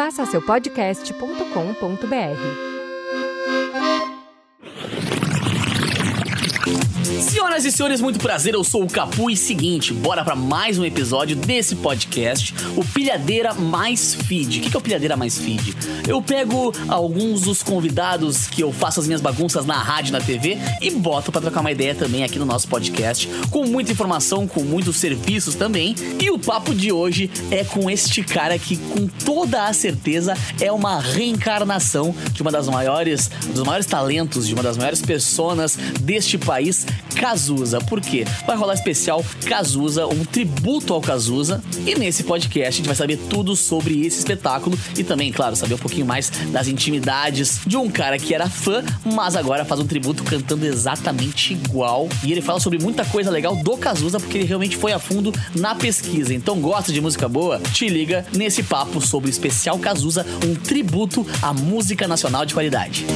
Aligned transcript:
Faça 0.00 0.24
seu 0.24 0.40
podcast.com.br. 0.40 2.69
Senhoras 7.20 7.64
e 7.66 7.70
senhores, 7.70 8.00
muito 8.00 8.18
prazer, 8.18 8.54
eu 8.54 8.64
sou 8.64 8.82
o 8.82 8.86
Capu 8.86 9.30
e 9.30 9.36
seguinte, 9.36 9.92
bora 9.92 10.24
para 10.24 10.34
mais 10.34 10.78
um 10.78 10.84
episódio 10.84 11.36
desse 11.36 11.76
podcast, 11.76 12.54
o 12.74 12.84
Pilhadeira 12.84 13.52
Mais 13.52 14.14
Feed. 14.14 14.58
O 14.58 14.62
que 14.62 14.76
é 14.76 14.78
o 14.78 14.80
Pilhadeira 14.80 15.16
Mais 15.16 15.36
Feed? 15.36 15.76
Eu 16.08 16.22
pego 16.22 16.72
alguns 16.88 17.42
dos 17.42 17.62
convidados 17.62 18.46
que 18.46 18.62
eu 18.62 18.72
faço 18.72 19.00
as 19.00 19.06
minhas 19.06 19.20
bagunças 19.20 19.66
na 19.66 19.76
rádio, 19.76 20.12
na 20.12 20.20
TV 20.20 20.56
e 20.80 20.90
boto 20.90 21.30
para 21.30 21.42
trocar 21.42 21.60
uma 21.60 21.70
ideia 21.70 21.94
também 21.94 22.24
aqui 22.24 22.38
no 22.38 22.46
nosso 22.46 22.66
podcast, 22.68 23.28
com 23.50 23.66
muita 23.66 23.92
informação, 23.92 24.48
com 24.48 24.62
muitos 24.62 24.96
serviços 24.96 25.54
também. 25.54 25.94
E 26.18 26.30
o 26.30 26.38
papo 26.38 26.74
de 26.74 26.90
hoje 26.90 27.30
é 27.50 27.62
com 27.64 27.90
este 27.90 28.22
cara 28.22 28.58
que, 28.58 28.76
com 28.76 29.06
toda 29.06 29.66
a 29.66 29.72
certeza, 29.72 30.34
é 30.60 30.72
uma 30.72 31.00
reencarnação 31.00 32.14
de 32.32 32.40
uma 32.40 32.50
das 32.50 32.66
maiores, 32.66 33.30
dos 33.54 33.62
maiores 33.62 33.86
talentos, 33.86 34.48
de 34.48 34.54
uma 34.54 34.62
das 34.62 34.78
maiores 34.78 35.02
pessoas 35.02 35.76
deste 36.00 36.38
país, 36.38 36.86
Cazuza. 37.14 37.80
Por 37.80 38.00
quê? 38.00 38.24
Vai 38.46 38.56
rolar 38.56 38.74
especial 38.74 39.24
Cazuza, 39.46 40.06
um 40.06 40.24
tributo 40.24 40.94
ao 40.94 41.00
Cazuza. 41.00 41.62
E 41.86 41.94
nesse 41.94 42.24
podcast 42.24 42.68
a 42.68 42.70
gente 42.70 42.86
vai 42.86 42.96
saber 42.96 43.18
tudo 43.28 43.54
sobre 43.56 44.06
esse 44.06 44.18
espetáculo 44.18 44.78
e 44.96 45.04
também, 45.04 45.32
claro, 45.32 45.56
saber 45.56 45.74
um 45.74 45.78
pouquinho 45.78 46.06
mais 46.06 46.30
das 46.52 46.68
intimidades 46.68 47.60
de 47.66 47.76
um 47.76 47.90
cara 47.90 48.18
que 48.18 48.34
era 48.34 48.48
fã, 48.48 48.82
mas 49.04 49.36
agora 49.36 49.64
faz 49.64 49.80
um 49.80 49.86
tributo 49.86 50.24
cantando 50.24 50.66
exatamente 50.66 51.52
igual. 51.52 52.08
E 52.24 52.32
ele 52.32 52.40
fala 52.40 52.60
sobre 52.60 52.78
muita 52.78 53.04
coisa 53.04 53.30
legal 53.30 53.56
do 53.56 53.76
Cazuza 53.76 54.18
porque 54.20 54.38
ele 54.38 54.46
realmente 54.46 54.76
foi 54.76 54.92
a 54.92 54.98
fundo 54.98 55.32
na 55.54 55.74
pesquisa. 55.74 56.32
Então, 56.34 56.60
gosta 56.60 56.92
de 56.92 57.00
música 57.00 57.28
boa? 57.28 57.60
Te 57.72 57.88
liga 57.88 58.26
nesse 58.36 58.62
papo 58.62 59.00
sobre 59.00 59.28
o 59.28 59.32
especial 59.32 59.78
Cazuza, 59.78 60.26
um 60.46 60.54
tributo 60.54 61.26
à 61.42 61.52
música 61.52 62.06
nacional 62.06 62.44
de 62.44 62.54
qualidade. 62.54 63.06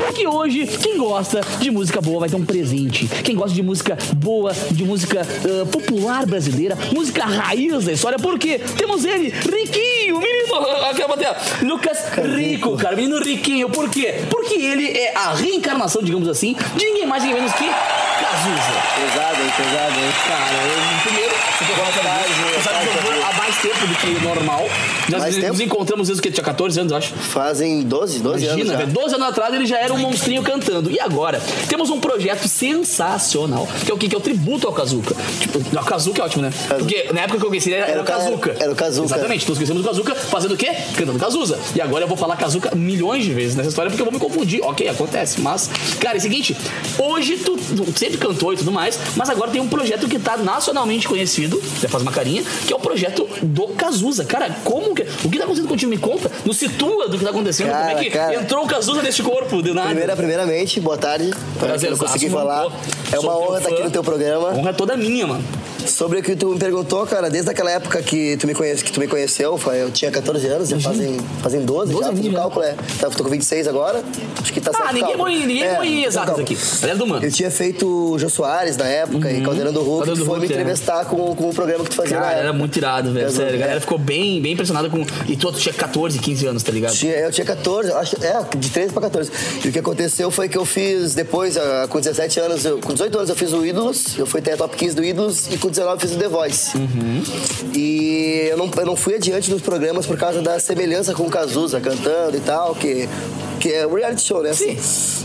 Porque 0.00 0.26
hoje, 0.26 0.66
quem 0.66 0.96
gosta 0.98 1.40
de 1.60 1.70
música 1.70 2.00
boa 2.00 2.20
vai 2.20 2.28
ter 2.28 2.36
um 2.36 2.44
presente. 2.44 2.95
Quem 3.24 3.34
gosta 3.34 3.54
de 3.54 3.62
música 3.62 3.98
boa, 4.16 4.52
de 4.70 4.84
música 4.84 5.22
uh, 5.22 5.66
popular 5.66 6.24
brasileira, 6.26 6.76
música 6.92 7.24
raiz 7.24 7.84
da 7.84 7.92
história, 7.92 8.18
porque 8.18 8.58
temos 8.58 9.04
ele, 9.04 9.28
Riquinho, 9.30 10.18
menino. 10.18 10.46
Aqui 10.90 11.02
a 11.02 11.08
bater. 11.08 11.28
Lucas 11.62 11.98
Rico, 12.36 12.76
cara, 12.76 12.96
menino 12.96 13.18
Riquinho. 13.18 13.68
Por 13.68 13.90
quê? 13.90 14.14
Porque 14.30 14.54
ele 14.54 14.86
é 14.96 15.14
a 15.16 15.34
reencarnação, 15.34 16.02
digamos 16.02 16.28
assim, 16.28 16.56
de 16.76 16.84
ninguém 16.84 17.06
mais, 17.06 17.22
ninguém 17.22 17.40
menos 17.40 17.52
que 17.52 17.66
Cazuza. 17.66 18.72
Pesado, 18.96 19.42
hein? 19.42 19.52
Pesado, 19.56 20.00
hein? 20.00 20.12
Cara, 20.26 20.56
eu, 20.64 21.02
primeiro, 21.02 21.34
você 21.58 22.62
sabe 22.62 22.88
que 22.88 22.96
eu 22.96 23.02
vou 23.02 23.24
há 23.24 23.32
mais 23.34 23.56
tempo 23.56 23.86
do 23.86 23.94
que 23.94 24.24
normal. 24.24 24.68
Já 25.08 25.18
Mais 25.18 25.36
nos 25.36 25.44
tempo? 25.44 25.62
encontramos 25.62 26.08
desde 26.08 26.22
que 26.22 26.30
tinha 26.30 26.44
14 26.44 26.80
anos, 26.80 26.92
acho. 26.92 27.14
Fazem 27.14 27.82
12, 27.82 28.20
12 28.20 28.44
Imagina, 28.44 28.74
anos 28.74 28.86
já. 28.86 28.92
12 29.00 29.14
anos 29.14 29.28
atrás 29.28 29.54
ele 29.54 29.66
já 29.66 29.78
era 29.78 29.92
um 29.92 29.98
monstrinho 29.98 30.42
cantando. 30.42 30.90
E 30.90 30.98
agora, 30.98 31.40
temos 31.68 31.90
um 31.90 32.00
projeto 32.00 32.48
sensacional, 32.48 32.85
que 33.84 33.90
é 33.90 33.94
o 33.94 33.98
que? 33.98 34.08
Que 34.08 34.14
é 34.14 34.18
o 34.18 34.20
tributo 34.20 34.66
ao 34.66 34.72
Kazuca. 34.72 35.14
Tipo, 35.40 35.60
ao 35.76 35.84
Kazuca 35.84 36.22
é 36.22 36.24
ótimo, 36.24 36.42
né? 36.42 36.50
Porque 36.68 37.08
na 37.12 37.22
época 37.22 37.38
que 37.38 37.44
eu 37.44 37.48
conheci 37.48 37.68
ele 37.70 37.76
era, 37.76 37.86
Era 37.90 38.00
o 38.00 38.02
o 38.02 38.06
Ka- 38.06 38.12
Kazuca. 38.16 38.56
era 38.58 38.72
o 38.72 38.74
Kazuca. 38.74 39.06
Exatamente, 39.06 39.48
nós 39.48 39.58
conhecemos 39.58 39.82
o 39.82 39.84
Kazuca 39.84 40.14
fazendo 40.14 40.54
o 40.54 40.56
quê? 40.56 40.70
Cantando 40.96 41.18
Kazuza. 41.18 41.58
E 41.74 41.80
agora 41.80 42.04
eu 42.04 42.08
vou 42.08 42.16
falar 42.16 42.36
Kazuca 42.36 42.74
milhões 42.74 43.24
de 43.24 43.32
vezes 43.32 43.56
nessa 43.56 43.68
história 43.70 43.90
porque 43.90 44.00
eu 44.02 44.06
vou 44.06 44.12
me 44.12 44.20
confundir. 44.20 44.60
Ok, 44.62 44.88
acontece. 44.88 45.40
Mas, 45.40 45.68
cara, 46.00 46.16
é 46.16 46.18
o 46.18 46.22
seguinte, 46.22 46.56
hoje 46.98 47.36
tu, 47.38 47.56
tu 47.56 47.98
sempre 47.98 48.18
cantou 48.18 48.52
e 48.52 48.56
tudo 48.56 48.72
mais, 48.72 48.98
mas 49.16 49.28
agora 49.30 49.50
tem 49.50 49.60
um 49.60 49.68
projeto 49.68 50.08
que 50.08 50.18
tá 50.18 50.36
nacionalmente 50.36 51.08
conhecido, 51.08 51.60
já 51.80 51.88
faz 51.88 52.02
uma 52.02 52.12
carinha, 52.12 52.42
que 52.66 52.72
é 52.72 52.76
o 52.76 52.80
projeto 52.80 53.28
do 53.42 53.68
Cazuza. 53.68 54.24
Cara, 54.24 54.50
como 54.64 54.94
que. 54.94 55.02
O 55.24 55.30
que 55.30 55.38
tá 55.38 55.44
acontecendo 55.44 55.68
contigo? 55.68 55.90
Me 55.90 55.98
conta. 55.98 56.30
Nos 56.44 56.56
situa 56.56 57.08
do 57.08 57.18
que 57.18 57.24
tá 57.24 57.30
acontecendo. 57.30 57.68
Cara, 57.70 57.86
como 57.88 57.98
é 57.98 58.04
que 58.04 58.10
cara. 58.10 58.34
entrou 58.34 58.64
o 58.64 58.66
Cazuza 58.66 59.02
nesse 59.02 59.22
corpo? 59.22 59.62
De 59.62 59.72
nada. 59.72 59.88
Primeira, 59.88 60.16
primeiramente, 60.16 60.80
boa 60.80 60.96
tarde. 60.96 61.30
Prazer, 61.58 61.90
não 61.90 61.98
consegui 61.98 62.28
falar. 62.30 62.66
É 63.12 63.18
uma 63.18 63.36
honra 63.38 63.58
estar 63.58 63.70
aqui 63.70 63.82
no 63.82 63.90
teu 63.90 64.02
programa. 64.02 64.52
Honra 64.52 64.72
toda 64.72 64.96
minha, 64.96 65.26
mano. 65.26 65.44
Sobre 65.86 66.18
o 66.18 66.22
que 66.22 66.34
tu 66.36 66.48
me 66.50 66.58
perguntou, 66.58 67.06
cara, 67.06 67.30
desde 67.30 67.50
aquela 67.50 67.70
época 67.70 68.02
que 68.02 68.36
tu 68.36 68.46
me, 68.46 68.54
conhece, 68.54 68.82
que 68.84 68.92
tu 68.92 69.00
me 69.00 69.06
conheceu, 69.06 69.56
foi- 69.56 69.82
eu 69.82 69.90
tinha 69.90 70.10
14 70.10 70.46
anos, 70.48 70.68
já 70.68 70.80
fazem, 70.80 71.16
fazem 71.42 71.60
12, 71.64 71.92
12 71.92 72.04
já, 72.08 72.12
fiz 72.14 72.26
o 72.26 72.30
já. 72.30 72.38
cálculo, 72.38 72.64
é. 72.64 72.74
Tá, 73.00 73.10
tô 73.10 73.22
com 73.24 73.30
26 73.30 73.68
agora, 73.68 74.02
acho 74.42 74.52
que 74.52 74.60
tá 74.60 74.72
certo 74.72 74.86
Ah, 74.88 74.92
ninguém 74.92 75.16
põe, 75.16 75.38
ninguém 75.46 75.62
É, 75.62 76.10
cálculo. 76.10 76.40
aqui. 76.42 76.58
Galera 76.80 76.98
do 76.98 77.06
mano. 77.06 77.24
Eu 77.24 77.30
tinha 77.30 77.50
feito 77.50 77.86
o 77.86 78.18
Jô 78.18 78.28
Soares 78.28 78.76
na 78.76 78.86
época 78.86 79.30
e 79.30 79.40
Caldeirão 79.42 79.72
do 79.72 79.82
Hulk, 79.82 80.10
que 80.12 80.24
foi 80.24 80.38
me 80.40 80.46
é. 80.46 80.50
entrevistar 80.50 81.04
com, 81.06 81.34
com 81.34 81.48
o 81.50 81.54
programa 81.54 81.84
que 81.84 81.90
tu 81.90 81.96
fazia 81.96 82.18
Cara, 82.18 82.36
era 82.36 82.52
muito 82.52 82.76
irado, 82.76 83.12
velho. 83.12 83.26
Exato, 83.26 83.36
Sério, 83.36 83.54
a 83.54 83.58
galera 83.58 83.78
é. 83.78 83.80
ficou 83.80 83.98
bem, 83.98 84.40
bem 84.40 84.52
impressionada 84.52 84.88
com. 84.90 85.04
E 85.28 85.36
tu, 85.36 85.52
tu 85.52 85.58
tinha 85.58 85.72
14, 85.74 86.18
15 86.18 86.46
anos, 86.46 86.62
tá 86.62 86.72
ligado? 86.72 86.92
Tinha- 86.94 87.14
eu 87.14 87.30
tinha 87.30 87.44
14, 87.44 87.90
eu 87.90 87.98
acho, 87.98 88.16
é, 88.24 88.56
de 88.56 88.70
13 88.70 88.92
pra 88.92 89.02
14. 89.02 89.30
E 89.64 89.68
o 89.68 89.72
que 89.72 89.78
aconteceu 89.78 90.30
foi 90.30 90.48
que 90.48 90.58
eu 90.58 90.64
fiz 90.64 91.14
depois, 91.14 91.56
ah, 91.56 91.86
com 91.88 91.98
17 92.00 92.40
anos, 92.40 92.64
eu- 92.64 92.78
com 92.78 92.92
18 92.92 93.16
anos 93.18 93.30
eu 93.30 93.36
fiz 93.36 93.52
o 93.52 93.64
Ídolos, 93.64 94.18
eu 94.18 94.26
fui 94.26 94.40
até 94.40 94.52
a 94.54 94.56
top 94.56 94.76
15 94.76 94.94
do 94.96 95.04
Ídolos 95.04 95.46
e 95.52 95.56
com 95.58 95.68
19 95.76 95.94
eu 95.96 96.00
fiz 96.00 96.16
o 96.16 96.18
The 96.18 96.28
Voice. 96.28 96.70
E 97.74 98.48
eu 98.50 98.56
não, 98.56 98.70
eu 98.76 98.86
não 98.86 98.96
fui 98.96 99.14
adiante 99.14 99.50
nos 99.50 99.60
programas 99.60 100.06
por 100.06 100.16
causa 100.16 100.40
da 100.40 100.58
semelhança 100.58 101.12
com 101.14 101.24
o 101.24 101.30
Cazuza 101.30 101.80
cantando 101.80 102.36
e 102.36 102.40
tal, 102.40 102.74
que, 102.74 103.08
que 103.60 103.72
é 103.72 103.86
reality 103.86 104.22
show, 104.22 104.42
né? 104.42 104.52
Sim. 104.52 104.76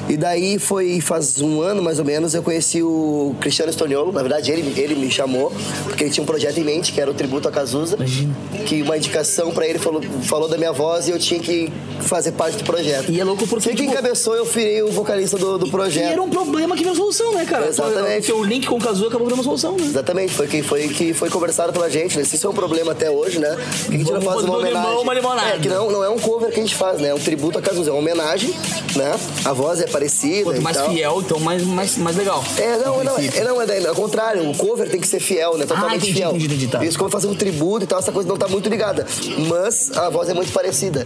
E 0.09 0.17
daí 0.17 0.59
foi 0.59 0.99
faz 0.99 1.39
um 1.41 1.61
ano 1.61 1.81
mais 1.81 1.99
ou 1.99 2.05
menos, 2.05 2.33
eu 2.33 2.43
conheci 2.43 2.83
o 2.83 3.35
Cristiano 3.39 3.71
Stoniolo, 3.71 4.11
na 4.11 4.21
verdade 4.21 4.51
ele, 4.51 4.79
ele 4.79 4.95
me 4.95 5.09
chamou, 5.09 5.53
porque 5.85 6.03
ele 6.03 6.11
tinha 6.11 6.23
um 6.23 6.27
projeto 6.27 6.57
em 6.57 6.63
mente, 6.63 6.91
que 6.91 6.99
era 6.99 7.09
o 7.09 7.13
tributo 7.13 7.47
a 7.47 7.51
Cazuza. 7.51 7.95
Imagina. 7.95 8.35
Que 8.65 8.81
uma 8.81 8.97
indicação 8.97 9.51
pra 9.51 9.65
ele 9.67 9.79
falou, 9.79 10.01
falou 10.23 10.49
da 10.49 10.57
minha 10.57 10.73
voz 10.73 11.07
e 11.07 11.11
eu 11.11 11.19
tinha 11.19 11.39
que 11.39 11.71
fazer 12.01 12.33
parte 12.33 12.57
do 12.57 12.63
projeto. 12.63 13.11
E 13.11 13.19
é 13.19 13.23
louco 13.23 13.47
porque, 13.47 13.69
quem 13.69 13.75
tipo, 13.77 13.91
encabeçou, 13.91 14.35
eu 14.35 14.45
virei 14.45 14.81
o 14.81 14.91
vocalista 14.91 15.37
do, 15.37 15.57
do 15.57 15.67
E 15.67 15.71
projeto. 15.71 16.11
era 16.11 16.21
um 16.21 16.29
problema 16.29 16.75
que 16.75 16.83
veio 16.83 16.95
solução, 16.95 17.33
né, 17.33 17.45
cara? 17.45 17.67
Exatamente. 17.67 18.31
O 18.33 18.43
link 18.43 18.67
com 18.67 18.75
o 18.75 18.79
Kazu 18.81 19.07
acabou 19.07 19.27
dando 19.27 19.37
uma 19.37 19.43
solução, 19.43 19.77
né? 19.77 19.85
Exatamente, 19.85 20.30
foi 20.33 20.47
que 20.47 20.61
foi, 20.63 20.87
que 20.89 21.13
foi 21.13 21.29
conversado 21.29 21.71
pela 21.73 21.89
gente, 21.89 22.17
né? 22.17 22.23
Se 22.23 22.35
isso 22.35 22.47
é 22.47 22.49
um 22.49 22.53
problema 22.53 22.91
até 22.91 23.09
hoje, 23.09 23.39
né? 23.39 23.49
Por 23.49 23.89
que 23.89 23.95
a 23.95 23.97
gente 23.97 24.11
não 24.11 24.21
faz 24.21 24.43
uma 24.43 24.57
um 24.57 24.61
limão, 24.61 24.81
homenagem? 24.81 25.01
uma 25.03 25.13
limonada. 25.13 25.49
É, 25.55 25.59
que 25.59 25.69
não, 25.69 25.91
não 25.91 26.03
é 26.03 26.09
um 26.09 26.19
cover 26.19 26.49
que 26.51 26.59
a 26.59 26.63
gente 26.63 26.75
faz, 26.75 26.99
né? 26.99 27.09
É 27.09 27.13
um 27.13 27.19
tributo 27.19 27.57
a 27.57 27.61
Cazuza, 27.61 27.89
é 27.89 27.93
uma 27.93 27.99
homenagem, 27.99 28.49
né? 28.95 29.15
A 29.45 29.53
voz 29.53 29.81
é 29.81 29.87
parecida 29.87 30.43
Quanto 30.45 30.61
mais 30.61 30.77
tal. 30.77 30.89
fiel, 30.89 31.21
então 31.21 31.39
mais, 31.39 31.63
mais, 31.63 31.97
mais 31.97 32.15
legal. 32.15 32.43
É, 32.57 32.77
não, 32.77 32.97
No 32.97 33.03
não, 33.03 33.17
é, 33.19 33.43
não, 33.43 33.61
é, 33.61 33.87
ao 33.87 33.95
contrário, 33.95 34.49
o 34.49 34.55
cover 34.55 34.89
tem 34.89 34.99
que 34.99 35.07
ser 35.07 35.19
fiel, 35.19 35.57
né? 35.57 35.65
Totalmente 35.65 35.91
Ah, 35.93 35.95
entendi, 35.97 36.13
fiel. 36.13 36.29
entendi, 36.29 36.45
entendi, 36.45 36.67
tá. 36.67 36.83
Isso 36.83 36.97
como 36.97 37.09
fazer 37.09 37.27
um 37.27 37.35
tributo 37.35 37.83
e 37.83 37.87
tal, 37.87 37.99
essa 37.99 38.11
coisa 38.11 38.27
não 38.27 38.37
tá 38.37 38.47
muito 38.47 38.69
ligada. 38.69 39.05
Mas 39.49 39.91
a 39.97 40.09
voz 40.09 40.29
é 40.29 40.33
muito 40.33 40.51
parecida, 40.51 41.05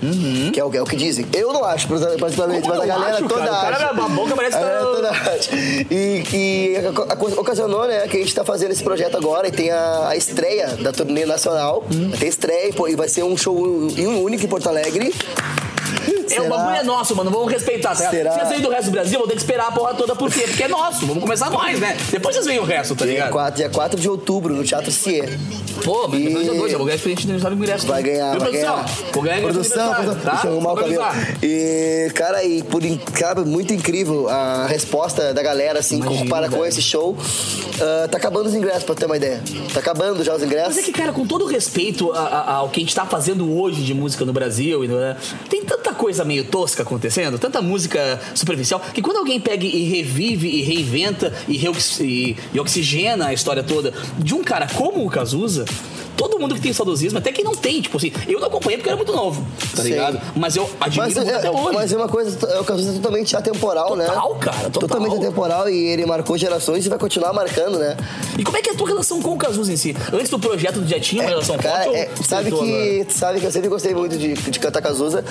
que, 0.54 0.60
é 0.60 0.66
o, 0.66 0.74
é 0.76 0.82
o 0.82 0.86
que 0.86 0.96
dizem. 0.96 1.26
Eu 1.34 1.52
não 1.54 1.64
acho, 1.64 1.88
particularmente, 2.20 2.68
mas 2.68 2.80
a 2.80 2.86
galera 2.86 3.16
acho, 3.16 3.28
toda 3.28 3.42
cara? 3.46 3.52
O 3.52 3.62
cara 3.62 3.76
acha. 3.78 3.86
abre 3.88 4.02
a 4.02 4.08
boca, 4.10 4.36
parece 4.36 4.58
que 4.58 4.64
galera 4.64 4.82
toda 4.86 5.10
acha. 5.10 5.50
E, 5.92 6.24
e 6.34 6.74
a- 6.78 7.40
ocasionou, 7.42 7.88
né, 7.88 8.08
que 8.08 8.18
a 8.18 8.20
gente 8.20 8.34
tá 8.34 8.44
fazendo 8.44 8.72
esse 8.72 8.84
projeto 8.84 9.15
agora 9.16 9.48
e 9.48 9.52
tem 9.52 9.72
a, 9.72 10.10
a 10.10 10.16
estreia 10.16 10.76
da 10.78 10.92
turnê 10.92 11.26
nacional. 11.26 11.84
Hum. 11.92 12.10
Vai 12.10 12.20
ter 12.20 12.28
estreia 12.28 12.74
e 12.88 12.96
vai 12.96 13.08
ser 13.08 13.24
um 13.24 13.36
show 13.36 13.58
um 13.58 14.24
único 14.24 14.46
em 14.46 14.48
Porto 14.48 14.68
Alegre. 14.68 15.14
É, 16.32 16.42
o 16.42 16.50
bagulho 16.50 16.76
é 16.76 16.84
nosso, 16.84 17.16
mano. 17.16 17.30
Vamos 17.32 17.52
respeitar, 17.52 17.90
tá? 17.96 18.10
Será? 18.10 18.32
Se 18.32 18.38
vocês 18.40 18.50
sair 18.50 18.62
do 18.62 18.70
resto 18.70 18.86
do 18.86 18.92
Brasil, 18.92 19.20
vou 19.20 19.28
ter 19.28 19.34
que 19.36 19.42
esperar 19.42 19.68
a 19.68 19.72
porra 19.72 19.94
toda. 19.94 20.16
Por 20.16 20.32
quê? 20.32 20.42
Porque 20.48 20.64
é 20.64 20.68
nosso. 20.68 21.06
Vamos 21.06 21.22
começar 21.24 21.50
nós, 21.50 21.80
né? 21.80 21.96
Depois 22.12 22.36
vocês 22.36 22.46
veem 22.46 22.60
o 22.60 22.64
resto, 22.64 22.96
tá 22.96 23.06
Dia 23.06 23.14
ligado? 23.14 23.32
4, 23.32 23.56
dia 23.58 23.70
4 23.70 24.00
de 24.00 24.10
outubro, 24.10 24.54
no 24.54 24.64
Teatro 24.64 24.92
Cier. 24.92 25.38
Pô, 25.84 26.08
mas 26.08 26.20
E- 26.20 26.24
depois 26.28 26.48
eu 26.48 26.56
dois, 26.56 26.72
eu 26.72 26.78
vou 26.78 26.86
ganhar 26.86 26.96
experiência 26.96 27.26
de 27.26 27.32
aniversário 27.32 27.58
do 27.58 27.64
ingresso. 27.64 27.88
Vai 27.88 28.02
ganhar, 28.04 28.32
Viu, 28.32 28.40
vai 28.40 28.50
produção? 28.50 28.76
ganhar. 28.76 28.90
Vou 29.14 29.24
ganhar 29.24 29.42
Produção, 29.42 29.94
produção. 29.94 30.16
tá? 30.22 30.32
Deixa 30.32 30.48
eu 30.48 30.52
arrumar 30.54 30.72
o 30.72 30.76
Vou 30.76 30.84
cabelo. 30.84 31.04
avisar. 31.04 31.38
E, 31.44 32.12
cara, 32.16 32.44
e 32.44 32.64
por 32.64 32.82
cara, 33.14 33.42
muito 33.44 33.74
incrível 33.74 34.30
a 34.30 34.66
resposta 34.68 35.34
da 35.34 35.44
galera, 35.44 35.80
assim, 35.80 35.98
Imagino, 35.98 36.20
compara 36.24 36.50
com 36.50 36.66
esse 36.66 36.82
show. 36.82 37.16
Ah, 37.82 38.08
tá 38.10 38.18
acabando 38.18 38.48
os 38.48 38.56
ingressos, 38.56 38.84
pra 38.84 38.96
ter 38.96 39.06
uma 39.06 39.18
ideia. 39.18 39.44
Tá 39.74 39.80
acabando 39.82 40.24
já 40.24 40.34
os 40.34 40.42
ingressos. 40.42 40.76
Mas 40.76 40.78
é 40.78 40.82
que, 40.82 40.92
cara, 40.94 41.12
com 41.12 41.26
todo 41.28 41.46
respeito 41.46 42.12
ao 42.14 42.70
que 42.70 42.80
a 42.80 42.84
gente 42.84 42.96
tá 42.96 43.06
fazendo 43.06 43.60
hoje 43.60 43.84
de 43.84 43.94
música 43.94 44.24
no 44.24 44.32
Brasil, 44.32 44.84
né, 44.88 45.18
tem 45.50 45.64
tanta 45.66 45.94
coisa 45.94 46.15
meio 46.24 46.46
tosca 46.46 46.84
acontecendo, 46.84 47.38
tanta 47.40 47.62
música 47.62 48.20
superficial, 48.36 48.80
que 48.94 49.02
quando 49.02 49.18
alguém 49.18 49.40
pega 49.40 49.66
e 49.66 49.84
revive 49.90 50.48
e 50.48 50.62
reinventa 50.62 51.34
e, 51.48 51.58
reox- 51.58 52.00
e- 52.00 52.38
e 52.54 52.60
oxigena 52.60 53.28
a 53.28 53.34
história 53.34 53.64
toda 53.64 53.92
de 54.20 54.34
um 54.34 54.44
cara 54.44 54.68
como 54.74 55.06
o 55.06 55.10
Cazuza. 55.10 55.66
Todo 56.16 56.40
mundo 56.40 56.56
que 56.56 56.62
tem 56.62 56.72
saudosismo, 56.72 57.20
até 57.20 57.30
quem 57.30 57.44
não 57.44 57.54
tem, 57.54 57.82
tipo 57.82 57.98
assim, 57.98 58.10
eu 58.26 58.40
não 58.40 58.48
acompanhei 58.48 58.78
porque 58.78 58.88
era 58.88 58.96
muito 58.96 59.12
novo, 59.12 59.46
tá 59.76 59.84
ligado? 59.84 60.18
Mas 60.34 60.56
eu 60.56 60.64
admiro 60.80 61.14
Mas 61.14 61.28
é, 61.28 61.36
até 61.36 61.52
hoje. 61.52 61.74
mas 61.74 61.92
é 61.92 61.98
uma 61.98 62.08
coisa, 62.08 62.48
é 62.48 62.56
uma 62.56 62.64
coisa 62.64 62.94
totalmente 62.94 63.36
atemporal, 63.36 63.98
né? 63.98 64.06
Total, 64.06 64.36
cara, 64.36 64.58
total. 64.70 64.82
Totalmente 64.88 65.16
atemporal 65.18 65.70
e 65.70 65.76
ele 65.88 66.06
marcou 66.06 66.38
gerações 66.38 66.86
e 66.86 66.90
vai 66.90 66.98
continuar 66.98 67.34
marcando, 67.34 67.78
né? 67.80 67.98
E 68.40 68.46
como 68.46 68.56
é 68.56 68.62
que 68.62 68.70
é 68.70 68.72
a 68.72 68.76
tua 68.78 68.88
relação 68.88 69.22
com 69.22 69.34
o 69.34 69.38
Cazuza 69.38 69.74
em 69.74 69.76
si? 69.76 69.94
Antes 70.14 70.30
do 70.30 70.40
projeto 70.40 70.76
tu 70.80 70.88
já 70.88 71.02
tinha 71.02 71.22
uma 71.22 71.28
relação 71.30 71.58
Cara, 71.58 71.84
forte? 71.84 72.00
é, 72.00 72.10
sabe 72.24 72.48
acertou 72.48 72.64
agora? 72.64 73.06
que 73.06 73.14
sabe 73.14 73.40
que 73.42 73.46
eu 73.48 73.52
sempre 73.52 73.68
gostei 73.68 73.94
muito 73.94 74.18
de, 74.18 74.36
de 74.36 74.58
cantar 74.60 74.82
Cazuza. 74.82 75.22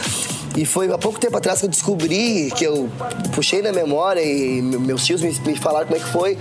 E 0.57 0.65
foi 0.65 0.91
há 0.93 0.99
pouco 0.99 1.19
tempo 1.19 1.37
atrás 1.37 1.59
que 1.59 1.67
eu 1.67 1.71
descobri, 1.71 2.51
que 2.57 2.65
eu 2.65 2.89
puxei 3.35 3.61
na 3.61 3.73
memória 3.73 4.23
e 4.23 4.63
meus 4.63 5.05
tios 5.05 5.21
me, 5.21 5.31
me 5.47 5.57
falaram 5.57 5.87
como 5.87 5.99
é 5.99 6.05
que 6.05 6.09
foi, 6.11 6.39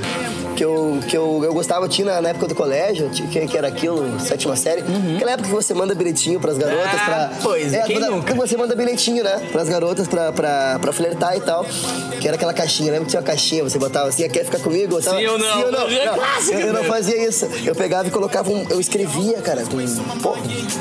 que 0.55 0.63
eu, 0.63 0.99
que 1.07 1.17
eu, 1.17 1.41
eu 1.43 1.53
gostava, 1.53 1.87
tinha 1.89 2.05
na, 2.05 2.21
na 2.21 2.29
época 2.29 2.47
do 2.47 2.53
colégio, 2.53 3.09
que, 3.09 3.47
que 3.47 3.57
era 3.57 3.67
aquilo, 3.67 4.19
sétima 4.19 4.55
série. 4.55 4.81
Uhum. 4.81 5.15
Aquela 5.15 5.31
época 5.31 5.49
que 5.49 5.55
você 5.55 5.73
manda 5.73 5.95
bilhetinho 5.95 6.39
pras 6.39 6.57
garotas 6.57 6.93
ah, 6.93 7.05
pra. 7.05 7.31
Pois, 7.41 7.73
é, 7.73 7.81
quem 7.81 7.99
manda, 7.99 8.11
nunca? 8.11 8.35
você 8.35 8.55
manda 8.55 8.75
bilhetinho, 8.75 9.23
né? 9.23 9.41
Pras 9.51 9.67
garotas 9.67 10.07
pra, 10.07 10.31
pra, 10.31 10.77
pra 10.79 10.93
flertar 10.93 11.35
e 11.35 11.41
tal. 11.41 11.65
Que 12.21 12.27
era 12.27 12.35
aquela 12.35 12.53
caixinha, 12.53 12.91
lembra 12.91 13.05
que 13.05 13.11
tinha 13.11 13.19
uma 13.19 13.25
caixinha, 13.25 13.63
você 13.63 13.79
botava 13.79 14.09
assim, 14.09 14.27
quer 14.29 14.45
ficar 14.45 14.59
comigo? 14.59 15.01
Sim 15.01 15.25
ou 15.25 15.39
não? 15.39 15.57
Sim 15.57 15.63
ou 15.63 15.71
não? 15.71 15.87
É 15.89 16.05
não 16.05 16.13
clássico, 16.13 16.59
eu, 16.59 16.67
eu 16.67 16.73
não 16.73 16.83
fazia 16.83 17.27
isso. 17.27 17.47
Eu 17.65 17.73
pegava 17.73 18.07
e 18.07 18.11
colocava 18.11 18.51
um. 18.51 18.65
Eu 18.69 18.79
escrevia, 18.79 19.41
cara, 19.41 19.63
com 19.63 19.77
pô, 20.19 20.35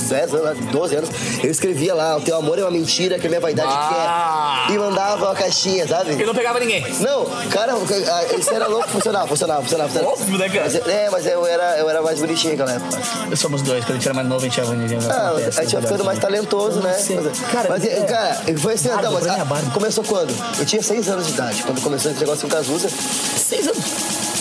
10 0.09 0.35
anos, 0.35 0.67
12 0.71 0.97
anos. 0.97 1.11
Eu 1.43 1.51
escrevia 1.51 1.95
lá, 1.95 2.17
o 2.17 2.21
teu 2.21 2.37
amor 2.37 2.59
é 2.59 2.63
uma 2.63 2.71
mentira 2.71 3.19
que 3.23 3.27
a 3.29 3.31
minha 3.31 3.41
vaidade 3.41 3.73
Ah. 3.73 4.65
quer. 4.67 4.75
E 4.75 4.79
mandava 4.79 5.25
uma 5.27 5.35
caixinha, 5.35 5.87
sabe? 5.89 6.11
Porque 6.11 6.25
não 6.27 6.35
pegava 6.35 6.61
ninguém. 6.61 6.85
Não, 7.01 7.25
cara, 7.51 7.73
ah, 7.75 8.37
isso 8.39 8.53
era 8.55 8.67
louco, 8.67 8.89
funcionava, 8.89 9.27
funcionava, 9.27 9.63
funcionava. 9.63 9.89
funcionava. 9.91 10.15
Óbvio, 10.15 10.39
né, 10.39 10.49
cara? 10.49 10.63
Mas, 10.65 10.75
é, 10.89 11.11
mas 11.11 11.27
eu 11.27 11.47
era, 11.47 11.79
eu 11.79 11.89
era 11.89 12.03
mais 12.03 12.21
bonitinho 12.21 12.57
naquela 12.57 12.73
época. 12.77 13.37
Somos 13.37 13.63
dois, 13.63 13.85
quando 13.85 13.93
a 13.93 13.95
gente 13.95 14.05
era 14.07 14.15
mais 14.15 14.29
novo, 14.29 14.45
a 14.45 14.49
gente 14.49 14.61
era. 14.61 14.69
Ah, 15.13 15.33
a 15.57 15.63
gente 15.63 15.73
ia 15.73 15.81
ficando 15.83 16.05
mais 16.05 16.19
talentoso, 16.19 16.81
né? 16.81 16.93
Mas, 16.93 17.39
Cara, 17.53 17.69
mas, 17.69 17.85
é- 17.85 18.01
cara, 18.05 18.41
foi 18.59 18.75
assim, 18.75 18.89
Barba, 18.89 19.03
não, 19.05 19.13
mas 19.13 19.25
mim 19.25 19.31
é 19.31 19.41
ah, 19.41 19.71
começou 19.73 20.05
quando? 20.05 20.35
Eu 20.59 20.67
tinha 20.67 20.83
seis 20.83 21.09
anos 21.09 21.27
de 21.27 21.33
idade, 21.33 21.63
quando 21.63 21.81
começou 21.81 22.11
esse 22.11 22.21
negócio 22.21 22.49
com 22.49 22.55
Cazuza. 22.55 22.89
Seis 22.89 23.67
anos. 23.69 23.85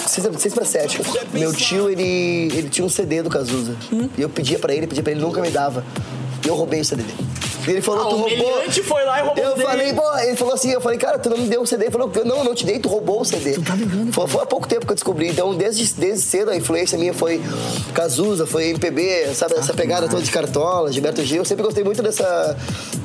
Seis, 0.07 0.27
seis 0.39 0.53
pra 0.53 0.65
sete. 0.65 0.99
Meu 1.31 1.53
tio, 1.53 1.89
ele, 1.89 2.49
ele 2.53 2.69
tinha 2.69 2.85
um 2.85 2.89
CD 2.89 3.21
do 3.21 3.29
Cazuza. 3.29 3.75
Hum? 3.93 4.09
E 4.17 4.21
eu 4.21 4.29
pedia 4.29 4.59
pra 4.59 4.73
ele, 4.73 4.85
pedia 4.87 5.01
pra 5.03 5.11
ele, 5.13 5.21
nunca 5.21 5.39
me 5.41 5.49
dava. 5.49 5.85
E 6.43 6.47
eu 6.47 6.55
roubei 6.55 6.81
o 6.81 6.85
CD 6.85 7.03
dele. 7.03 7.27
E 7.67 7.71
ele 7.71 7.81
falou, 7.81 8.01
Ah, 8.01 8.09
tu 8.09 8.15
o 8.15 8.19
roubou. 8.19 8.37
meliante 8.55 8.83
foi 8.83 9.03
lá 9.05 9.19
e 9.19 9.23
roubou 9.23 9.43
Eu 9.43 9.49
o 9.51 9.53
CD. 9.55 9.63
falei, 9.65 9.93
pô, 9.93 10.17
ele 10.19 10.35
falou 10.35 10.53
assim, 10.53 10.71
eu 10.71 10.81
falei, 10.81 10.97
cara, 10.97 11.19
tu 11.19 11.29
não 11.29 11.37
me 11.37 11.47
deu 11.47 11.61
o 11.61 11.67
CD. 11.67 11.85
Ele 11.85 11.91
falou, 11.91 12.11
não, 12.25 12.37
eu 12.39 12.43
não 12.43 12.55
te 12.55 12.65
dei, 12.65 12.79
tu 12.79 12.89
roubou 12.89 13.21
o 13.21 13.25
CD. 13.25 13.53
Tu 13.53 13.61
tá 13.61 13.75
ligando, 13.75 14.11
Foi, 14.13 14.27
foi 14.27 14.41
há 14.41 14.45
pouco 14.45 14.67
tempo 14.67 14.85
que 14.85 14.91
eu 14.91 14.95
descobri. 14.95 15.27
Então, 15.29 15.53
desde, 15.55 15.93
desde 15.93 16.21
cedo, 16.25 16.51
a 16.51 16.55
influência 16.55 16.97
minha 16.97 17.13
foi 17.13 17.41
Cazuza, 17.93 18.45
foi 18.45 18.69
MPB, 18.69 19.33
sabe? 19.33 19.53
Ah, 19.55 19.59
essa 19.59 19.73
pegada 19.73 20.07
toda 20.07 20.21
de 20.21 20.31
Cartola, 20.31 20.91
Gilberto 20.91 21.23
Gil. 21.23 21.37
Eu 21.41 21.45
sempre 21.45 21.63
gostei 21.63 21.83
muito 21.83 22.01
dessa, 22.01 22.57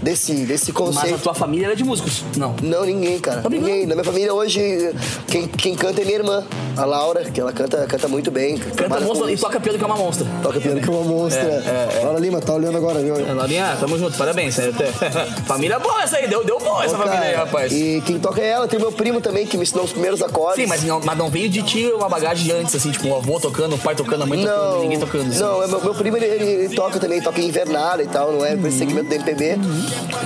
desse, 0.02 0.32
desse 0.46 0.72
Mas 0.72 0.80
a 0.80 0.84
conceito. 0.84 1.18
tua 1.22 1.34
família 1.34 1.66
era 1.66 1.76
de 1.76 1.84
músicos. 1.84 2.22
Não. 2.36 2.54
Não, 2.62 2.84
ninguém, 2.84 3.18
cara. 3.18 3.42
Tá 3.42 3.48
ninguém. 3.48 3.86
Na 3.86 3.94
minha 3.94 4.04
família 4.04 4.32
hoje, 4.32 4.92
quem, 5.28 5.46
quem 5.48 5.74
canta 5.74 6.00
é 6.02 6.04
minha 6.04 6.18
irmã, 6.18 6.44
a 6.76 6.84
Laura, 6.84 7.24
que 7.24 7.40
ela 7.40 7.52
canta, 7.52 7.86
canta 7.86 8.08
muito 8.08 8.30
bem. 8.30 8.58
Canta 8.58 9.00
com- 9.00 9.28
e 9.28 9.36
toca 9.36 9.58
piano 9.60 9.78
que 9.78 9.84
é 9.84 9.86
uma 9.86 9.96
monstra. 9.96 10.26
Toca 10.42 10.60
piano 10.60 10.80
que 10.80 10.88
é 10.88 10.92
uma 10.92 11.04
monstra. 11.04 11.62
Laura 12.02 12.18
Lima, 12.20 12.40
tá 12.40 12.54
olhando 12.54 12.76
agora, 12.78 13.00
viu? 13.00 13.16
É, 13.16 13.32
Laurinha, 13.32 13.76
tamo 13.80 13.98
junto, 13.98 14.16
parabéns. 14.16 14.45
Né? 14.48 14.72
família 15.46 15.78
boa 15.78 16.02
essa 16.02 16.16
aí, 16.16 16.28
deu, 16.28 16.44
deu 16.44 16.58
boa 16.58 16.84
essa 16.84 16.94
Ô, 16.94 16.98
família 16.98 17.20
aí, 17.20 17.34
rapaz. 17.34 17.72
E 17.72 18.02
quem 18.06 18.18
toca 18.18 18.40
é 18.40 18.48
ela, 18.50 18.68
tem 18.68 18.78
o 18.78 18.82
meu 18.82 18.92
primo 18.92 19.20
também, 19.20 19.46
que 19.46 19.56
me 19.56 19.62
ensinou 19.62 19.84
os 19.84 19.92
primeiros 19.92 20.22
acordes. 20.22 20.62
Sim, 20.62 20.68
mas 20.68 20.82
não, 20.84 21.00
mas 21.00 21.16
não 21.18 21.28
veio 21.30 21.48
de 21.48 21.62
ti 21.62 21.86
uma 21.92 22.08
bagagem 22.08 22.50
antes, 22.52 22.74
assim, 22.74 22.90
tipo, 22.90 23.08
o 23.08 23.16
avô 23.16 23.38
tocando, 23.40 23.74
o 23.74 23.78
pai 23.78 23.94
tocando, 23.94 24.22
a 24.22 24.26
mãe 24.26 24.40
tocando, 24.40 24.72
Não, 24.74 24.82
ninguém 24.82 24.98
tocando. 24.98 25.30
assim. 25.30 25.40
não, 25.40 25.62
é 25.62 25.66
meu, 25.66 25.80
meu 25.82 25.94
primo 25.94 26.16
ele, 26.16 26.26
ele- 26.26 26.74
toca 26.74 26.98
também, 26.98 27.20
toca 27.20 27.40
em 27.40 27.46
invernada 27.46 28.02
e 28.02 28.06
tal, 28.06 28.32
não 28.32 28.44
é 28.44 28.56
com 28.56 28.66
esse 28.66 28.78
segmento 28.78 29.08
do 29.08 29.14
MPB, 29.14 29.58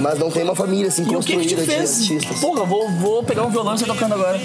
mas 0.01 0.19
não 0.19 0.31
tem 0.31 0.43
uma 0.43 0.55
família 0.55 0.89
assim 0.89 1.03
E 1.03 1.17
o 1.17 1.21
que 1.21 1.37
que 1.37 1.47
te 1.47 1.55
construída 1.55 1.63
de 1.63 1.67
fez? 1.67 2.01
artistas. 2.01 2.39
Porra, 2.41 2.65
vou, 2.65 2.89
vou 2.93 3.23
pegar 3.23 3.45
um 3.45 3.51
violão 3.51 3.75
e 3.75 3.79
você 3.79 3.85
tocando 3.87 4.15
agora. 4.15 4.39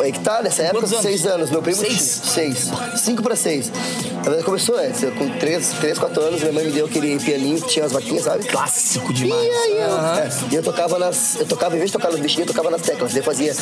Aí 0.00 0.12
que 0.12 0.20
tá, 0.20 0.42
nessa 0.42 0.62
época, 0.62 0.86
Quantos 0.86 1.00
seis 1.00 1.26
anos. 1.26 1.50
Meu 1.50 1.62
primo 1.62 1.76
Seis? 1.78 2.20
Seis. 2.24 2.70
Cinco 2.96 3.22
pra 3.22 3.36
seis. 3.36 3.70
Na 4.16 4.22
verdade, 4.22 4.44
começou 4.44 4.76
antes. 4.78 5.02
eu 5.02 5.12
Com 5.12 5.28
três, 5.38 5.70
três, 5.80 5.98
quatro 5.98 6.22
anos, 6.22 6.40
minha 6.40 6.52
mãe 6.52 6.64
me 6.64 6.72
deu 6.72 6.86
aquele 6.86 7.18
pianinho 7.18 7.60
que 7.60 7.68
tinha 7.68 7.84
as 7.84 7.92
vaquinhas, 7.92 8.24
sabe? 8.24 8.44
Clássico 8.44 9.10
E 9.10 9.14
demais. 9.14 9.40
aí 9.40 9.72
eu, 9.72 9.98
é, 9.98 10.28
e 10.52 10.54
eu 10.54 10.62
tocava 10.62 10.98
nas. 10.98 11.36
Eu 11.40 11.46
tocava, 11.46 11.74
em 11.74 11.78
vez 11.78 11.90
de 11.90 11.96
tocar 11.98 12.10
nos 12.10 12.20
bichinhos, 12.20 12.48
eu 12.48 12.54
tocava 12.54 12.70
nas 12.70 12.82
teclas. 12.82 13.12
Daí 13.12 13.20
eu 13.20 13.24
fazia. 13.24 13.52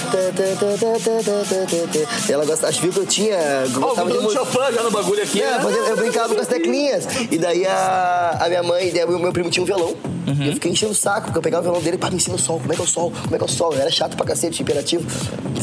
E 2.29 2.33
ela 2.33 2.45
gostava, 2.45 2.69
acho 2.69 2.81
que 2.81 2.87
viu 2.87 2.93
que 2.93 3.01
eu 3.01 3.07
tinha. 3.07 3.37
Gostava 3.73 4.09
o 4.09 4.13
de 4.13 4.19
música. 4.19 4.45
Chopin 4.45 4.75
já 4.75 4.83
no 4.83 4.91
bagulho 4.91 5.23
aqui. 5.23 5.43
É, 5.43 5.51
né? 5.51 5.61
mas 5.63 5.77
eu, 5.77 5.97
brincava 5.97 6.35
com 6.35 6.41
as 6.41 6.47
teclinhas. 6.47 7.07
E 7.31 7.39
daí 7.39 7.67
a, 7.67 8.39
a 8.41 8.49
minha 8.49 8.63
mãe, 8.63 8.91
daí 8.93 9.05
o 9.05 9.19
meu 9.19 9.33
primo 9.33 9.51
tinha 9.51 9.63
um 9.63 9.67
violão. 9.67 9.95
Uhum. 10.27 10.43
E 10.43 10.47
eu 10.49 10.53
fiquei 10.55 10.71
enchendo 10.71 10.93
o 10.93 10.95
saco, 10.95 11.23
porque 11.27 11.39
eu 11.39 11.43
pegava 11.43 11.63
o 11.63 11.65
violão 11.65 11.83
dele, 11.83 11.99
pá, 11.99 12.09
me 12.09 12.17
ensina 12.17 12.37
o 12.37 12.39
sol, 12.39 12.61
como 12.61 12.73
é 12.73 12.77
que 12.77 12.81
é 12.81 12.85
o 12.85 12.89
sol, 12.89 13.11
como 13.11 13.35
é 13.35 13.39
que 13.39 13.45
é 13.45 13.47
o 13.47 13.51
sol. 13.51 13.73
Eu 13.75 13.81
era 13.81 13.91
chato 13.91 14.17
pra 14.17 14.25
cacete, 14.25 14.63
imperativo. 14.63 15.05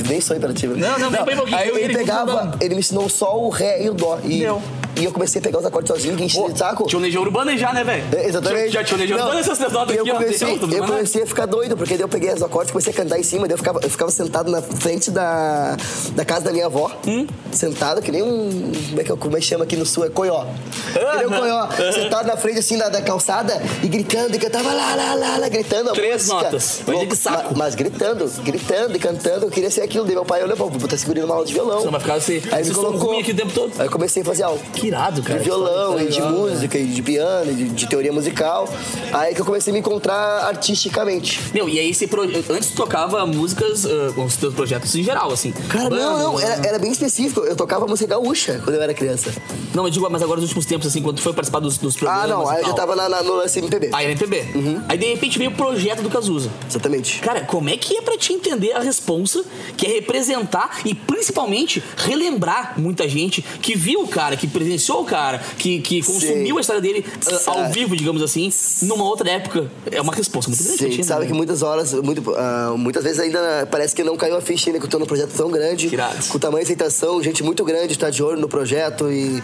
Nem 0.08 0.20
sou 0.20 0.36
imperativo. 0.40 0.76
Não, 0.76 0.98
não, 0.98 1.12
bem 1.12 1.36
pouquinho, 1.36 1.58
Aí 1.58 1.70
eu 1.70 1.78
ele 1.78 1.94
pegava, 1.94 2.58
ele 2.60 2.74
me 2.74 2.80
ensinou 2.80 3.08
sol, 3.10 3.46
o 3.46 3.50
ré 3.50 3.84
e 3.84 3.90
o 3.90 3.94
dó. 3.94 4.20
E, 4.24 4.40
Meu. 4.40 4.62
E 5.00 5.06
eu 5.06 5.12
comecei 5.12 5.40
a 5.40 5.44
pegar 5.44 5.60
os 5.60 5.66
acordes 5.66 5.90
sozinho, 5.92 6.16
que 6.16 6.24
enchia 6.26 6.42
Pô, 6.42 6.48
o 6.52 6.56
saco. 6.58 6.86
Tinha 6.88 7.00
o 7.00 7.02
Legião 7.02 7.24
Urbana 7.24 7.58
já, 7.58 7.74
né, 7.74 7.84
velho? 7.84 8.04
É, 8.16 8.28
Exatamente. 8.28 8.72
Já 8.72 8.84
tinha 8.84 8.98
o 8.98 9.00
Legião 9.00 9.18
Não, 9.18 9.26
Urbana 9.26 9.42
essas 9.42 9.60
notas 9.72 9.96
eu 9.96 10.02
aqui, 10.04 10.12
ó. 10.12 10.16
comecei, 10.16 10.48
outro, 10.52 10.72
eu 10.74 10.78
não 10.80 10.86
é? 10.86 10.88
comecei 10.88 11.24
a 11.24 11.26
ficar 11.28 11.46
doido, 11.46 11.78
porque 11.78 11.94
daí 11.96 12.04
eu 12.04 12.10
peguei 12.10 12.34
os 12.34 12.44
acordes, 12.44 12.72
comecei 12.72 12.92
a 12.94 12.96
cantar 12.96 13.20
em 13.20 13.24
cima, 13.24 13.48
daí 13.48 13.54
eu 13.54 13.58
ficava, 13.58 13.80
eu 13.82 13.90
ficava 13.90 14.12
sentado 14.12 14.52
na 14.52 14.62
frente 14.62 15.10
da, 15.12 15.76
da 16.16 16.26
casa 16.26 16.46
da 16.46 16.52
minha 16.52 16.66
avó, 16.68 16.92
Hum? 17.08 17.26
sentado, 17.52 18.02
que 18.02 18.12
nem 18.12 18.22
um. 18.22 18.72
Como 18.90 19.02
é 19.02 19.04
que, 19.04 19.12
eu- 19.12 19.18
como 19.18 19.38
é 19.38 19.40
que 19.40 19.46
chama 19.46 19.64
aqui 19.64 19.76
no 19.76 19.86
sul? 19.86 20.06
É 20.06 20.10
coió. 20.10 20.46
Que 20.94 21.18
nem 21.18 21.28
um 21.28 21.30
coió. 21.40 21.68
Sentado 21.94 22.28
na 22.28 22.38
frente 22.38 22.60
assim 22.60 22.78
da, 22.78 22.90
da 22.90 23.02
calçada 23.02 23.62
e 23.84 23.88
gritando, 23.88 24.36
e 24.36 24.40
cantava 24.40 24.72
lá, 24.74 24.96
lá, 24.96 25.14
lá, 25.16 25.38
lá, 25.38 25.50
gritando. 25.50 25.92
Três 25.94 26.28
música. 26.28 26.36
notas. 26.44 26.82
Que 27.10 27.16
saco. 27.16 27.56
Ma- 27.56 27.60
Mas, 27.70 27.76
gritando, 27.76 28.26
gritando 28.44 28.96
e 28.96 29.00
cantando, 29.00 29.46
eu 29.46 29.50
queria 29.52 29.70
ser 29.70 29.82
aquilo. 29.82 30.06
Daí 30.06 30.16
meu 30.16 30.26
pai 30.26 30.44
olhou, 30.44 30.56
vou 30.56 30.70
botar 30.72 30.98
segurinho 30.98 31.26
numa 31.26 31.36
aula 31.36 31.46
de 31.46 31.54
violão. 31.54 31.82
Você 31.82 31.90
vai 31.90 32.00
ficar 32.00 32.18
esse, 32.18 32.44
Aí 32.52 32.64
me 32.66 32.72
colocou. 32.74 33.20
aqui 33.20 33.32
o 33.32 33.36
tempo 33.36 33.52
todo. 33.54 33.72
Aí 33.80 33.86
eu 33.88 33.92
comecei 33.92 34.22
a 34.22 34.26
fazer 34.26 34.44
aula 34.44 34.60
Que 34.74 34.89
irado, 34.90 35.24
cara. 35.24 35.40
de 35.40 35.46
violão 35.46 36.00
e 36.00 36.08
de 36.08 36.22
música 36.22 36.78
e 36.78 36.86
de 36.86 37.02
piano, 37.02 37.52
e 37.52 37.56
de, 37.56 37.70
de 37.70 37.88
teoria 37.88 38.12
musical. 38.12 38.68
Aí 39.14 39.34
que 39.34 39.42
eu 39.42 39.46
comecei 39.46 39.72
a 39.72 39.74
me 39.74 39.80
encontrar 39.80 40.46
artisticamente. 40.48 41.40
Meu, 41.54 41.68
e 41.70 41.80
aí 41.80 41.94
você 41.94 42.08
pro... 42.08 42.24
antes 42.24 42.72
tocava 42.72 43.26
músicas 43.26 43.86
ah, 43.86 44.12
com 44.14 44.26
os 44.26 44.36
teus 44.36 44.54
projetos 44.54 44.94
em 44.96 45.04
geral, 45.04 45.32
assim. 45.32 45.52
Cara, 45.70 45.90
não, 45.90 46.18
não, 46.20 46.40
era, 46.40 46.68
era 46.68 46.80
bem 46.80 46.92
específico. 46.92 47.42
Eu 47.42 47.56
tocava 47.56 47.86
música 47.88 48.10
gaúcha 48.10 48.62
quando 48.64 48.76
eu 48.76 48.82
era 48.82 48.94
criança. 48.94 49.32
Não, 49.74 49.86
eu 49.86 49.90
digo, 49.90 50.08
mas 50.10 50.22
agora 50.22 50.40
nos 50.40 50.50
últimos 50.50 50.66
tempos, 50.66 50.88
assim, 50.88 51.02
quando 51.02 51.18
tu 51.18 51.22
foi 51.22 51.34
participar 51.34 51.60
dos, 51.60 51.78
dos 51.78 51.96
programas. 51.96 52.24
Ah, 52.24 52.28
não, 52.28 52.48
aí 52.50 52.62
eu 52.62 52.68
já 52.68 52.74
tava 52.74 52.96
na, 52.96 53.08
na- 53.08 53.24
no 53.24 53.34
lance 53.36 53.60
MPB. 53.60 53.90
Aí 53.94 54.06
era 54.06 54.12
MPB. 54.14 54.46
Uhum. 54.56 54.82
Aí 54.88 54.98
de 54.98 55.06
repente 55.06 55.38
veio 55.38 55.52
o 55.52 55.54
projeto 55.54 56.02
do 56.02 56.10
Cazuza. 56.10 56.50
Exatamente. 56.70 57.20
Cara, 57.20 57.42
como 57.42 57.70
é 57.70 57.78
que 57.78 57.98
é 57.98 58.02
pra 58.02 58.18
te 58.18 58.34
entender 58.34 58.74
a 58.74 58.80
responsa, 58.80 59.44
que 59.78 59.86
é 59.86 59.90
representar 59.90 60.80
e 60.86 60.94
principalmente 60.96 61.84
relembrar 61.98 62.74
muita 62.80 63.08
gente 63.08 63.42
que 63.62 63.76
viu 63.76 64.02
o 64.02 64.08
cara, 64.08 64.36
que 64.36 64.48
presenciou 64.48 64.79
o 64.80 65.06
cara, 65.06 65.40
que, 65.58 65.80
que 65.82 66.02
consumiu 66.04 66.58
a 66.58 66.62
história 66.62 66.82
dele 66.82 67.06
ah, 67.48 67.52
ao 67.52 67.72
vivo, 67.72 67.96
digamos 67.96 68.22
assim, 68.22 68.52
numa 68.84 69.04
outra 69.04 69.30
época. 69.30 69.70
É 69.92 70.02
uma 70.02 70.14
resposta 70.14 70.50
muito 70.50 70.64
grande. 70.64 70.78
Sim, 70.78 70.90
ti, 70.90 71.04
sabe 71.04 71.22
né? 71.22 71.28
que 71.28 71.34
muitas 71.34 71.62
horas, 71.62 71.94
muito, 71.94 72.34
ah, 72.36 72.74
muitas 72.78 73.04
vezes 73.04 73.20
ainda 73.20 73.68
parece 73.72 73.96
que 73.96 74.04
não 74.04 74.16
caiu 74.18 74.36
a 74.38 74.42
ficha 74.42 74.70
ainda 74.70 74.80
que 74.80 74.86
eu 74.86 74.90
tô 74.90 75.00
num 75.00 75.06
projeto 75.06 75.32
tão 75.36 75.50
grande, 75.52 75.88
Irado. 75.94 76.16
com 76.30 76.40
tamanho 76.40 76.64
de 76.66 76.72
aceitação, 76.72 77.22
gente 77.22 77.44
muito 77.44 77.64
grande 77.64 77.98
tá 77.98 78.10
de 78.10 78.22
olho 78.24 78.40
no 78.40 78.48
projeto 78.48 79.12
e, 79.12 79.42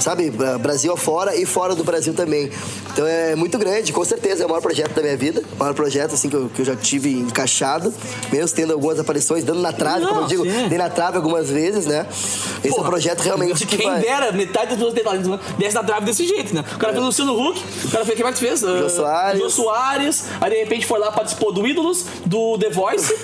sabe, 0.00 0.30
Bra- 0.30 0.58
Brasil 0.58 0.92
afora 0.92 1.36
e 1.36 1.44
fora 1.46 1.74
do 1.74 1.84
Brasil 1.84 2.12
também. 2.14 2.50
Então 2.92 3.06
é 3.06 3.34
muito 3.36 3.58
grande, 3.58 3.92
com 3.92 4.04
certeza 4.04 4.42
é 4.42 4.46
o 4.46 4.48
maior 4.48 4.60
projeto 4.60 4.92
da 4.94 5.02
minha 5.02 5.16
vida, 5.16 5.42
o 5.54 5.58
maior 5.58 5.74
projeto 5.74 6.14
assim 6.14 6.28
que 6.28 6.36
eu, 6.36 6.48
que 6.54 6.60
eu 6.62 6.64
já 6.64 6.76
tive 6.76 7.12
encaixado, 7.12 7.92
mesmo 8.32 8.56
tendo 8.56 8.72
algumas 8.72 8.98
aparições, 8.98 9.44
dando 9.44 9.60
na 9.60 9.72
trave, 9.72 10.00
Não, 10.02 10.08
como 10.08 10.20
eu 10.22 10.26
digo, 10.26 10.44
sim. 10.44 10.68
dei 10.68 10.78
na 10.78 10.88
trave 10.88 11.16
algumas 11.16 11.50
vezes, 11.50 11.86
né? 11.86 12.06
Esse 12.10 12.68
é 12.68 12.70
um 12.70 12.74
Porra, 12.74 12.88
projeto 12.90 13.20
realmente 13.20 13.66
que 13.66 13.76
Quem 13.76 13.86
vai... 13.88 14.00
dera, 14.00 14.32
metade 14.46 14.68
das 14.68 14.76
pessoas 14.76 14.94
detalhes 14.94 15.26
desce 15.58 15.74
da 15.74 15.82
trave 15.82 16.06
desse 16.06 16.26
jeito, 16.26 16.54
né? 16.54 16.64
O 16.74 16.78
cara 16.78 16.92
fez 16.92 17.02
o 17.02 17.06
Luciano 17.06 17.32
Huck, 17.38 17.62
o 17.84 17.90
cara 17.90 18.04
fez, 18.04 18.16
quem 18.16 18.24
mais 18.24 18.38
que 18.38 18.46
fez? 18.46 18.60
Jô 18.60 18.88
Soares. 18.88 19.40
Jô 19.40 19.50
Soares, 19.50 20.24
aí 20.40 20.50
de 20.50 20.56
repente 20.56 20.86
foi 20.86 20.98
lá, 20.98 21.10
participou 21.12 21.52
do 21.52 21.66
Ídolos, 21.66 22.06
do 22.24 22.58
The 22.58 22.70
Voice, 22.70 23.14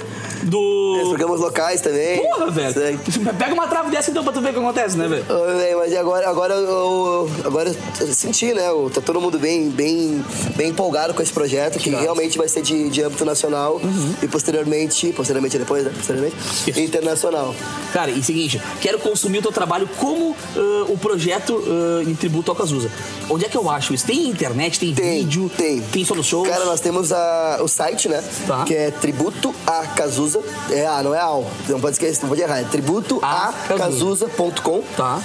Os 0.43 0.49
do... 0.49 1.05
programas 1.09 1.41
locais 1.41 1.81
também. 1.81 2.19
Porra, 2.19 2.51
velho. 2.51 2.73
Sei. 2.73 2.99
Pega 3.39 3.55
uma 3.55 3.67
trave 3.67 3.91
dessa 3.91 4.11
então 4.11 4.25
pra 4.25 4.33
tu 4.33 4.41
ver 4.41 4.51
o 4.51 4.53
que 4.53 4.59
acontece, 4.59 4.97
né, 4.97 5.09
velho? 5.09 5.25
Mas 5.79 5.95
agora, 5.97 6.29
agora, 6.29 6.55
eu, 6.55 7.31
agora 7.45 7.75
eu 8.01 8.07
senti, 8.15 8.53
né? 8.53 8.63
Tá 8.93 9.01
todo 9.01 9.21
mundo 9.21 9.39
bem, 9.39 9.71
bem, 9.71 10.25
bem 10.57 10.71
empolgado 10.71 11.15
com 11.15 11.23
esse 11.23 11.33
projeto, 11.33 11.79
que 11.79 11.91
massa. 11.91 12.03
realmente 12.03 12.39
vai 12.39 12.49
ser 12.49 12.63
de, 12.63 12.89
de 12.89 13.03
âmbito 13.03 13.25
nacional 13.25 13.81
e 14.23 14.29
posteriormente, 14.29 15.13
posteriormente 15.13 15.59
depois, 15.59 15.85
né? 15.85 15.93
Posteriormente, 15.95 16.37
Isso. 16.67 16.81
internacional. 16.81 17.55
Cara, 17.93 18.11
e 18.11 18.23
seguinte, 18.23 18.61
quero 18.81 18.99
consumir 18.99 19.39
o 19.39 19.43
teu 19.43 19.53
trabalho 19.53 19.89
como 19.99 20.37
ah, 20.57 20.87
o 20.89 20.99
projeto 20.99 21.63
ah, 21.67 22.03
em 22.03 22.15
tributo 22.15 22.51
ao 22.51 22.57
Cazuza. 22.57 22.91
Onde 23.29 23.45
é 23.45 23.49
que 23.49 23.57
eu 23.57 23.69
acho 23.71 23.95
isso? 23.95 24.07
Tem 24.07 24.29
internet, 24.29 24.79
tem, 24.79 24.95
Tem, 24.95 25.19
vídeo, 25.21 25.51
tem. 25.57 25.81
tem 25.81 26.05
show? 26.23 26.45
Cara, 26.45 26.65
nós 26.65 26.81
temos 26.81 27.13
a, 27.13 27.61
o 27.63 27.69
site, 27.69 28.09
né? 28.09 28.23
Tá. 28.47 28.65
Que 28.65 28.75
é 28.75 28.93
Cazuza. 29.97 30.32
É 30.71 30.87
A, 30.87 31.03
não 31.03 31.15
é 31.15 31.19
AL. 31.19 31.47
Não 31.69 31.81
pode 31.81 31.95
esquecer, 31.95 32.23
não 32.23 32.29
pode 32.29 32.41
errar. 32.43 32.59
É 32.61 32.65
tributo 32.65 33.19
A 33.23 33.53
a 33.71 33.75
cazuza.com. 33.75 34.83
Tá. 34.97 35.21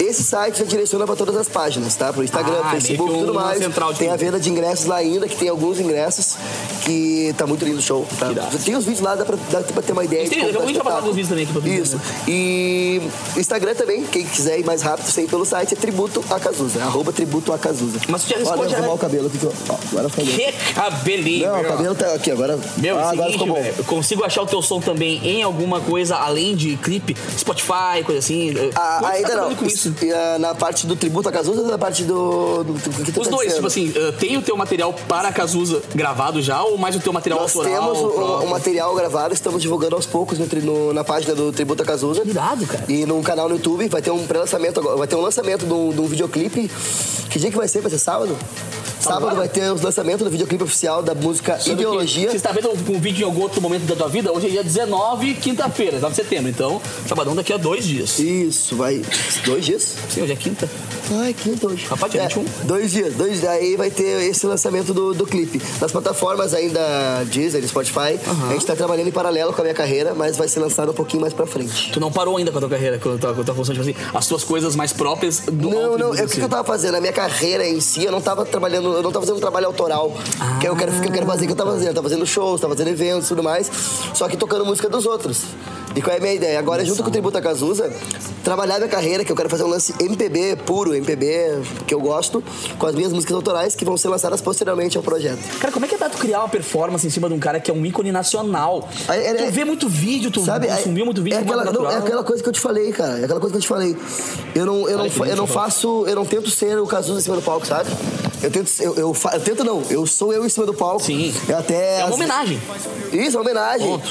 Esse 0.00 0.22
site 0.22 0.60
já 0.60 0.64
direciona 0.64 1.04
para 1.06 1.16
todas 1.16 1.36
as 1.36 1.48
páginas, 1.48 1.96
tá? 1.96 2.12
Pro 2.12 2.22
Instagram, 2.22 2.60
Ah, 2.62 2.70
Facebook, 2.70 3.12
tudo 3.12 3.34
mais. 3.34 3.58
central 3.58 3.92
tem 3.92 4.08
a 4.10 4.16
venda 4.16 4.38
de 4.38 4.48
ingressos 4.48 4.86
lá 4.86 4.96
ainda, 4.96 5.26
que 5.26 5.34
tem 5.34 5.48
alguns 5.48 5.80
ingressos, 5.80 6.36
que 6.84 7.34
tá 7.36 7.46
muito 7.48 7.64
lindo 7.64 7.78
o 7.78 7.82
show. 7.82 8.06
Tá? 8.16 8.28
Tem 8.64 8.76
os 8.76 8.84
vídeos 8.84 9.00
lá, 9.00 9.16
dá 9.16 9.24
pra, 9.24 9.36
dá 9.50 9.60
pra 9.60 9.82
ter 9.82 9.90
uma 9.92 10.04
ideia. 10.04 10.28
Tem, 10.28 10.38
de 10.46 10.52
como 10.56 10.70
eu 10.70 10.74
tá 10.76 10.82
vou 10.82 10.82
o 10.82 10.84
passar 10.84 11.08
os 11.08 11.16
vídeos 11.16 11.28
também 11.28 11.44
aqui 11.44 11.52
pra 11.52 11.68
Isso. 11.68 11.96
né? 11.96 12.02
E 12.28 13.02
o 13.36 13.40
Instagram 13.40 13.74
também, 13.74 14.04
quem 14.04 14.24
quiser 14.24 14.60
ir 14.60 14.64
mais 14.64 14.82
rápido, 14.82 15.10
sem 15.10 15.26
pelo 15.26 15.44
site, 15.44 15.74
é 15.74 15.76
tributo 15.76 16.24
a 16.30 16.38
Cazuza. 16.38 16.80
Arroba 16.84 17.12
tributo 17.12 17.52
a 17.52 17.58
Cazuza. 17.58 17.98
Mas 18.08 18.22
tu 18.22 18.28
já 18.28 18.36
Olha, 18.36 18.44
responde, 18.44 18.68
vou 18.68 18.74
arrumar 18.76 18.88
né? 18.88 18.94
o 18.94 18.98
cabelo 18.98 19.30
eu- 19.42 19.52
Ó, 19.68 19.74
agora 19.90 20.08
ficou. 20.08 20.24
Que 20.26 20.52
cabelinho, 20.74 21.48
Não, 21.50 21.60
o 21.60 21.64
cabelo 21.64 21.94
tá 21.96 22.14
aqui, 22.14 22.30
agora. 22.30 22.56
Meu, 22.76 22.96
ah, 22.98 23.02
o 23.02 23.08
agora 23.08 23.32
seguinte, 23.32 23.48
ficou 23.48 23.62
bom. 23.62 23.72
eu 23.78 23.84
consigo 23.84 24.24
achar 24.24 24.42
o 24.42 24.46
teu 24.48 24.62
som 24.62 24.80
também 24.80 25.20
em 25.26 25.42
alguma 25.42 25.80
coisa 25.80 26.16
além 26.16 26.54
de 26.56 26.76
clipe, 26.76 27.16
Spotify, 27.38 28.02
coisa 28.04 28.18
assim. 28.18 28.54
Ah, 28.74 29.00
é 29.02 29.08
que 29.10 29.16
ainda 29.16 29.28
tá 29.28 29.36
não. 29.48 29.54
com 29.54 29.64
isso? 29.66 29.94
Ah, 30.14 30.38
na 30.38 30.54
parte 30.54 30.86
do 30.86 30.96
tributo 30.96 31.28
a 31.28 31.32
Cazuza 31.32 31.60
ou 31.62 31.68
na 31.68 31.78
parte 31.78 32.02
do. 32.04 32.64
do, 32.64 32.72
do 32.72 33.04
que 33.04 33.12
tá 33.12 33.20
Os 33.20 33.28
dois, 33.28 33.54
tipo 33.54 33.66
assim, 33.66 33.90
uh, 33.90 34.12
tem 34.12 34.36
o 34.36 34.42
teu 34.42 34.56
material 34.56 34.92
para 35.06 35.28
a 35.28 35.32
Cazuza 35.32 35.82
gravado 35.94 36.40
já 36.42 36.62
ou 36.62 36.76
mais 36.78 36.96
o 36.96 37.00
teu 37.00 37.12
material 37.12 37.40
Nós 37.40 37.54
autoral? 37.56 37.80
temos 37.94 37.98
o, 37.98 38.44
o 38.44 38.50
material 38.50 38.94
gravado, 38.94 39.34
estamos 39.34 39.60
divulgando 39.62 39.96
aos 39.96 40.06
poucos 40.06 40.38
no, 40.38 40.46
no- 40.62 40.92
na 40.92 41.04
página 41.04 41.34
do 41.34 41.52
Tributo 41.52 41.82
a 41.82 41.86
Cazuza. 41.86 42.22
Irado, 42.24 42.66
cara. 42.66 42.84
E 42.88 43.04
no 43.06 43.22
canal 43.22 43.48
no 43.48 43.56
YouTube 43.56 43.88
vai 43.88 44.02
ter 44.02 44.10
um 44.10 44.26
pré-lançamento 44.26 44.80
agora, 44.80 44.96
vai 44.96 45.06
ter 45.06 45.16
um 45.16 45.20
lançamento 45.22 45.66
de 45.66 45.72
um, 45.72 45.90
de 45.90 46.00
um 46.00 46.06
videoclipe. 46.06 46.70
Que 47.30 47.38
dia 47.38 47.50
que 47.50 47.56
vai 47.56 47.68
ser? 47.68 47.80
Vai 47.80 47.90
ser 47.90 47.98
sábado? 47.98 48.36
Sábado 49.08 49.36
vai 49.36 49.48
ter 49.48 49.72
os 49.72 49.80
lançamentos 49.80 50.22
do 50.22 50.30
videoclipe 50.30 50.62
oficial 50.62 51.02
da 51.02 51.14
música 51.14 51.58
Sabe 51.58 51.70
Ideologia. 51.72 52.30
Você 52.30 52.36
está 52.36 52.52
vendo 52.52 52.70
um 52.70 53.00
vídeo 53.00 53.22
em 53.22 53.24
algum 53.24 53.40
outro 53.40 53.60
momento 53.60 53.84
da 53.84 53.96
tua 53.96 54.08
vida? 54.08 54.30
Hoje 54.30 54.48
é 54.48 54.50
dia 54.50 54.62
19, 54.62 55.34
quinta-feira, 55.34 55.92
19 55.92 56.14
de 56.14 56.22
setembro. 56.22 56.50
Então, 56.50 56.80
sabadão 57.06 57.34
daqui 57.34 57.52
a 57.52 57.56
dois 57.56 57.84
dias. 57.86 58.18
Isso, 58.18 58.76
vai. 58.76 59.02
Dois 59.44 59.64
dias? 59.64 59.94
Sim, 60.10 60.22
hoje 60.22 60.32
é 60.32 60.36
quinta. 60.36 60.68
Ai, 61.10 61.32
quinta 61.32 61.68
hoje. 61.68 61.86
Rapaz, 61.86 62.12
dia 62.12 62.22
É, 62.22 62.28
21. 62.28 62.44
Dois 62.64 62.90
dias, 62.92 63.14
dois 63.14 63.40
dias. 63.40 63.50
Aí 63.50 63.76
vai 63.76 63.90
ter 63.90 64.28
esse 64.28 64.46
lançamento 64.46 64.92
do, 64.92 65.14
do 65.14 65.24
clipe. 65.26 65.60
Nas 65.80 65.90
plataformas 65.90 66.52
ainda 66.52 66.80
Deezer, 67.30 67.66
Spotify, 67.66 68.18
a 68.48 68.52
gente 68.52 68.66
tá 68.66 68.76
trabalhando 68.76 69.08
em 69.08 69.12
paralelo 69.12 69.52
com 69.54 69.62
a 69.62 69.64
minha 69.64 69.74
carreira, 69.74 70.14
mas 70.14 70.36
vai 70.36 70.48
ser 70.48 70.60
lançado 70.60 70.90
um 70.90 70.94
pouquinho 70.94 71.22
mais 71.22 71.32
pra 71.32 71.46
frente. 71.46 71.90
Tu 71.92 71.98
não 71.98 72.12
parou 72.12 72.36
ainda 72.36 72.50
com 72.52 72.58
a 72.58 72.60
tua 72.60 72.70
carreira, 72.70 72.98
com 72.98 73.14
a 73.14 73.18
tua, 73.18 73.34
com 73.34 73.40
a 73.40 73.44
tua 73.44 73.54
função, 73.54 73.74
tipo 73.74 73.88
assim, 73.88 73.96
as 74.12 74.26
tuas 74.26 74.44
coisas 74.44 74.76
mais 74.76 74.92
próprias 74.92 75.40
do 75.40 75.70
Não, 75.70 75.96
não, 75.96 76.14
é 76.14 76.24
o 76.24 76.28
que, 76.28 76.34
que 76.34 76.40
eu 76.42 76.48
tava 76.48 76.64
fazendo? 76.64 76.96
A 76.96 77.00
minha 77.00 77.12
carreira 77.12 77.66
em 77.66 77.80
si, 77.80 78.04
eu 78.04 78.12
não 78.12 78.20
tava 78.20 78.44
trabalhando, 78.44 78.97
eu 78.98 79.02
não 79.02 79.12
tava 79.12 79.24
fazendo 79.24 79.38
um 79.38 79.40
trabalho 79.40 79.66
autoral. 79.66 80.12
Que 80.60 80.68
eu 80.68 80.76
quero, 80.76 80.92
que 81.00 81.08
eu 81.08 81.12
quero 81.12 81.26
fazer, 81.26 81.46
que 81.46 81.52
eu 81.52 81.56
tava 81.56 81.72
fazendo. 81.72 81.88
Eu 81.88 81.94
tava 81.94 82.08
fazendo 82.08 82.26
shows, 82.26 82.60
tava 82.60 82.74
fazendo 82.74 82.88
eventos 82.88 83.26
e 83.26 83.28
tudo 83.28 83.42
mais. 83.42 83.70
Só 84.14 84.28
que 84.28 84.36
tocando 84.36 84.64
música 84.64 84.88
dos 84.88 85.06
outros. 85.06 85.42
E 85.98 86.00
qual 86.00 86.14
é 86.14 86.18
a 86.18 86.22
minha 86.22 86.32
ideia? 86.34 86.60
Agora, 86.60 86.84
junto 86.84 87.02
com 87.02 87.08
o 87.08 87.12
Tributo 87.12 87.36
a 87.36 87.40
Cazuza, 87.42 87.92
trabalhar 88.44 88.76
minha 88.76 88.88
carreira, 88.88 89.24
que 89.24 89.32
eu 89.32 89.34
quero 89.34 89.48
fazer 89.48 89.64
um 89.64 89.66
lance 89.66 89.92
MPB 89.98 90.54
puro, 90.64 90.94
MPB 90.94 91.60
que 91.88 91.92
eu 91.92 92.00
gosto, 92.00 92.40
com 92.78 92.86
as 92.86 92.94
minhas 92.94 93.12
músicas 93.12 93.34
autorais 93.34 93.74
que 93.74 93.84
vão 93.84 93.96
ser 93.96 94.06
lançadas 94.06 94.40
posteriormente 94.40 94.96
ao 94.96 95.02
projeto. 95.02 95.40
Cara, 95.58 95.72
como 95.72 95.84
é 95.84 95.88
que 95.88 95.96
é 95.96 95.98
pra 95.98 96.08
tu 96.08 96.16
criar 96.18 96.38
uma 96.38 96.48
performance 96.48 97.04
em 97.04 97.10
cima 97.10 97.28
de 97.28 97.34
um 97.34 97.40
cara 97.40 97.58
que 97.58 97.68
é 97.68 97.74
um 97.74 97.84
ícone 97.84 98.12
nacional? 98.12 98.88
Aí, 99.08 99.24
é- 99.26 99.34
tu 99.34 99.50
vê 99.50 99.64
muito 99.64 99.88
vídeo, 99.88 100.30
tu 100.30 100.44
Sabe? 100.44 100.68
consumiu 100.68 101.04
muito 101.04 101.20
vídeo 101.20 101.36
é 101.36 101.42
aquela, 101.42 101.64
não, 101.64 101.90
é 101.90 101.96
aquela 101.96 102.22
coisa 102.22 102.40
que 102.40 102.48
eu 102.48 102.52
te 102.52 102.60
falei, 102.60 102.92
cara. 102.92 103.18
É 103.18 103.24
aquela 103.24 103.40
coisa 103.40 103.52
que 103.54 103.58
eu 103.58 103.62
te 103.62 103.68
falei. 103.68 103.96
Eu 104.54 104.66
não, 104.66 104.88
eu 104.88 104.98
não, 104.98 105.26
eu 105.26 105.36
não 105.36 105.46
faço. 105.48 106.04
Eu 106.06 106.14
não 106.14 106.24
tento 106.24 106.48
ser 106.48 106.78
o 106.78 106.86
Cazuza 106.86 107.18
em 107.18 107.22
cima 107.24 107.34
do 107.34 107.42
palco, 107.42 107.66
sabe? 107.66 107.90
Eu 108.40 108.50
tento. 108.52 108.70
Eu, 108.80 108.94
eu, 108.94 109.16
eu 109.32 109.40
tento 109.40 109.64
não. 109.64 109.82
Eu 109.90 110.06
sou 110.06 110.32
eu 110.32 110.46
em 110.46 110.48
cima 110.48 110.64
do 110.64 110.74
palco. 110.74 111.02
Sim. 111.02 111.34
Eu 111.48 111.58
até. 111.58 112.00
É 112.00 112.04
uma 112.04 112.14
homenagem. 112.14 112.60
Isso, 113.12 113.36
é 113.36 113.40
uma 113.40 113.40
homenagem. 113.40 113.88
Ponto. 113.88 114.08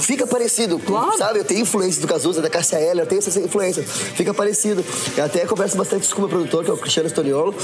Fica 0.00 0.26
parecido. 0.26 0.78
Claro. 0.78 1.16
Sabe? 1.16 1.27
Eu 1.36 1.44
tenho 1.44 1.60
influência 1.60 2.00
do 2.00 2.08
Cazuza, 2.08 2.40
da 2.40 2.48
Cássia 2.50 2.76
Eller, 2.78 3.04
eu 3.04 3.06
tenho 3.06 3.18
essa 3.18 3.38
influência. 3.40 3.82
Fica 3.82 4.32
parecido. 4.32 4.84
Eu 5.16 5.24
até 5.24 5.44
converso 5.46 5.76
bastante 5.76 6.08
com 6.08 6.18
o 6.18 6.20
meu 6.22 6.28
produtor, 6.28 6.64
que 6.64 6.70
é 6.70 6.74
o 6.74 6.76
Cristiano 6.76 7.08
Stoniolo. 7.08 7.54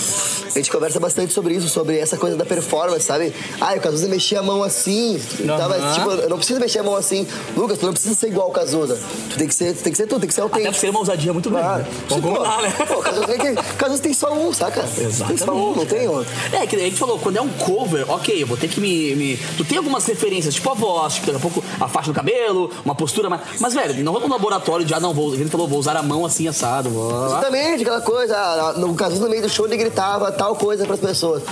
A 0.46 0.50
gente 0.58 0.70
conversa 0.70 1.00
bastante 1.00 1.32
sobre 1.32 1.54
isso, 1.54 1.68
sobre 1.68 1.98
essa 1.98 2.16
coisa 2.16 2.36
da 2.36 2.44
performance, 2.44 3.04
sabe? 3.04 3.32
Ah, 3.60 3.74
o 3.74 3.80
Cazuza 3.80 4.08
mexia 4.08 4.40
a 4.40 4.42
mão 4.42 4.62
assim. 4.62 5.20
Tava, 5.46 5.76
Aham. 5.76 5.94
tipo, 5.94 6.10
eu 6.10 6.28
não 6.28 6.36
preciso 6.36 6.60
mexer 6.60 6.78
a 6.80 6.82
mão 6.82 6.96
assim. 6.96 7.26
Lucas, 7.56 7.78
tu 7.78 7.86
não 7.86 7.92
precisa 7.92 8.14
ser 8.14 8.28
igual 8.28 8.48
o 8.48 8.52
Cazuza. 8.52 8.98
Tu 9.30 9.36
tem 9.38 9.48
que 9.48 9.54
ser, 9.54 9.74
tu 9.74 9.82
tem 9.82 9.92
que 9.92 9.96
ser 9.98 10.06
tu, 10.06 10.18
tem 10.20 10.28
que 10.28 10.34
ser 10.34 10.40
autêntico. 10.42 10.72
por 10.72 10.78
ser 10.80 10.90
uma 10.90 10.98
ousadia 11.00 11.32
muito 11.32 11.50
grande. 11.50 11.64
Claro. 11.64 11.82
né? 11.82 11.88
Vamos 12.08 12.24
combinar, 12.24 12.62
né? 12.62 12.72
Pô, 12.86 12.96
Cazuza 13.00 13.26
tem, 13.26 13.38
que, 13.38 13.62
Cazuza 13.76 14.02
tem 14.02 14.12
só 14.14 14.32
um, 14.32 14.52
saca? 14.52 14.82
Tem 15.26 15.36
só 15.36 15.52
um, 15.52 15.74
não 15.76 15.86
tem 15.86 16.06
outro. 16.08 16.32
É, 16.52 16.66
que 16.66 16.76
a 16.76 16.78
gente 16.78 16.96
falou, 16.96 17.18
quando 17.18 17.36
é 17.36 17.40
um 17.40 17.48
cover, 17.48 18.04
ok, 18.10 18.42
eu 18.42 18.46
vou 18.46 18.56
ter 18.56 18.68
que 18.68 18.80
me. 18.80 19.14
me- 19.14 19.38
Tu 19.56 19.64
tem 19.64 19.78
algumas 19.78 20.04
referências, 20.06 20.54
tipo 20.54 20.70
a 20.70 20.74
voz, 20.74 21.14
tipo, 21.14 21.26
daqui 21.26 21.38
a 21.38 21.40
pouco 21.40 21.64
a 21.80 21.88
faixa 21.88 22.10
do 22.12 22.14
cabelo, 22.14 22.70
uma 22.84 22.94
postura, 22.94 23.28
mas. 23.30 23.40
Mas, 23.60 23.74
velho, 23.74 24.02
não 24.04 24.12
vamos 24.12 24.28
no 24.28 24.34
laboratório 24.34 24.84
de, 24.84 24.92
ah, 24.94 25.00
não, 25.00 25.12
vou. 25.14 25.34
Ele 25.34 25.48
falou, 25.48 25.66
vou 25.68 25.78
usar 25.78 25.96
a 25.96 26.02
mão 26.02 26.24
assim, 26.24 26.46
assado. 26.48 26.90
Exatamente, 27.26 27.82
aquela 27.82 28.00
coisa. 28.00 28.36
ah, 28.36 28.72
No 28.76 28.94
Cazuza, 28.94 29.22
no 29.22 29.30
meio 29.30 29.42
do 29.42 29.48
show, 29.48 29.66
ele 29.66 29.76
gritava 29.76 30.30
tal 30.32 30.56
coisa 30.56 30.84
pras 30.86 31.00
pessoas. 31.00 31.42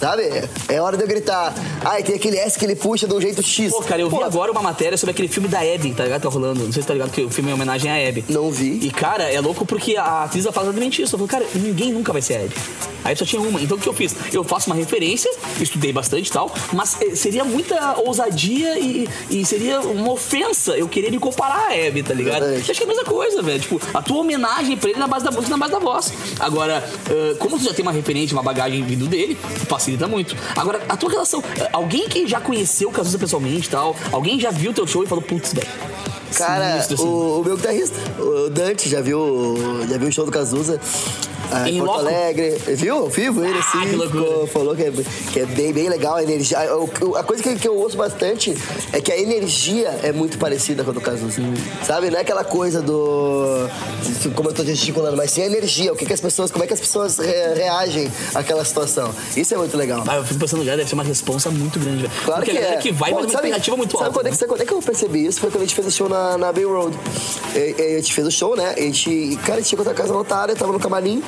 Sabe? 0.00 0.48
É 0.66 0.80
hora 0.80 0.96
de 0.96 1.02
eu 1.02 1.08
gritar. 1.08 1.52
Ai, 1.84 2.02
tem 2.02 2.14
aquele 2.14 2.38
S 2.38 2.58
que 2.58 2.64
ele 2.64 2.74
puxa 2.74 3.06
de 3.06 3.12
um 3.12 3.20
jeito 3.20 3.42
X. 3.42 3.70
Pô, 3.70 3.82
cara, 3.82 4.00
eu 4.00 4.08
vi 4.08 4.16
Pô, 4.16 4.24
agora 4.24 4.50
uma 4.50 4.62
matéria 4.62 4.96
sobre 4.96 5.10
aquele 5.10 5.28
filme 5.28 5.46
da 5.46 5.60
Abby, 5.60 5.92
tá 5.92 6.04
ligado? 6.04 6.22
Tá 6.22 6.28
rolando. 6.30 6.64
Não 6.64 6.72
sei 6.72 6.80
se 6.80 6.88
tá 6.88 6.94
ligado 6.94 7.10
que 7.10 7.22
o 7.22 7.28
filme 7.28 7.50
é 7.50 7.54
homenagem 7.54 7.90
à 7.90 8.08
Abby. 8.08 8.24
Não 8.30 8.50
vi. 8.50 8.80
E, 8.82 8.90
cara, 8.90 9.30
é 9.30 9.38
louco 9.40 9.66
porque 9.66 9.98
a 9.98 10.24
atriz 10.24 10.46
fala 10.46 10.68
exatamente 10.68 11.02
isso. 11.02 11.14
Ela 11.14 11.26
falou, 11.26 11.28
cara, 11.28 11.46
ninguém 11.54 11.92
nunca 11.92 12.14
vai 12.14 12.22
ser 12.22 12.36
a 12.36 12.40
Abby. 12.40 12.54
Aí 13.04 13.14
só 13.16 13.24
tinha 13.24 13.40
uma. 13.40 13.60
Então 13.60 13.76
o 13.76 13.80
que 13.80 13.88
eu 13.88 13.92
fiz? 13.92 14.14
Eu 14.32 14.44
faço 14.44 14.68
uma 14.68 14.76
referência, 14.76 15.30
estudei 15.60 15.92
bastante 15.92 16.28
e 16.28 16.32
tal, 16.32 16.54
mas 16.72 17.00
eh, 17.00 17.14
seria 17.14 17.44
muita 17.44 17.98
ousadia 17.98 18.78
e, 18.78 19.08
e 19.30 19.44
seria 19.44 19.80
uma 19.80 20.12
ofensa 20.12 20.76
eu 20.76 20.86
querer 20.86 21.10
me 21.10 21.18
comparar 21.18 21.70
a 21.70 21.86
Abby, 21.88 22.02
tá 22.02 22.12
ligado? 22.12 22.44
Eu 22.44 22.58
acho 22.58 22.72
que 22.72 22.82
é 22.82 22.84
a 22.84 22.88
mesma 22.88 23.04
coisa, 23.04 23.42
velho. 23.42 23.60
Tipo, 23.60 23.80
a 23.94 24.02
tua 24.02 24.18
homenagem 24.18 24.76
pra 24.76 24.90
ele 24.90 24.98
na 24.98 25.06
base 25.06 25.24
da 25.24 25.30
música, 25.30 25.50
na 25.50 25.56
base 25.56 25.72
da 25.72 25.78
voz. 25.78 26.12
Agora, 26.38 26.84
como 27.38 27.58
tu 27.58 27.64
já 27.64 27.72
tem 27.72 27.82
uma 27.82 27.92
referência, 27.92 28.36
uma 28.36 28.42
bagagem 28.42 28.82
vindo 28.84 29.06
dele, 29.06 29.38
facilita 29.90 30.06
muito. 30.06 30.36
Agora, 30.56 30.80
a 30.88 30.96
tua 30.96 31.10
relação, 31.10 31.42
alguém 31.72 32.08
que 32.08 32.26
já 32.26 32.40
conheceu 32.40 32.88
o 32.88 32.92
Cazuza 32.92 33.18
pessoalmente 33.18 33.66
e 33.66 33.70
tal, 33.70 33.96
alguém 34.12 34.38
já 34.38 34.50
viu 34.50 34.72
teu 34.72 34.86
show 34.86 35.02
e 35.02 35.06
falou, 35.06 35.22
putz, 35.22 35.52
velho. 35.52 35.68
Cara, 36.34 36.72
sinistro, 36.72 36.94
assim. 36.94 37.04
o, 37.04 37.40
o 37.40 37.44
meu 37.44 37.56
guitarrista, 37.56 37.96
o 38.20 38.50
Dante, 38.50 38.88
já 38.88 39.00
viu, 39.00 39.56
já 39.88 39.98
viu 39.98 40.08
o 40.08 40.12
show 40.12 40.24
do 40.24 40.30
Cazuza. 40.30 40.80
Ah, 41.52 41.68
Em 41.68 41.78
em 41.78 41.84
Porto? 41.84 42.00
Alegre. 42.00 42.50
Viu? 42.68 42.96
Ao 42.96 43.08
vivo 43.08 43.44
ele, 43.44 43.56
Ah, 43.56 43.60
assim. 43.60 43.88
que 43.90 43.96
loucura. 43.96 44.24
ficou- 44.24 44.46
falou 44.46 44.76
que 44.76 44.82
é, 44.82 44.92
que 45.32 45.40
é 45.40 45.46
bem, 45.46 45.72
bem 45.72 45.88
legal 45.88 46.16
a 46.16 46.22
energia. 46.22 46.58
A, 46.58 46.76
o- 46.76 47.16
a 47.16 47.22
coisa 47.24 47.42
que, 47.42 47.54
que 47.56 47.68
eu 47.68 47.76
ouço 47.76 47.96
bastante 47.96 48.54
é 48.92 49.00
que 49.00 49.10
a 49.12 49.18
energia 49.18 49.88
é 50.02 50.12
muito 50.12 50.38
parecida 50.38 50.84
com 50.84 50.90
a 50.90 50.94
do 50.94 51.00
Cazuza. 51.00 51.40
Sabe? 51.84 52.10
Não 52.10 52.18
é 52.18 52.22
aquela 52.22 52.44
coisa 52.44 52.80
do. 52.82 53.66
Como 54.34 54.48
eu 54.50 54.52
tô 54.54 54.64
gesticulando, 54.64 55.16
mas 55.16 55.30
sim 55.30 55.42
a 55.42 55.46
energia. 55.46 55.92
O 55.92 55.96
que, 55.96 56.04
que 56.06 56.12
as 56.12 56.20
pessoas. 56.20 56.50
Como 56.50 56.64
é 56.64 56.66
que 56.66 56.74
as 56.74 56.80
pessoas 56.80 57.18
re- 57.18 57.54
reagem 57.54 58.10
àquela 58.34 58.64
situação. 58.64 59.10
Isso 59.36 59.54
é 59.54 59.56
muito 59.56 59.76
legal. 59.76 60.04
Ah, 60.06 60.16
eu 60.16 60.24
fico 60.24 60.38
pensando, 60.40 60.64
cara, 60.64 60.76
deve 60.76 60.88
ser 60.88 60.94
uma 60.94 61.04
responsa 61.04 61.50
muito 61.50 61.78
grande. 61.78 62.08
Claro 62.24 62.40
Porque 62.40 62.50
que 62.52 62.58
a 62.58 62.60
galera 62.60 62.78
é. 62.78 62.82
que 62.82 62.92
vai 62.92 63.10
Pô, 63.10 63.16
uma 63.18 63.22
sabe- 63.28 63.34
expectativa 63.48 63.76
muito 63.76 63.92
sabe 63.92 64.04
alta. 64.04 64.14
Quando 64.18 64.26
é, 64.26 64.30
né? 64.30 64.32
que, 64.32 64.38
sabe 64.38 64.48
quando 64.50 64.60
é 64.62 64.66
que 64.66 64.72
eu 64.74 64.82
percebi 64.82 65.26
isso? 65.26 65.40
Foi 65.40 65.50
quando 65.50 65.62
a 65.62 65.66
gente 65.66 65.74
fez 65.74 65.86
o 65.86 65.90
show 65.90 66.08
na, 66.08 66.36
na 66.38 66.52
Bay 66.52 66.64
Road. 66.64 66.96
A 67.54 67.96
gente 67.96 68.12
fez 68.12 68.26
o 68.26 68.30
show, 68.30 68.56
né? 68.56 68.74
A 68.76 68.80
gente, 68.80 69.36
cara, 69.44 69.54
a 69.54 69.56
gente 69.60 69.68
chegou 69.70 69.84
na 69.84 69.94
casa 69.94 70.12
lotada, 70.12 70.52
eu 70.52 70.56
tava 70.56 70.72
no 70.72 70.78
camarim. 70.80 71.22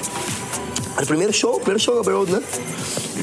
Era 0.94 1.04
o 1.04 1.06
primeiro 1.06 1.32
show, 1.32 1.54
primeiro 1.54 1.80
show 1.80 1.94
na 1.94 2.02
Bay 2.02 2.14
Road, 2.14 2.32
né? 2.32 2.42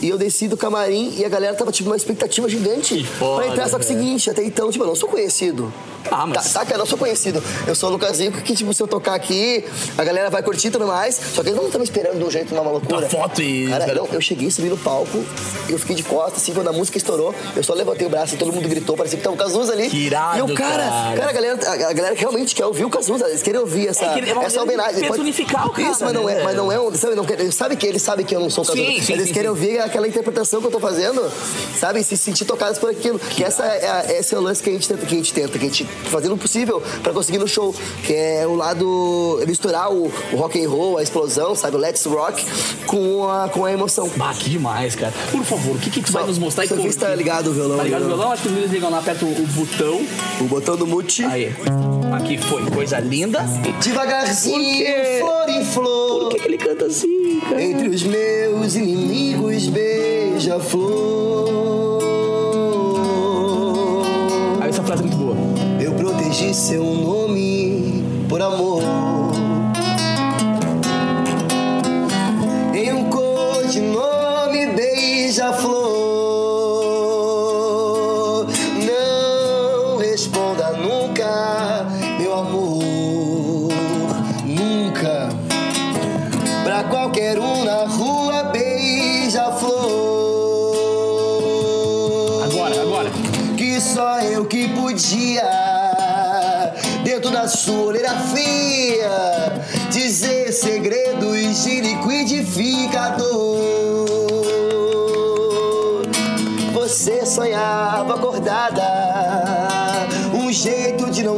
E 0.02 0.10
eu 0.10 0.18
desci 0.18 0.48
do 0.48 0.58
camarim 0.58 1.14
e 1.18 1.26
a 1.26 1.30
galera 1.30 1.54
tava, 1.56 1.72
tipo, 1.72 1.90
uma 1.90 1.96
expectativa 1.96 2.48
gigante 2.48 3.04
foda, 3.04 3.44
pra 3.44 3.52
entrar. 3.52 3.70
Só 3.70 3.78
que 3.78 3.84
é 3.84 3.86
o 3.86 3.90
velho. 3.90 4.02
seguinte, 4.02 4.30
até 4.30 4.44
então, 4.44 4.72
tipo, 4.72 4.84
eu 4.84 4.88
não 4.88 4.96
sou 4.96 5.10
conhecido. 5.10 5.72
Ah, 6.12 6.26
mas- 6.26 6.54
Tá, 6.54 6.60
tá, 6.60 6.66
cara, 6.66 6.76
eu 6.76 6.80
não 6.80 6.86
sou 6.86 6.98
conhecido. 6.98 7.42
Eu 7.68 7.76
sou 7.76 7.90
o 7.90 7.92
Lucasinho, 7.94 8.32
que, 8.32 8.56
tipo, 8.56 8.74
se 8.74 8.82
eu 8.82 8.88
tocar 8.88 9.14
aqui, 9.16 9.64
a 9.98 10.04
galera 10.04 10.30
vai 10.30 10.42
curtir 10.44 10.68
e 10.68 10.72
tudo 10.72 10.88
mais. 10.88 11.16
Só 11.34 11.42
que 11.44 11.50
eles 11.50 11.58
não 11.60 11.66
estavam 11.68 11.84
esperando 11.84 12.18
de 12.18 12.24
um 12.24 12.32
jeito, 12.32 12.54
uma 12.54 12.64
loucura. 12.64 13.00
Uma 13.00 13.10
foto 13.10 13.42
e- 13.42 13.68
Cara, 13.70 13.94
não, 13.94 14.08
eu 14.12 14.22
cheguei, 14.22 14.50
subi 14.52 14.70
no 14.70 14.78
palco, 14.78 15.24
eu 15.70 15.78
fiquei 15.78 15.96
de 15.96 16.04
costas, 16.04 16.42
assim, 16.44 16.54
quando 16.54 16.68
a 16.70 16.74
música 16.74 16.98
estourou, 16.98 17.34
eu 17.56 17.64
só 17.64 17.74
levantei 17.74 18.08
o 18.08 18.10
braço 18.10 18.36
e 18.36 18.38
todo 18.38 18.52
mundo 18.54 18.68
gritou, 18.68 18.96
parecia 18.98 19.18
que 19.18 19.24
tava 19.24 19.36
o 19.36 19.40
Cazuza 19.40 19.74
ali. 19.74 19.90
Que 19.90 19.98
irado, 20.08 20.38
E 20.38 20.40
eu, 20.40 20.56
cara, 20.56 20.84
cara. 20.84 21.18
cara, 21.18 21.30
a, 21.30 21.34
galera, 21.34 21.60
a, 21.68 21.74
a 21.90 21.94
galera 21.94 22.16
que 22.16 22.22
realmente 22.22 22.56
quer 22.56 22.66
ouvir 22.66 22.86
o 22.86 22.90
Cazuza, 22.90 23.28
eles 23.28 23.42
querem 23.42 23.60
ouvir 23.60 23.88
essa, 23.88 24.06
É 24.06 24.22
que 24.22 24.30
é 24.30 24.44
essa 24.46 24.62
homenagem. 24.62 24.94
Pode- 24.96 25.08
personificar 25.10 25.68
o 25.68 25.72
cara, 25.72 25.90
Isso, 25.92 26.04
mas 26.04 26.14
não 26.14 26.30
é, 26.30 26.36
né? 26.36 26.44
mas 26.44 26.56
não 26.56 26.72
é 26.72 26.80
um, 26.80 26.94
sabe, 26.96 27.16
não 27.16 27.26
quer, 27.26 27.52
sabe 27.52 27.76
que 27.76 27.86
eles 27.86 28.02
sabem 28.02 28.26
que 28.26 28.36
eu 28.36 28.40
não 28.40 28.50
sou 28.50 28.64
o 28.64 28.68
Cazuza. 28.68 28.86
Sim, 28.86 29.02
sim, 29.02 29.14
eles 29.14 29.28
sim, 29.28 29.34
querem 29.34 29.50
ouvir 29.50 29.80
aquela 29.80 30.08
interpretação 30.08 30.60
que 30.62 30.68
eu 30.68 30.72
tô 30.72 30.80
fazendo, 30.80 31.22
sabe, 31.80 32.00
e 32.00 32.04
se 32.04 32.18
sentir 32.18 32.46
tocados 32.46 32.78
por 32.80 32.90
aquilo. 32.90 33.20
Que 33.20 33.44
essa 33.44 33.64
é, 33.66 33.88
a- 33.90 34.06
esse 34.20 34.34
é 34.34 34.38
o 34.38 34.42
lance 34.42 34.62
que 34.64 34.70
a 34.70 34.74
gente 34.74 34.88
tenta, 34.88 35.06
que 35.06 35.14
a 35.14 35.18
gente 35.18 35.34
tenta, 35.34 35.60
que 35.60 35.66
a 35.66 35.70
gente 35.70 35.86
tá 35.86 35.90
fazendo 36.06 36.36
o 36.36 36.38
possível 36.38 36.82
pra 37.04 37.14
conseguir 37.14 37.38
no 37.38 37.48
show, 37.48 37.74
que 38.04 38.14
é 38.14 38.46
o 38.48 38.56
lado 38.56 39.42
misturar 39.48 39.92
o, 39.92 40.12
o 40.32 40.36
rock 40.36 40.64
and 40.64 40.70
roll, 40.70 40.98
a 40.98 41.04
explosão, 41.04 41.56
sabe, 41.56 41.76
o 41.76 41.80
let's 41.80 42.06
rock 42.06 42.46
com 42.86 43.30
a 43.30 43.50
com 43.50 43.66
a 43.66 43.72
emoção. 43.72 44.10
Bah, 44.16 44.34
que 44.34 44.50
demais, 44.50 44.96
cara. 44.96 45.14
Por 45.32 45.44
favor, 45.44 45.76
o 45.76 45.80
que, 45.80 45.90
que 45.90 46.02
tu 46.02 46.12
vai 46.12 46.26
nos 46.26 46.38
mostrar? 46.38 46.68
como? 46.68 46.88
está 46.88 47.14
ligado 47.16 47.48
o 47.50 47.54
violão. 47.54 47.78
Tá 47.78 47.84
ligado 47.84 48.02
o 48.02 48.04
né? 48.04 48.10
violão? 48.10 48.32
Acho 48.32 48.44
que 48.44 48.48
os 48.48 48.54
meninos 48.54 48.74
ligam 48.74 48.90
lá, 48.90 49.00
aperta 49.00 49.26
o, 49.26 49.30
o 49.30 49.48
botão. 49.48 50.06
O 50.40 50.44
botão 50.46 50.78
do 50.78 50.88
mute. 50.88 51.24
Aí. 51.24 51.54
Aqui 52.14 52.38
foi, 52.38 52.66
coisa 52.72 53.00
linda. 53.00 53.42
Devagarzinho, 53.82 54.86
flor 55.20 55.50
em 55.50 55.66
flor. 55.66 56.20
Por 56.22 56.30
que, 56.30 56.40
que 56.40 56.48
ele 56.48 56.58
canta 56.58 56.86
assim, 56.86 57.40
cara? 57.42 57.62
Entre 57.62 57.88
os 57.88 58.04
meus 58.04 58.76
inimigos, 58.76 59.68
beija-flor. 59.68 61.10
Seu 66.54 66.84
nome 66.84 67.59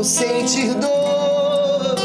não 0.02 0.04
sentir 0.04 0.74
dor, 0.74 1.96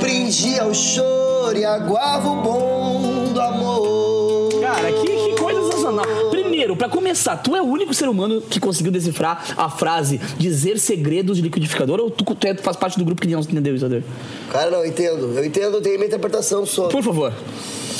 prendia 0.00 0.64
o 0.64 0.74
choro 0.74 1.56
e 1.56 1.64
aguava 1.64 2.28
o 2.28 2.42
bom 2.42 3.32
do 3.32 3.40
amor. 3.40 4.60
Cara, 4.60 4.90
que, 4.92 5.06
que 5.06 5.36
coisa 5.40 5.62
sensacional. 5.62 6.04
Primeiro, 6.30 6.74
pra 6.74 6.88
começar, 6.88 7.36
tu 7.36 7.54
é 7.54 7.62
o 7.62 7.64
único 7.66 7.94
ser 7.94 8.08
humano 8.08 8.40
que 8.40 8.58
conseguiu 8.58 8.90
decifrar 8.90 9.54
a 9.56 9.70
frase 9.70 10.20
dizer 10.36 10.80
segredos 10.80 11.36
de 11.36 11.42
liquidificador 11.44 12.00
ou 12.00 12.10
tu, 12.10 12.24
tu 12.34 12.44
é- 12.44 12.56
faz 12.56 12.76
parte 12.76 12.98
do 12.98 13.04
grupo 13.04 13.22
que 13.22 13.28
não 13.28 13.38
entendeu 13.38 13.76
isso, 13.76 13.84
Adel? 13.86 14.02
Cara, 14.50 14.72
não, 14.72 14.78
eu 14.80 14.86
entendo. 14.86 15.32
Eu 15.38 15.44
entendo, 15.44 15.76
eu 15.76 15.80
tenho 15.80 15.94
minha 15.94 16.08
interpretação 16.08 16.66
sobre. 16.66 16.90
Por 16.90 17.04
favor. 17.04 17.32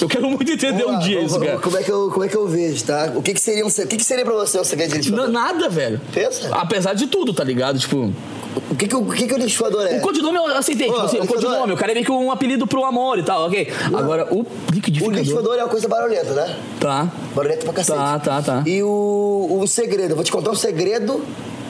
Eu 0.00 0.08
quero 0.08 0.28
muito 0.28 0.50
entender 0.50 0.82
Vamos 0.82 0.88
um 0.90 0.92
lá, 0.94 0.98
dia 0.98 1.16
vamos- 1.18 1.30
isso, 1.30 1.40
cara. 1.40 1.58
Como 1.60 1.78
é 1.78 1.82
que 1.84 1.92
eu, 1.92 2.10
como 2.10 2.24
é 2.24 2.28
que 2.28 2.36
eu 2.36 2.48
vejo, 2.48 2.82
tá? 2.84 3.12
O 3.14 3.22
que, 3.22 3.32
que 3.32 3.40
seria 3.40 3.64
um, 3.64 3.68
o 3.68 3.86
que, 3.86 3.96
que 3.96 4.02
seria 4.04 4.24
pra 4.24 4.34
você 4.34 4.58
um 4.58 4.64
segredo 4.64 4.88
de 4.90 4.96
liquidificador? 4.96 5.30
nada, 5.32 5.68
velho. 5.68 6.00
Pensa. 6.12 6.48
Apesar 6.50 6.94
de 6.94 7.06
tudo, 7.06 7.32
tá 7.32 7.44
ligado? 7.44 7.78
Tipo, 7.78 8.12
O 8.70 8.74
que 8.76 8.86
que, 8.88 8.94
o 8.96 9.04
que, 9.04 9.26
que 9.26 9.34
o 9.34 9.36
liquidificador 9.36 9.86
é? 9.86 9.98
o 9.98 10.00
codinome 10.00 10.38
eu 10.38 10.46
aceitei. 10.56 10.86
Tipo 10.86 10.98
Ó, 11.00 11.04
assim, 11.04 11.16
o 11.18 11.20
liquidificador- 11.22 11.50
codinome, 11.50 11.72
o 11.72 11.76
cara 11.76 11.92
é 11.92 11.94
meio 11.94 12.06
que 12.06 12.12
um 12.12 12.30
apelido 12.30 12.66
pro 12.66 12.84
amor 12.84 13.18
e 13.18 13.22
tal, 13.22 13.46
ok? 13.46 13.72
Agora, 13.94 14.26
o 14.32 14.40
O 14.40 14.46
liquidificador. 14.72 15.14
liquidificador 15.14 15.56
é 15.58 15.62
uma 15.64 15.68
coisa 15.68 15.88
barulhenta, 15.88 16.32
né? 16.34 16.56
Tá. 16.80 17.08
Barulhento 17.34 17.64
pra 17.64 17.74
cacete. 17.74 17.98
Tá, 17.98 18.18
tá, 18.18 18.42
tá. 18.42 18.62
E 18.66 18.82
o, 18.82 19.58
o 19.62 19.66
segredo, 19.66 20.10
eu 20.12 20.16
vou 20.16 20.24
te 20.24 20.30
contar 20.32 20.50
um 20.50 20.54
segredo 20.54 21.22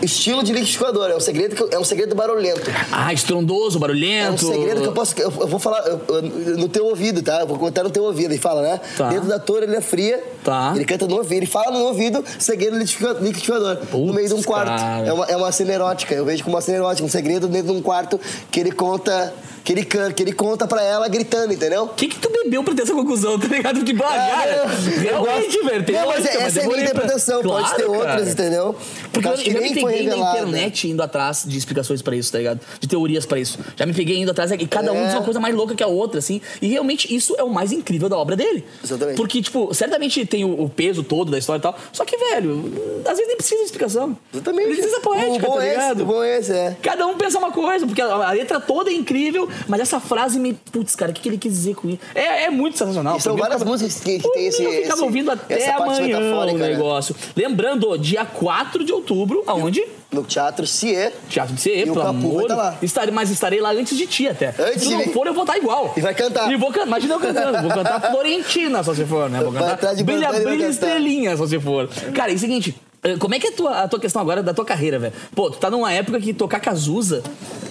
estilo 0.02 0.42
de 0.42 0.52
liquidificador. 0.52 1.10
É 1.10 1.16
um 1.16 1.20
segredo, 1.20 1.54
que 1.56 1.74
é 1.74 1.78
um 1.78 1.84
segredo 1.84 2.14
barulhento. 2.14 2.70
Ah, 2.92 3.12
estrondoso, 3.12 3.76
É 3.76 3.78
um 3.78 3.80
barulhento. 3.80 4.46
segredo 4.46 4.80
que 4.82 4.88
eu 4.88 4.92
posso. 4.92 5.14
Eu, 5.18 5.32
eu 5.40 5.46
vou 5.46 5.58
falar 5.58 5.86
eu- 5.86 6.00
eu- 6.08 6.22
no 6.58 6.68
teu 6.68 6.86
ouvido, 6.86 7.22
tá? 7.22 7.40
Eu 7.40 7.46
vou 7.46 7.58
contar 7.58 7.82
no 7.82 7.90
teu 7.90 8.04
ouvido. 8.04 8.32
Ele 8.32 8.40
fala, 8.40 8.62
né? 8.62 8.80
Tá. 8.96 9.08
Dentro 9.08 9.28
da 9.28 9.38
torre 9.38 9.64
ele 9.64 9.76
é 9.76 9.80
fria. 9.80 10.22
Tá. 10.42 10.72
Ele 10.74 10.84
canta 10.84 11.06
no 11.06 11.16
ouvido. 11.16 11.34
Ele 11.38 11.46
fala 11.46 11.70
no 11.78 11.84
ouvido, 11.86 12.24
segredo 12.38 12.74
liquidifica- 12.76 13.16
liquidificador. 13.20 13.78
no 13.92 14.12
meio 14.12 14.28
de 14.28 14.34
um 14.34 14.42
quarto. 14.42 14.68
cara. 14.78 15.06
É 15.06 15.12
uma, 15.12 15.26
é 15.26 15.36
uma 15.36 15.52
cena 15.52 15.72
erótica. 15.72 16.14
Eu 16.14 16.24
vejo 16.24 16.44
como 16.44 16.56
uma 16.56 16.62
cena 16.62 16.78
erótica. 16.78 17.06
Um 17.06 17.10
segredo 17.10 17.48
dentro 17.48 17.72
de 17.72 17.78
um 17.78 17.82
quarto 17.82 18.20
que 18.50 18.60
ele 18.60 18.72
conta. 18.72 19.32
Que 19.64 19.72
ele, 19.72 19.82
can- 19.84 20.12
que 20.12 20.22
ele 20.22 20.32
conta 20.32 20.66
pra 20.66 20.82
ela 20.82 21.08
gritando, 21.08 21.50
entendeu? 21.52 21.84
O 21.84 21.88
que 21.88 22.06
que 22.06 22.18
tu 22.18 22.28
bebeu 22.30 22.62
pra 22.62 22.74
ter 22.74 22.82
essa 22.82 22.92
conclusão, 22.92 23.38
tá 23.40 23.46
ligado? 23.48 23.76
Porque, 23.78 23.94
bah, 23.94 24.06
cara, 24.08 24.50
É, 24.50 24.64
eu 24.64 25.00
realmente, 25.00 25.62
velho, 25.64 25.84
tem 25.86 25.94
Não, 25.94 26.06
mas 26.06 26.18
lógica, 26.18 26.28
essa 26.28 26.38
é 26.38 26.38
a 26.38 26.50
minha 26.50 26.52
demorei 26.60 26.84
pra- 26.84 26.90
interpretação. 26.92 27.42
Pode 27.42 27.60
Claro, 27.64 27.76
ter 27.76 27.82
cara. 27.86 27.98
outras, 27.98 28.28
entendeu? 28.28 28.76
Porque 29.10 29.26
eu, 29.26 29.32
eu 29.32 29.38
já 29.38 29.60
me 29.60 29.74
peguei 29.74 30.06
na 30.06 30.16
internet 30.16 30.88
indo 30.90 31.02
atrás 31.02 31.44
de 31.46 31.56
explicações 31.56 32.02
pra 32.02 32.14
isso, 32.14 32.30
tá 32.30 32.36
ligado? 32.38 32.60
De 32.78 32.86
teorias 32.86 33.24
pra 33.24 33.38
isso. 33.38 33.58
Já 33.74 33.86
me 33.86 33.94
peguei 33.94 34.18
indo 34.18 34.30
atrás 34.30 34.50
e 34.50 34.66
cada 34.66 34.92
um 34.92 34.96
É. 34.98 35.06
diz 35.06 35.14
uma 35.14 35.22
coisa 35.22 35.40
mais 35.40 35.54
louca 35.54 35.74
que 35.74 35.82
a 35.82 35.86
outra, 35.86 36.18
assim. 36.18 36.42
E 36.60 36.68
realmente 36.68 37.14
isso 37.14 37.34
é 37.38 37.42
o 37.42 37.48
mais 37.48 37.72
incrível 37.72 38.10
da 38.10 38.18
obra 38.18 38.36
dele. 38.36 38.64
Exatamente. 38.84 39.16
Porque, 39.16 39.40
tipo, 39.40 39.72
certamente 39.72 40.26
tem 40.26 40.44
o, 40.44 40.62
o 40.64 40.68
peso 40.68 41.02
todo 41.02 41.30
da 41.30 41.38
história 41.38 41.58
e 41.60 41.62
tal. 41.62 41.74
Só 41.90 42.04
que, 42.04 42.18
velho, 42.18 42.70
às 43.06 43.12
vezes 43.12 43.28
nem 43.28 43.36
precisa 43.38 43.60
de 43.60 43.64
explicação. 43.64 44.14
Exatamente. 44.32 44.74
Precisa 44.74 45.00
poética, 45.00 45.46
o 45.48 45.50
bom 45.52 45.56
tá 45.56 45.64
é 45.64 45.68
esse, 45.68 45.78
ligado? 45.80 46.00
o 46.02 46.04
bom 46.04 46.22
é 46.22 46.38
esse, 46.38 46.52
é. 46.52 46.76
Cada 46.82 47.06
um 47.06 47.16
pensa 47.16 47.38
uma 47.38 47.50
coisa, 47.50 47.86
porque 47.86 48.02
a, 48.02 48.06
a 48.06 48.32
letra 48.32 48.60
toda 48.60 48.90
é 48.90 48.94
incrível, 48.94 49.48
mas 49.68 49.80
essa 49.80 50.00
frase 50.00 50.38
me. 50.38 50.54
Putz, 50.54 50.94
cara, 50.96 51.10
o 51.10 51.14
que, 51.14 51.20
que 51.22 51.28
ele 51.28 51.38
quis 51.38 51.52
dizer 51.52 51.74
com 51.74 51.88
isso? 51.88 51.98
É, 52.14 52.44
é 52.44 52.50
muito 52.50 52.76
sensacional. 52.78 53.16
E 53.16 53.20
são 53.20 53.36
várias 53.36 53.58
ficava- 53.58 53.70
músicas 53.70 54.00
que, 54.00 54.18
que 54.18 54.32
tem 54.32 54.46
esse. 54.46 54.62
eu 54.62 54.70
ficava 54.70 54.94
esse- 54.94 55.02
ouvindo 55.04 55.30
até 55.30 55.70
amanhã 55.72 56.18
o 56.18 56.44
né? 56.58 56.68
negócio. 56.68 57.14
Lembrando, 57.36 57.96
dia 57.98 58.24
4 58.24 58.84
de 58.84 58.92
outubro, 58.92 59.42
aonde? 59.46 59.84
No 60.12 60.22
Teatro 60.22 60.64
CIE. 60.64 61.10
Teatro 61.28 61.54
de 61.54 61.60
CE, 61.60 61.70
E 61.70 61.90
o 61.90 61.92
pelo 61.94 62.06
amor. 62.06 62.46
tá 62.46 62.54
lá. 62.54 62.78
Estarei, 62.80 63.12
mas 63.12 63.30
estarei 63.30 63.60
lá 63.60 63.72
antes 63.72 63.98
de 63.98 64.06
ti 64.06 64.28
até. 64.28 64.54
Antes 64.58 64.84
se 64.84 64.90
não 64.94 65.04
for, 65.12 65.26
eu 65.26 65.34
vou 65.34 65.42
estar 65.42 65.56
igual. 65.58 65.92
E 65.96 66.00
vai 66.00 66.14
cantar. 66.14 66.50
E 66.52 66.56
vou 66.56 66.70
cantar. 66.70 66.86
Imagina 66.86 67.14
eu 67.14 67.20
cantando. 67.20 67.60
Vou 67.62 67.70
cantar 67.72 68.00
Florentina, 68.12 68.82
só 68.84 68.94
se 68.94 69.04
for, 69.04 69.28
né? 69.28 69.42
Vou 69.42 69.52
cantar 69.52 69.94
Brilha, 70.04 70.32
brilha 70.32 70.68
estrelinha, 70.68 71.36
só 71.36 71.46
se 71.46 71.58
for. 71.58 71.88
Cara, 72.14 72.30
e 72.30 72.36
o 72.36 72.38
seguinte. 72.38 72.76
Eh, 73.04 73.16
Como 73.18 73.34
é 73.34 73.38
que 73.38 73.46
é 73.46 73.50
a 73.50 73.52
tua, 73.52 73.82
a 73.82 73.88
tua 73.88 74.00
questão 74.00 74.20
agora 74.20 74.42
da 74.42 74.52
tua 74.52 74.64
carreira, 74.64 74.98
velho? 74.98 75.12
Pô, 75.34 75.50
tu 75.50 75.58
tá 75.58 75.70
numa 75.70 75.92
época 75.92 76.18
que 76.20 76.34
tocar 76.34 76.58
Cazuza, 76.60 77.22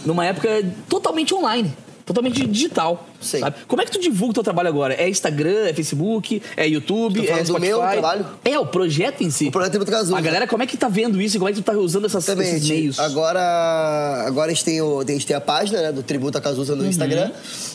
numa 0.05 0.25
época 0.25 0.63
totalmente 0.87 1.33
online. 1.33 1.73
Totalmente 2.05 2.45
digital. 2.45 3.07
Sim. 3.21 3.39
Sabe? 3.39 3.55
Como 3.65 3.81
é 3.81 3.85
que 3.85 3.91
tu 3.91 3.97
divulga 3.97 4.31
o 4.31 4.33
teu 4.33 4.43
trabalho 4.43 4.67
agora? 4.67 4.93
É 4.93 5.07
Instagram, 5.07 5.67
é 5.69 5.73
Facebook, 5.73 6.41
é 6.57 6.67
YouTube, 6.67 7.25
é 7.25 7.37
do 7.39 7.45
Spotify? 7.47 7.65
meu 7.65 7.79
trabalho? 7.79 8.25
É, 8.43 8.59
o 8.59 8.65
projeto 8.65 9.21
em 9.21 9.29
si. 9.29 9.47
O 9.47 9.51
projeto 9.53 9.71
Tributo 9.71 9.89
Cazuza. 9.91 10.17
A 10.17 10.19
galera, 10.19 10.45
como 10.45 10.61
é 10.61 10.67
que 10.67 10.75
tá 10.75 10.89
vendo 10.89 11.21
isso? 11.21 11.37
Como 11.39 11.47
é 11.47 11.53
que 11.53 11.61
tu 11.61 11.63
tá 11.63 11.71
usando 11.71 12.05
essas, 12.05 12.27
esses 12.27 12.37
Exatamente. 12.37 12.67
meios? 12.73 12.99
Agora, 12.99 14.25
agora 14.27 14.51
a, 14.51 14.53
gente 14.53 14.65
tem 14.65 14.81
o, 14.81 14.99
a 14.99 15.05
gente 15.05 15.25
tem 15.25 15.33
a 15.33 15.39
página 15.39 15.81
né, 15.81 15.91
do 15.93 16.03
Tributo 16.03 16.37
a 16.37 16.41
Cazuza 16.41 16.73
Uhum. 16.73 16.79
no 16.79 16.85
Instagram, 16.87 17.31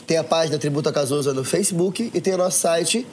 tem 0.07 0.19
a 0.19 0.25
página 0.25 0.59
Tributo 0.59 0.91
a 0.91 0.93
Cazuza 0.93 1.33
no 1.33 1.43
Facebook 1.43 2.11
e 2.13 2.21
tem 2.21 2.35
o 2.35 2.37
nosso 2.37 2.59
site 2.61 3.07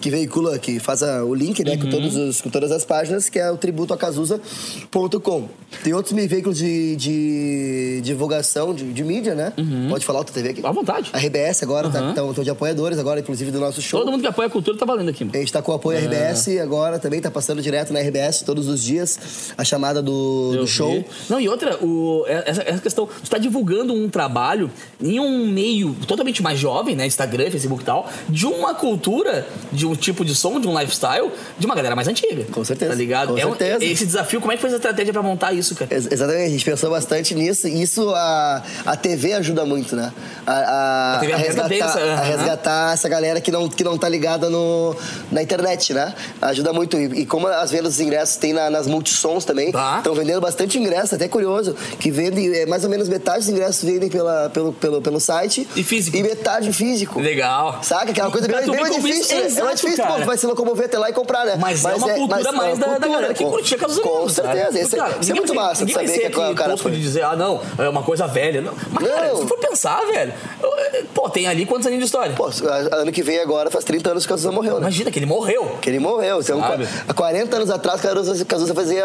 que 0.00 0.10
veicula, 0.10 0.58
que 0.58 0.78
faz 0.78 1.02
a- 1.02 1.24
o 1.24 1.34
link 1.34 1.64
né, 1.64 1.72
Uhum. 1.72 1.78
com, 1.80 1.90
todos 1.90 2.16
os, 2.16 2.40
com 2.40 2.50
todas 2.50 2.70
as 2.70 2.84
páginas, 2.84 3.28
que 3.28 3.38
é 3.38 3.50
o 3.50 3.56
tributoacazuza.com. 3.56 5.48
Tem 5.84 5.92
outros 5.92 6.14
veículos 6.26 6.56
de, 6.58 6.96
de 6.96 8.00
divulgação, 8.02 8.72
de, 8.74 8.90
de 8.92 9.04
mídia, 9.04 9.34
né? 9.34 9.52
Pode 9.88 10.04
falar 10.04 10.20
outra 10.20 10.32
TV 10.34 10.50
aqui? 10.50 10.60
Uhum. 10.62 10.66
À 10.68 10.72
vontade. 10.72 11.10
A 11.12 11.18
RBS 11.18 11.62
agora, 11.62 11.88
Uhum. 11.88 12.30
estão 12.30 12.44
de 12.44 12.50
apoiadores 12.50 12.98
agora, 12.98 13.20
inclusive 13.20 13.50
do 13.50 13.60
nosso 13.60 13.80
show. 13.82 14.00
Todo 14.00 14.10
mundo 14.10 14.20
que 14.22 14.26
apoia 14.26 14.46
a 14.48 14.50
cultura 14.50 14.76
tá 14.78 14.86
valendo 14.86 15.10
aqui, 15.10 15.24
mano. 15.24 15.36
A 15.36 15.40
gente 15.40 15.52
tá 15.52 15.60
com 15.62 15.72
o 15.72 15.74
apoio 15.74 15.98
É. 15.98 16.00
RBS 16.02 16.58
agora 16.60 16.98
também, 16.98 17.20
tá 17.20 17.30
passando 17.30 17.60
direto 17.60 17.92
na 17.92 18.00
RBS 18.00 18.42
todos 18.42 18.66
os 18.68 18.82
dias 18.82 19.52
a 19.58 19.64
chamada 19.64 20.00
do, 20.02 20.56
do 20.56 20.66
show. 20.66 21.04
Não, 21.28 21.38
e 21.40 21.48
outra, 21.48 21.76
o- 21.84 22.24
essa, 22.26 22.62
essa 22.62 22.80
questão, 22.80 23.06
tu 23.06 23.28
tá 23.30 23.36
divulgando 23.38 23.92
um 23.92 24.08
trabalho 24.08 24.70
em 25.02 25.20
um 25.20 25.46
meio 25.46 25.94
totalmente 26.06 26.42
mais 26.42 26.58
jovem, 26.58 26.96
né? 26.96 27.06
Instagram, 27.06 27.50
Facebook 27.50 27.82
e 27.82 27.86
tal, 27.86 28.08
de 28.28 28.46
uma 28.46 28.74
cultura, 28.74 29.46
de 29.72 29.86
um 29.88 29.94
tipo 29.94 30.24
de 30.24 30.34
som, 30.34 30.60
de 30.60 30.68
um 30.68 30.78
lifestyle, 30.78 31.30
de 31.58 31.66
uma 31.66 31.74
galera 31.74 31.96
mais 31.96 32.06
antiga. 32.08 32.44
Com 32.52 32.64
certeza, 32.64 32.92
Tá 32.92 32.96
ligado? 32.96 33.32
com 33.34 33.38
É 33.38 33.46
um- 33.46 33.50
certeza. 33.56 33.84
esse 33.84 34.06
desafio, 34.06 34.40
como 34.40 34.52
é 34.52 34.56
que 34.56 34.60
foi 34.60 34.68
essa 34.68 34.76
estratégia 34.76 35.12
pra 35.12 35.22
montar 35.22 35.52
isso, 35.52 35.74
cara? 35.74 35.92
Ex- 35.94 36.08
Exatamente, 36.10 36.46
a 36.46 36.50
gente 36.50 36.64
pensou 36.64 36.90
bastante 36.90 37.34
nisso. 37.34 37.66
E 37.68 37.82
isso 37.82 38.08
a, 38.14 38.62
a 38.86 38.96
TV 38.96 39.32
ajuda 39.34 39.64
muito, 39.64 39.96
né? 39.96 40.12
A, 40.46 40.52
a, 40.52 41.16
A 41.16 41.20
TV 41.20 41.34
resgatar, 41.34 41.68
pensa, 41.68 41.98
a 41.98 42.02
aham. 42.14 42.22
resgatar 42.24 42.92
essa 42.94 43.08
galera 43.08 43.40
que 43.40 43.50
não, 43.50 43.68
que 43.68 43.82
não 43.84 43.96
tá 43.98 44.08
ligada 44.08 44.48
no, 44.50 44.94
na 45.32 45.42
internet, 45.42 45.92
né? 45.94 46.14
Ajuda 46.40 46.72
muito. 46.72 46.96
E, 46.98 47.20
e 47.22 47.26
como 47.26 47.46
as 47.46 47.70
vendas 47.70 47.94
dos 47.94 48.00
ingressos 48.00 48.36
tem 48.36 48.52
na- 48.52 48.70
nas 48.70 48.86
multissons 48.86 49.44
também, 49.44 49.72
Tá. 49.72 49.96
estão 49.98 50.14
vendendo 50.14 50.40
bastante 50.40 50.78
ingresso, 50.78 51.14
até 51.14 51.28
curioso, 51.28 51.74
que 51.98 52.10
vendem, 52.10 52.48
é, 52.54 52.66
mais 52.66 52.84
ou 52.84 52.90
menos 52.90 53.08
metade 53.08 53.38
dos 53.40 53.48
ingressos 53.48 53.82
vendem 53.84 54.08
pela, 54.08 54.50
pelo, 54.50 54.72
pelo, 54.72 55.02
pelo 55.02 55.20
site. 55.20 55.66
E 55.76 55.82
físico. 55.82 56.16
E 56.16 56.22
metade 56.22 56.72
físico. 56.72 57.20
Legal. 57.20 57.80
Saca? 57.82 58.10
Aquela 58.10 58.30
coisa 58.30 58.46
E 58.46 58.50
pra 58.50 58.60
bem, 58.60 58.70
bem 58.70 58.80
mais 58.80 58.96
isso- 58.96 59.06
difícil, 59.06 59.36
né? 59.36 59.42
É 59.42 59.46
Exato, 59.46 59.77
mais 59.84 59.96
difícil, 59.96 60.04
cara. 60.04 60.20
pô, 60.20 60.26
vai 60.26 60.38
se 60.38 60.46
locomover 60.46 60.86
até 60.86 60.98
lá 60.98 61.10
e 61.10 61.12
comprar, 61.12 61.44
né? 61.46 61.56
Mas, 61.58 61.84
é 61.84 61.94
uma 61.94 62.08
cultura 62.08 62.42
mas 62.42 62.56
mais 62.56 62.78
é 62.78 62.80
da, 62.80 62.86
da 62.86 62.92
cultura, 62.94 63.12
galera 63.12 63.34
que 63.34 63.44
com- 63.44 63.50
curtia 63.50 63.78
Cazuza 63.78 64.02
Com 64.02 64.08
mesmo, 64.14 64.30
sabe? 64.30 64.48
certeza. 64.58 64.80
Isso, 64.80 64.94
é- 64.94 64.98
Cara, 64.98 65.16
isso 65.20 65.30
é 65.30 65.34
muito 65.34 65.54
vai- 65.54 65.64
massa 65.64 65.84
de 65.86 65.92
saber 65.92 66.08
ser 66.08 66.30
que 66.30 66.38
o 66.38 66.42
aqui 66.42 66.54
cara 66.54 66.76
foi. 66.76 66.90
de 66.92 67.00
dizer, 67.00 67.22
ah, 67.24 67.36
não, 67.36 67.60
é 67.78 67.88
uma 67.88 68.02
coisa 68.02 68.26
velha. 68.26 68.60
Não. 68.60 68.72
Mas, 68.90 69.08
cara, 69.08 69.28
Não. 69.28 69.36
se 69.42 69.46
for 69.46 69.58
pensar, 69.58 70.00
velho, 70.06 70.32
eu- 70.62 71.04
pô, 71.14 71.28
tem 71.30 71.46
ali 71.46 71.64
quantos 71.66 71.86
anos 71.86 71.98
de 71.98 72.04
história? 72.04 72.32
Pô, 72.34 72.50
ano 72.92 73.12
que 73.12 73.22
vem 73.22 73.38
agora 73.40 73.70
faz 73.70 73.84
30 73.84 74.10
anos 74.10 74.24
que 74.26 74.32
o 74.32 74.34
Cazuza 74.34 74.52
morreu, 74.52 74.74
né? 74.74 74.80
Imagina 74.80 75.10
que 75.10 75.18
ele 75.18 75.26
morreu. 75.26 75.76
Que 75.80 75.90
ele 75.90 75.98
morreu. 75.98 76.40
Então, 76.40 76.60
há 77.08 77.14
40 77.14 77.56
anos 77.56 77.70
atrás, 77.70 78.00
Cazuza, 78.00 78.44
Cazuza 78.44 78.74
fazia. 78.74 79.04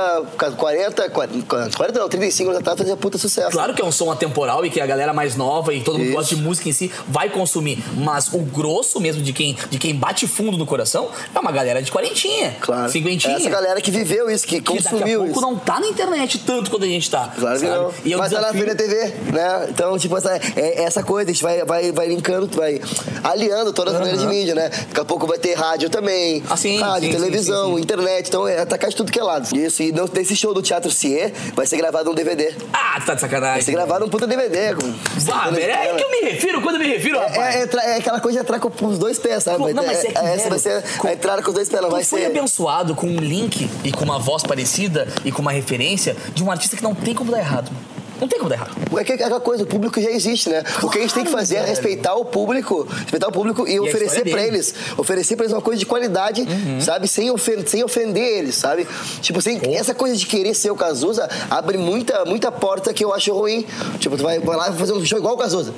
40, 0.58 1.10
40, 1.10 1.46
40 1.78 2.00
não, 2.00 2.10
35 2.10 2.50
anos 2.50 2.60
atrás 2.62 2.78
fazia 2.78 2.96
puta 2.98 3.18
sucesso. 3.18 3.52
Claro 3.52 3.74
que 3.74 3.82
é 3.82 3.86
um 3.86 3.92
som 3.92 4.12
atemporal 4.12 4.66
e 4.66 4.70
que 4.70 4.80
a 4.82 4.86
galera 4.86 5.14
mais 5.14 5.36
nova 5.36 5.74
e 5.74 5.82
todo 5.82 5.98
mundo 5.98 6.08
Isso. 6.08 6.16
gosta 6.18 6.36
de 6.36 6.42
música 6.42 6.70
em 6.70 6.72
si 6.74 6.92
vai 7.08 7.30
consumir, 7.30 7.84
mas 7.96 8.30
o 8.34 8.40
grosso 8.40 9.00
mesmo 9.00 9.22
de 9.22 9.34
quem, 9.34 9.58
de 9.70 9.78
quem 9.78 9.96
bate 9.96 10.28
fundo 10.28 10.58
no 10.58 10.63
coração 10.66 11.10
é 11.34 11.40
uma 11.40 11.52
galera 11.52 11.82
de 11.82 11.92
quarentinha, 11.92 12.56
Claro. 12.62 12.92
cinquentinha. 12.92 13.36
Essa 13.38 13.50
galera 13.50 13.80
que 13.82 13.92
viveu 13.92 14.30
isso, 14.30 14.46
que, 14.46 14.62
que 14.62 14.74
daqui 14.74 14.88
a 14.88 14.92
consumiu 14.92 15.20
pouco 15.20 15.32
isso. 15.34 15.42
não 15.42 15.56
tá 15.58 15.80
na 15.80 15.88
internet 15.88 16.40
tanto 16.40 16.70
quanto 16.70 16.84
a 16.84 16.88
gente 16.88 17.10
tá. 17.10 17.32
Claro 17.38 17.60
que 17.60 17.66
sabe? 17.66 17.78
não. 17.80 17.94
E 18.06 18.16
Mas 18.16 18.32
tá 18.32 18.42
na 18.42 18.52
desafio- 18.52 18.64
frente 18.64 18.76
da 18.76 18.84
TV, 18.84 19.32
né? 19.32 19.68
Então, 19.70 19.98
tipo, 19.98 20.18
essa, 20.18 20.36
é, 20.56 20.84
essa 20.84 21.04
coisa, 21.04 21.30
a 21.30 21.34
gente 21.34 21.44
vai, 21.44 21.64
vai, 21.66 21.92
vai 21.92 22.08
linkando, 22.08 22.48
vai 22.56 22.80
aliando 23.24 23.74
todas 23.74 23.94
as 23.94 24.00
maneiras 24.00 24.22
de 24.22 24.28
mídia, 24.28 24.56
né? 24.56 24.70
Daqui 24.70 25.00
a 25.02 25.06
pouco 25.06 25.28
vai 25.28 25.38
ter 25.38 25.54
rádio 25.54 25.90
também. 25.90 26.44
Ah, 26.50 26.58
sim, 26.58 26.80
rádio, 26.80 27.10
sim, 27.12 27.16
televisão, 27.16 27.70
sim, 27.72 27.76
sim, 27.78 27.82
internet. 27.82 28.28
Então, 28.28 28.48
é 28.48 28.60
atacar 28.60 28.90
de 28.90 28.96
tudo 28.96 29.12
que 29.12 29.20
é 29.20 29.24
lado. 29.24 29.56
Isso, 29.56 29.82
e 29.84 29.92
não, 29.92 30.06
desse 30.06 30.36
show 30.36 30.54
do 30.54 30.62
Teatro 30.62 30.92
Cier 30.92 31.32
vai 31.54 31.66
ser 31.66 31.78
gravado 31.78 32.10
um 32.12 32.14
DVD. 32.14 32.54
Ah, 32.74 32.94
tá 33.06 33.14
de 33.14 33.22
Vai 33.22 33.30
sacanagem. 33.30 33.62
ser 33.64 33.72
gravado 33.72 34.06
um 34.06 34.10
puta 34.10 34.28
DVD. 34.28 34.76
Com, 34.76 34.94
Ah, 35.32 35.50
velho, 35.50 35.72
é 35.72 35.74
aí 35.76 35.96
que 35.96 36.04
eu 36.04 36.10
me 36.12 36.20
refiro 36.32 36.62
quando 36.62 36.76
eu 36.76 36.82
me 36.82 36.88
refiro, 36.88 37.20
rapaz. 37.20 37.56
É, 37.56 37.60
é, 37.64 37.90
é 37.94 37.98
aquela 37.98 38.20
coisa 38.20 38.40
de 38.40 38.44
entrar 38.44 38.60
com 38.60 38.86
os 38.88 38.98
dois 38.98 39.18
pés, 39.20 39.44
sabe? 39.44 39.74
Não, 39.74 39.84
mas 39.86 40.04
é 40.04 40.08
que, 40.12 40.18
essa 40.18 40.44
velho, 40.50 40.53
vai 40.54 40.60
ser 40.60 40.84
com- 40.98 41.08
a 41.08 41.14
entrada 41.14 41.42
com 41.42 41.50
os 41.50 41.54
dois 41.56 41.70
pés, 41.70 41.82
vai 41.82 42.04
foi 42.04 42.22
ser. 42.22 42.26
abençoado 42.28 42.96
com 42.96 43.08
um 43.08 43.18
link 43.18 43.70
e 43.84 43.92
com 43.92 44.04
uma 44.04 44.20
voz 44.20 44.44
parecida 44.44 45.08
e 45.26 45.32
com 45.32 45.42
uma 45.42 45.52
referência 45.52 46.16
de 46.34 46.44
um 46.44 46.52
artista 46.52 46.76
que 46.78 46.84
não 46.84 46.94
tem 46.96 47.14
como 47.14 47.32
dar 47.32 47.40
errado. 47.40 47.72
Não 48.22 48.28
tem 48.28 48.38
como 48.40 48.48
dar 48.50 48.56
errado. 48.56 48.72
É 48.98 49.04
que- 49.04 49.12
é 49.12 49.16
aquela 49.16 49.40
coisa, 49.42 49.64
o 49.64 49.66
público 49.66 50.00
já 50.00 50.10
existe, 50.10 50.48
né? 50.50 50.64
o 50.82 50.90
que 50.90 50.98
a 51.00 51.02
gente 51.02 51.14
tem 51.14 51.26
que 51.26 51.32
fazer 51.32 51.56
é 51.56 51.60
velho. 51.60 51.70
respeitar 51.72 52.14
o 52.16 52.24
público, 52.24 52.88
respeitar 53.02 53.28
o 53.28 53.32
público 53.32 53.68
e, 53.68 53.76
a 53.76 53.82
oferecer 53.82 54.24
dele. 54.24 54.40
eles, 54.40 54.74
oferecer 54.98 55.36
pra 55.36 55.44
eles 55.46 55.54
uma 55.54 55.62
coisa 55.62 55.78
de 55.80 55.86
qualidade, 55.86 56.42
Uhum. 56.44 56.80
sabe? 56.80 57.08
Sem, 57.08 57.30
ofen- 57.32 57.66
sem 57.66 57.84
ofender 57.84 58.24
eles, 58.24 58.56
sabe? 58.56 58.88
Tipo, 59.20 59.42
sem, 59.42 59.60
essa 59.76 59.94
coisa 59.94 60.16
de 60.16 60.26
querer 60.26 60.54
ser 60.54 60.72
o 60.72 60.76
Cazuza 60.76 61.28
abre 61.50 61.78
muita, 61.78 62.24
muita 62.24 62.50
porta 62.52 62.94
que 62.94 63.04
eu 63.04 63.14
acho 63.14 63.34
ruim. 63.34 63.66
Tipo, 64.00 64.16
tu 64.16 64.24
vai, 64.24 64.40
vai 64.40 64.56
lá 64.56 64.68
e 64.68 64.70
vai 64.70 64.80
fazer 64.80 64.94
um 64.94 65.04
show 65.06 65.18
igual 65.18 65.34
o 65.34 65.38
Cazuza. 65.38 65.74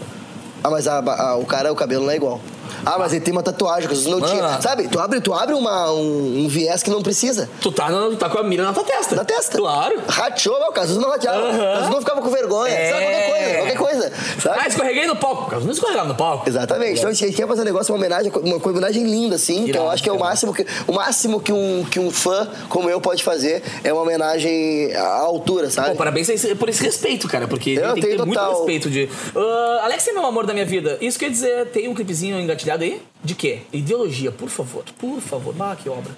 Ah, 0.64 0.70
mas 0.70 0.88
a- 0.88 1.00
a- 1.00 1.36
o 1.38 1.46
cara, 1.46 1.72
o 1.72 1.76
cabelo 1.76 2.04
não 2.06 2.12
é 2.12 2.16
igual. 2.16 2.40
Ah, 2.86 2.98
mas 3.00 3.12
ele 3.14 3.22
tem 3.22 3.32
uma 3.32 3.44
tatuagem, 3.44 3.86
o 3.86 3.90
Cazuza 3.90 4.10
não 4.10 4.22
tinha. 4.22 4.62
Sabe? 4.62 4.88
Tu 4.88 5.00
abre, 5.00 5.22
tu 5.22 5.34
abre 5.34 5.56
uma, 5.56 5.92
um, 5.92 6.44
um 6.46 6.48
viés 6.48 6.84
que 6.84 6.90
não 6.90 7.02
precisa. 7.02 7.50
Tu 7.62 7.72
tá, 7.72 7.90
no- 7.90 8.12
tu 8.12 8.18
tá 8.18 8.30
com 8.30 8.38
a 8.38 8.44
mira 8.44 8.64
na 8.64 8.74
tua 8.74 8.84
testa. 8.84 9.16
Na 9.16 9.26
testa. 9.26 9.58
Claro. 9.58 10.00
Rachou, 10.08 10.60
não, 10.60 10.70
o 10.70 10.72
Cazuza 10.74 11.00
não 11.00 11.10
rateava. 11.10 11.38
Aham. 11.40 11.54
O 11.56 11.74
Cazuza 11.74 11.90
não 11.92 12.00
ficava 12.00 12.22
com 12.22 12.30
vergonha. 12.30 12.74
É. 12.74 12.92
Sabe? 12.92 13.06
Qualquer 13.06 13.30
coisa, 13.30 13.56
qualquer 13.56 13.78
coisa. 13.78 14.12
Sabe? 14.42 14.60
Ah, 14.62 14.68
escorreguei 14.68 15.08
no 15.08 15.16
palco. 15.16 15.50
Cara, 15.50 15.64
não 15.64 15.72
escorregava 15.72 16.08
no 16.08 16.16
palco. 16.16 16.48
Exatamente. 16.50 16.98
Então 17.00 17.10
a 17.10 17.14
gente 17.14 17.34
quer 17.36 17.48
fazer 17.48 17.62
um 17.62 17.66
negócio, 17.66 17.94
uma 17.94 17.98
homenagem, 18.00 18.32
uma 18.44 18.56
homenagem 18.70 19.04
linda, 19.04 19.36
assim, 19.36 19.66
que 19.66 19.78
eu 19.78 19.90
acho 19.90 20.04
que 20.04 20.10
é 20.10 20.14
o 20.14 20.20
máximo 20.20 20.54
que, 20.54 20.66
o 20.88 20.94
máximo 20.94 21.40
que 21.40 21.52
um, 21.52 21.84
que 21.90 22.00
um 22.00 22.12
fã 22.12 22.48
como 22.70 22.90
eu 22.90 23.00
pode 23.02 23.24
fazer 23.24 23.64
é 23.84 23.92
uma 23.94 24.02
homenagem 24.02 24.94
à 24.96 25.20
altura, 25.20 25.70
sabe? 25.70 25.90
Pô, 25.92 25.96
parabéns 25.96 26.28
por 26.60 26.70
esse 26.70 26.84
respeito, 26.84 27.28
cara, 27.28 27.48
porque 27.48 27.72
Eu 27.72 27.94
tem 27.94 27.96
que 27.96 28.02
ter 28.02 28.08
tenho 28.16 28.26
muito 28.26 28.40
total. 28.40 28.56
respeito 28.58 28.90
de. 28.90 29.10
Ah, 29.36 29.82
Alex 29.86 30.08
é 30.08 30.12
meu 30.12 30.26
amor 30.26 30.46
da 30.46 30.54
minha 30.54 30.66
vida. 30.66 30.98
Isso 31.02 31.18
quer 31.20 31.30
dizer, 31.30 31.68
tem 31.68 31.88
um 31.88 31.94
clipezinho 31.94 32.38
engatilhado 32.56 32.84
aí? 32.84 33.02
De 33.24 33.36
quê? 33.36 33.62
Ideologia, 33.72 34.32
por 34.32 34.50
favor. 34.50 34.84
Por 34.98 35.20
favor. 35.20 35.54
Bah, 35.54 35.76
que 35.76 35.90
obra. 35.90 36.16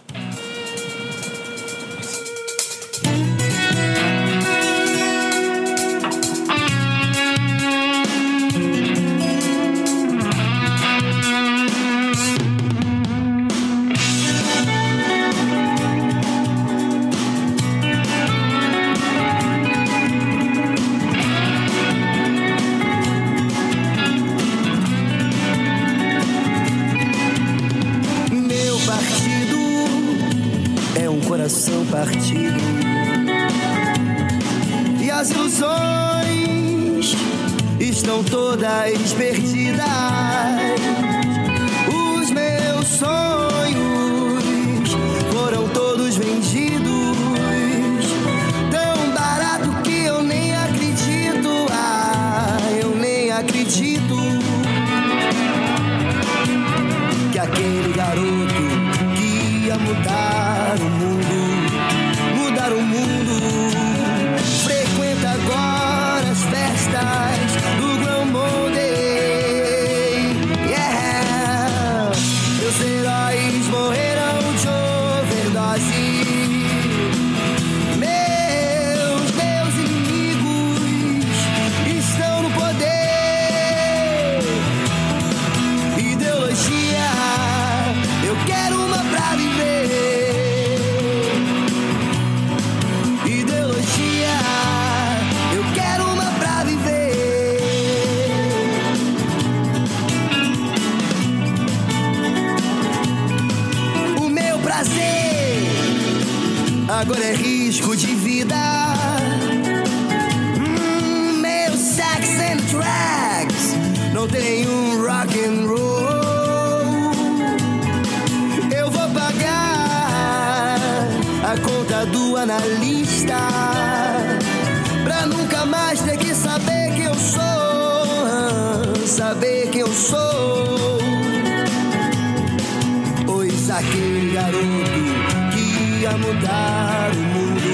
Mudar 136.87 137.11
o 137.11 137.19
mundo, 137.19 137.67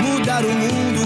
mudar 0.00 0.42
o 0.44 0.48
mundo, 0.48 1.04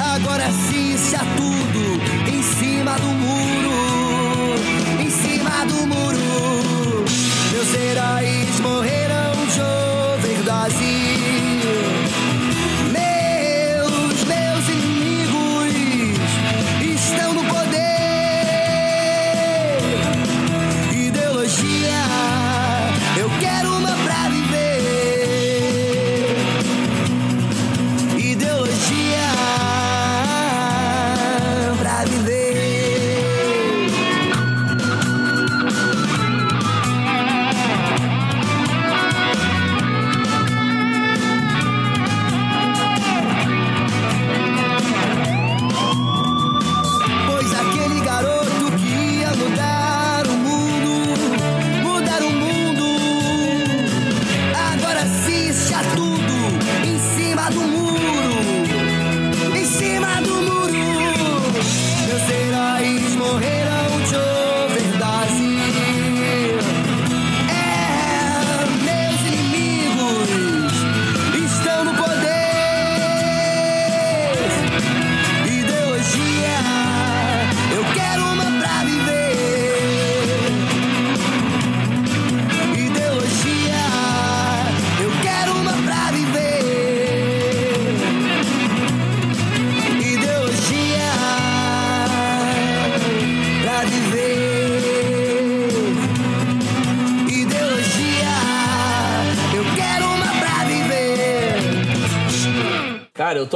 agora 0.00 0.46
assiste 0.46 1.14
a 1.16 1.24
tudo 1.36 2.00
em 2.32 2.42
cima 2.42 2.92
do 2.98 3.08
muro, 3.08 4.54
em 5.00 5.10
cima 5.10 5.66
do 5.66 5.86
muro. 5.86 7.04
Meus 7.52 7.74
heróis 7.74 8.43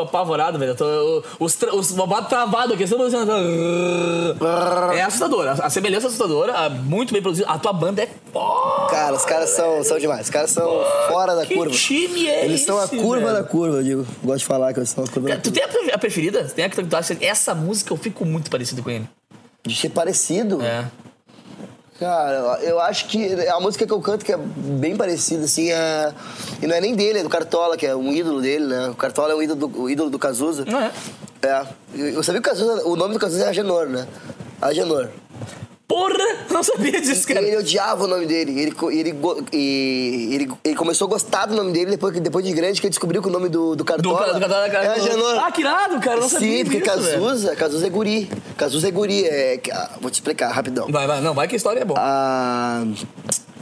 apavorado, 0.09 0.59
velho. 0.59 0.73
Eu 0.73 0.77
tô, 0.77 0.85
eu- 0.85 1.25
os 1.38 1.55
tra- 1.55 1.75
os 1.75 1.92
babados 1.92 2.29
travados 2.29 2.73
aqui. 2.75 2.87
Você 2.87 2.97
tá 2.97 3.03
fazendo- 3.05 3.33
É 4.94 5.03
assustador. 5.03 5.47
A, 5.49 5.71
semelhança 5.71 6.07
é 6.07 6.09
assustadora. 6.09 6.53
a- 6.55 6.68
muito 6.71 7.12
bem 7.12 7.23
produzida. 7.23 7.49
A 7.49 7.59
tua 7.59 7.73
banda 7.73 8.03
é 8.03 8.09
foda. 8.33 8.90
Cara, 8.90 9.14
os 9.14 9.25
caras 9.25 9.51
são, 9.51 9.83
são 9.85 9.99
demais. 9.99 10.23
Os 10.27 10.31
caras 10.31 10.51
são 10.51 10.68
fora 11.09 11.35
da 11.37 11.47
Que 11.47 11.55
curva. 11.55 11.75
time 11.75 12.27
é 12.29 12.44
Eles 12.44 12.62
são 12.64 12.79
a 12.79 12.88
curva 12.88 13.27
velho? 13.27 13.33
da 13.33 13.44
curva, 13.44 13.77
eu 13.79 13.83
digo. 13.83 14.07
Gosto 14.23 14.38
de 14.40 14.44
falar 14.47 14.73
que 14.73 14.79
eles 14.81 14.88
são 14.90 15.05
a 15.05 15.07
curva 15.09 15.29
Cara, 15.29 15.38
da 15.40 15.42
Tu 15.42 15.53
curva. 15.53 15.68
tem 15.68 15.81
a, 15.81 15.83
pre- 15.85 15.92
a 15.94 15.99
preferida? 15.99 16.44
Tem 16.44 16.64
a 16.64 16.68
que 16.71 16.83
tu 16.83 16.97
acha 16.97 17.16
essa 17.21 17.55
música 17.55 17.92
eu 17.92 17.97
fico 17.97 18.25
muito 18.25 18.51
parecido 18.51 18.83
com 18.83 18.90
ele. 18.90 19.09
De 19.66 19.75
ser 19.77 19.90
parecido. 19.90 20.62
É. 20.62 20.87
Cara, 21.98 22.61
eu 22.62 22.78
acho 22.78 23.06
que 23.06 23.34
a 23.48 23.58
música 23.58 23.84
que 23.84 23.92
eu 23.92 24.00
canto 24.00 24.24
que 24.24 24.32
é 24.32 24.37
bem 24.37 24.96
parecida, 24.96 25.44
assim, 25.44 25.72
é... 25.72 26.12
e 26.62 26.66
não 26.66 26.76
é 26.76 26.80
nem 26.80 26.94
dele, 26.94 27.18
é 27.18 27.22
do 27.24 27.28
Cartola, 27.28 27.76
que 27.76 27.84
é 27.84 27.94
um 27.94 28.12
ídolo 28.12 28.40
dele, 28.40 28.66
né? 28.66 28.88
O 28.90 28.94
Cartola 28.94 29.32
é 29.32 29.34
o 29.34 29.42
ídolo 29.42 29.66
do, 29.66 29.82
o 29.82 29.90
ídolo 29.90 30.08
do 30.08 30.18
Cazuza. 30.18 30.64
Não 30.64 30.80
é? 30.80 30.92
É. 31.42 31.66
E 31.94 32.14
Eu 32.14 32.22
sabia 32.22 32.40
que 32.40 32.48
o 32.48 32.52
Cazuza, 32.52 32.87
o 32.87 32.94
nome 32.94 33.14
do 33.14 33.20
Cazuza 33.20 33.46
é 33.46 33.48
Agenor, 33.48 33.88
né? 33.88 34.06
Agenor. 34.62 35.08
Porra! 35.88 36.44
Não 36.51 36.62
sabia 36.62 37.01
disso, 37.01 37.27
cara. 37.27 37.40
ele 37.40 37.57
odiava 37.57 38.05
o 38.05 38.07
nome 38.07 38.27
dele. 38.27 38.61
Ele, 38.61 38.77
ele, 38.92 40.35
ele, 40.35 40.53
ele 40.62 40.77
começou 40.77 41.07
a 41.07 41.09
gostar 41.09 41.46
do 41.46 41.57
nome 41.57 41.72
dele 41.72 41.92
depois, 41.92 42.20
depois 42.20 42.44
de 42.44 42.53
grande, 42.53 42.79
que 42.79 42.87
ele 42.87 42.90
descobriu 42.90 43.22
que 43.22 43.29
o 43.29 43.31
nome 43.31 43.48
do, 43.48 43.74
do 43.74 43.85
Cartola, 43.87 44.35
do, 44.35 44.46
do, 44.46 44.55
é 44.55 44.87
Agenor. 44.88 45.38
Ah, 45.38 45.51
que 45.51 45.62
irado, 45.62 45.98
cara. 45.98 46.20
Não 46.20 46.29
sabia 46.29 46.59
Sim, 46.59 46.64
porque 46.64 46.81
disso, 46.81 47.01
velho. 47.01 47.22
Cazuza, 47.22 47.57
Cazuza 47.57 47.87
é 47.87 47.90
guri. 47.90 48.31
Cazuza 48.57 48.88
é 48.88 48.90
guri. 48.90 49.24
É, 49.24 49.61
ah, 49.72 49.90
vou 49.98 50.11
te 50.11 50.14
explicar 50.14 50.53
rapidão. 50.53 50.88
Vai, 50.90 51.07
vai. 51.07 51.22
Não, 51.22 51.33
vai 51.33 51.48
que 51.48 51.55
a 51.55 51.57
história 51.57 51.81
é 51.81 51.85
boa. 51.87 51.98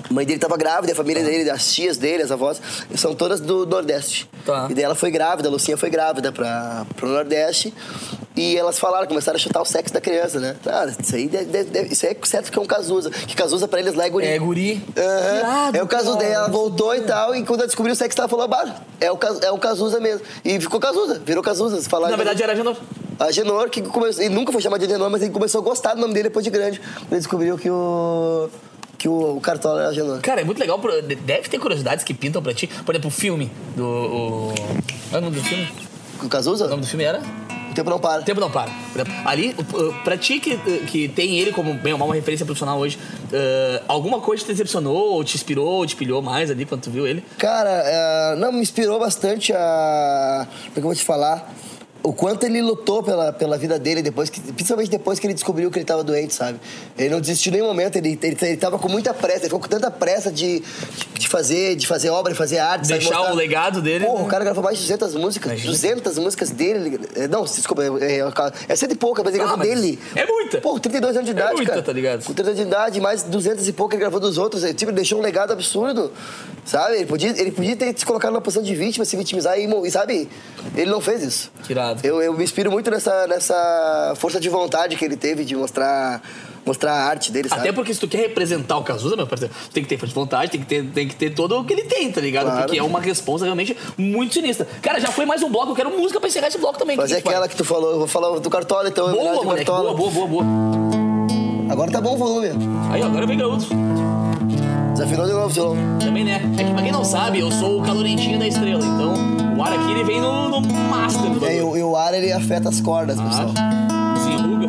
A 0.08 0.12
mãe 0.12 0.24
dele 0.26 0.38
tava 0.38 0.56
grávida, 0.56 0.92
a 0.92 0.96
família 0.96 1.22
dele, 1.24 1.50
as 1.50 1.72
tias 1.72 1.96
dele, 1.96 2.22
as 2.22 2.30
avós, 2.30 2.60
são 2.94 3.14
todas 3.14 3.40
do 3.40 3.66
Nordeste. 3.66 4.28
Tá. 4.44 4.68
E 4.70 4.74
daí 4.74 4.84
ela 4.84 4.94
foi 4.94 5.10
grávida, 5.10 5.48
a 5.48 5.50
Lucinha 5.52 5.76
foi 5.76 5.90
grávida 5.90 6.30
pra, 6.32 6.86
pro 6.96 7.08
Nordeste. 7.08 7.72
E 8.36 8.54
elas 8.56 8.78
falaram, 8.78 9.06
começaram 9.06 9.36
a 9.36 9.38
chutar 9.40 9.62
o 9.62 9.64
sexo 9.64 9.94
da 9.94 10.00
criança, 10.00 10.38
né? 10.38 10.56
Ah, 10.66 10.86
isso 11.00 11.16
aí, 11.16 11.26
deve, 11.26 11.64
deve- 11.64 11.88
isso 11.92 12.04
aí 12.06 12.12
é 12.20 12.26
certo 12.26 12.52
que 12.52 12.58
é 12.58 12.62
um 12.62 12.66
Cazuza. 12.66 13.10
Que 13.10 13.34
Cazuza 13.34 13.66
pra 13.66 13.80
eles 13.80 13.94
lá 13.94 14.04
é 14.04 14.10
guri. 14.10 14.26
É 14.26 14.38
guri. 14.38 14.84
Irado, 14.94 15.76
é 15.78 15.82
o 15.82 15.86
Cazuza. 15.86 16.18
Daí 16.18 16.32
ela 16.32 16.48
voltou 16.48 16.94
e 16.94 17.00
tal, 17.00 17.34
e 17.34 17.42
quando 17.44 17.60
ela 17.60 17.66
descobriu 17.66 17.94
o 17.94 17.96
sexo, 17.96 18.20
ela 18.20 18.28
falou, 18.28 18.46
bah, 18.46 18.76
é 19.00 19.10
o, 19.10 19.18
é 19.42 19.50
o 19.50 19.58
Cazuza 19.58 19.98
mesmo. 20.00 20.20
E 20.44 20.60
ficou 20.60 20.78
Cazuza, 20.78 21.20
virou 21.24 21.42
Cazuza. 21.42 21.80
Se 21.80 21.88
falar 21.88 22.10
Na 22.10 22.16
verdade 22.16 22.42
era 22.42 22.54
Genor. 22.54 22.76
a 23.18 23.32
Genor, 23.32 23.70
que 23.70 23.80
começou, 23.80 24.22
ele 24.22 24.34
nunca 24.34 24.52
foi 24.52 24.60
chamado 24.60 24.80
de 24.80 24.86
Agenor, 24.92 25.08
mas 25.10 25.22
ele 25.22 25.32
começou 25.32 25.62
a 25.62 25.64
gostar 25.64 25.94
do 25.94 26.00
nome 26.02 26.12
dele 26.12 26.24
depois 26.28 26.44
de 26.44 26.50
grande. 26.50 26.78
Ele 27.10 27.18
descobriu 27.18 27.56
que 27.56 27.70
o. 27.70 28.50
que 28.98 29.08
o, 29.08 29.36
o 29.36 29.40
Cartola 29.40 29.80
era 29.82 29.90
Agenor. 29.90 30.20
Cara, 30.20 30.40
é 30.40 30.44
muito 30.44 30.58
legal. 30.58 30.78
pro- 30.78 31.02
Deve 31.02 31.48
ter 31.48 31.58
curiosidades 31.58 32.04
que 32.04 32.14
pintam 32.14 32.42
pra 32.42 32.54
ti. 32.54 32.66
Por 32.66 32.94
exemplo, 32.94 33.08
o 33.08 33.12
filme 33.12 33.50
do. 33.76 33.84
O... 33.84 34.54
Qual 35.10 35.14
é 35.14 35.18
o 35.18 35.20
nome 35.20 35.36
do 35.36 35.42
filme? 35.42 35.68
O 36.22 36.28
Cazuza? 36.28 36.66
O 36.66 36.68
nome 36.68 36.82
do 36.82 36.88
filme 36.88 37.04
era? 37.04 37.20
O 37.70 37.74
tempo 37.76 37.90
não 37.90 37.98
para. 37.98 38.22
O 38.22 38.24
Tempo 38.24 38.40
Não 38.40 38.50
Para. 38.50 38.70
Por 38.90 39.02
exemplo, 39.02 39.14
Ali, 39.26 39.54
uh, 39.58 39.92
pra 40.02 40.16
ti 40.16 40.40
que, 40.40 40.56
que 40.86 41.08
tem 41.08 41.38
ele 41.38 41.52
como 41.52 41.74
bem 41.74 41.92
ou 41.92 41.98
mal 41.98 42.08
uma 42.08 42.14
referência 42.14 42.46
profissional 42.46 42.78
hoje, 42.78 42.96
uh, 43.24 43.84
alguma 43.86 44.18
coisa 44.18 44.42
te 44.42 44.48
decepcionou, 44.48 44.96
ou 45.12 45.22
te 45.22 45.36
inspirou, 45.36 45.68
ou 45.68 45.86
te 45.86 45.94
pilhou 45.94 46.22
mais 46.22 46.50
ali 46.50 46.64
quando 46.64 46.80
tu 46.80 46.90
viu 46.90 47.06
ele? 47.06 47.22
Cara, 47.36 47.68
é, 47.68 48.36
não, 48.36 48.50
me 48.50 48.60
inspirou 48.60 48.98
bastante 48.98 49.52
a. 49.52 50.46
Como 50.46 50.70
é 50.70 50.72
que 50.72 50.78
eu 50.78 50.82
vou 50.84 50.94
te 50.94 51.04
falar? 51.04 51.52
O 52.06 52.12
quanto 52.12 52.44
ele 52.46 52.62
lutou 52.62 53.02
pela, 53.02 53.32
pela 53.32 53.58
vida 53.58 53.80
dele, 53.80 54.00
depois 54.00 54.30
que, 54.30 54.40
principalmente 54.40 54.88
depois 54.90 55.18
que 55.18 55.26
ele 55.26 55.34
descobriu 55.34 55.68
que 55.72 55.78
ele 55.78 55.82
estava 55.82 56.04
doente, 56.04 56.32
sabe? 56.34 56.60
Ele 56.96 57.08
não 57.10 57.20
desistiu 57.20 57.50
em 57.50 57.54
nenhum 57.56 57.66
momento, 57.66 57.96
ele, 57.96 58.16
ele, 58.22 58.36
ele 58.42 58.56
tava 58.56 58.78
com 58.78 58.88
muita 58.88 59.12
pressa, 59.12 59.38
ele 59.40 59.44
ficou 59.46 59.58
com 59.58 59.66
tanta 59.66 59.90
pressa 59.90 60.30
de, 60.30 60.62
de, 61.18 61.26
fazer, 61.28 61.74
de 61.74 61.84
fazer 61.84 62.10
obra, 62.10 62.30
de 62.32 62.38
fazer 62.38 62.58
arte, 62.58 62.86
sabe? 62.86 63.00
Deixar 63.00 63.32
o 63.32 63.34
legado 63.34 63.82
dele, 63.82 64.04
Porra, 64.04 64.20
né? 64.20 64.24
o 64.24 64.28
cara 64.28 64.44
gravou 64.44 64.62
mais 64.62 64.76
de 64.78 64.84
200 64.84 65.14
músicas, 65.16 65.50
Imagina. 65.50 65.72
200 65.72 66.18
músicas 66.18 66.50
dele. 66.50 67.00
é, 67.16 67.26
Não, 67.26 67.42
desculpa, 67.42 67.82
é, 67.82 68.20
é, 68.20 68.22
é 68.68 68.76
cento 68.76 68.92
e 68.92 68.96
pouca, 68.96 69.24
mas 69.24 69.34
ele 69.34 69.42
Ah, 69.42 69.46
gravou 69.48 69.66
mas 69.66 69.68
dele. 69.80 69.98
é 70.14 70.24
muita. 70.26 70.60
Pô, 70.60 70.78
32 70.78 71.16
anos 71.16 71.28
de 71.28 71.32
É 71.36 71.40
idade, 71.40 71.54
muita, 71.56 71.72
cara. 71.72 71.82
tá 71.82 71.92
ligado? 71.92 72.24
Com 72.24 72.32
30 72.32 72.50
anos 72.50 72.60
de 72.62 72.66
idade, 72.68 73.00
mais 73.00 73.24
200 73.24 73.66
e 73.66 73.72
pouco 73.72 73.94
ele 73.94 74.00
gravou 74.00 74.20
dos 74.20 74.38
outros. 74.38 74.62
Ele, 74.62 74.74
tipo, 74.74 74.90
ele 74.92 74.96
deixou 74.96 75.18
um 75.18 75.22
legado 75.22 75.52
absurdo, 75.52 76.12
sabe? 76.64 76.98
Ele 76.98 77.06
podia, 77.06 77.30
ele 77.30 77.50
podia 77.50 77.74
ter 77.74 77.92
se 77.98 78.06
colocado 78.06 78.30
numa 78.30 78.40
posição 78.40 78.62
de 78.62 78.76
vítima, 78.76 79.04
se 79.04 79.16
vitimizar 79.16 79.58
e, 79.58 79.66
e 79.84 79.90
sabe? 79.90 80.28
Ele 80.76 80.90
não 80.90 81.00
fez 81.00 81.22
isso. 81.24 81.50
Que 81.64 81.74
Eu, 82.02 82.22
eu 82.22 82.32
me 82.34 82.44
inspiro 82.44 82.70
muito 82.70 82.90
nessa, 82.90 83.26
nessa 83.26 84.14
força 84.16 84.38
de 84.40 84.48
vontade 84.48 84.96
que 84.96 85.04
ele 85.04 85.16
teve 85.16 85.44
de 85.44 85.54
mostrar, 85.56 86.22
mostrar 86.64 86.92
a 86.92 87.04
arte 87.06 87.32
dele, 87.32 87.48
sabe? 87.48 87.62
Até 87.62 87.72
porque 87.72 87.92
se 87.92 88.00
tu 88.00 88.08
quer 88.08 88.18
representar 88.18 88.76
o 88.78 88.82
Cazuza, 88.82 89.16
meu 89.16 89.26
parceiro, 89.26 89.52
tu 89.64 89.70
tem 89.70 89.82
que 89.82 89.88
ter 89.88 89.96
força 89.96 90.08
de 90.12 90.14
vontade, 90.14 90.50
tem 90.50 90.60
que 90.60 90.66
ter, 90.66 90.84
tem 90.86 91.08
que 91.08 91.16
ter 91.16 91.30
todo 91.30 91.58
o 91.58 91.64
que 91.64 91.72
ele 91.72 91.84
tem, 91.84 92.10
tá 92.10 92.20
ligado? 92.20 92.46
Claro. 92.46 92.62
Porque 92.62 92.78
é 92.78 92.82
uma 92.82 93.00
responsa 93.00 93.44
realmente 93.44 93.76
muito 93.96 94.34
sinistra. 94.34 94.66
Cara, 94.82 95.00
já 95.00 95.08
foi 95.08 95.26
mais 95.26 95.42
um 95.42 95.50
bloco, 95.50 95.72
eu 95.72 95.76
quero 95.76 95.90
música 95.90 96.20
pra 96.20 96.28
encerrar 96.28 96.48
esse 96.48 96.58
bloco 96.58 96.78
também. 96.78 96.96
Fazer 96.96 97.20
que 97.22 97.28
aquela 97.28 97.48
que 97.48 97.56
tu 97.56 97.64
falou, 97.64 97.92
eu 97.92 97.98
vou 97.98 98.06
falar 98.06 98.38
do 98.38 98.50
Cartola, 98.50 98.88
então. 98.88 99.08
em 99.10 99.12
Boa, 99.12 99.44
moleque, 99.44 99.64
Cartola. 99.64 99.94
boa, 99.94 100.10
boa, 100.10 100.26
boa, 100.26 100.44
boa. 100.44 100.96
Agora 101.70 101.90
tá 101.90 102.00
bom 102.00 102.14
o 102.14 102.16
volume. 102.16 102.48
Aí, 102.92 103.02
agora 103.02 103.26
vem 103.26 103.36
gaúcho. 103.38 103.68
Desafinou 104.92 105.26
de 105.26 105.32
novo, 105.32 105.48
violão. 105.48 105.76
Também, 105.98 106.24
né? 106.24 106.40
É 106.58 106.64
que 106.64 106.72
pra 106.72 106.82
quem 106.82 106.92
não 106.92 107.04
sabe, 107.04 107.40
eu 107.40 107.50
sou 107.50 107.80
o 107.80 107.84
calorentinho 107.84 108.38
da 108.38 108.46
estrela, 108.46 108.82
então 108.84 109.14
ar 109.66 109.72
aqui 109.72 109.90
ele 109.90 110.04
vem 110.04 110.20
no, 110.20 110.48
no 110.48 110.60
master 110.60 111.30
do 111.30 111.44
É, 111.44 111.56
e, 111.56 111.62
o, 111.62 111.76
e 111.76 111.82
o 111.82 111.96
ar, 111.96 112.14
ele 112.14 112.32
afeta 112.32 112.68
as 112.68 112.80
cordas, 112.80 113.20
pessoal. 113.20 113.52
Ah, 113.56 114.14
desenruga. 114.14 114.66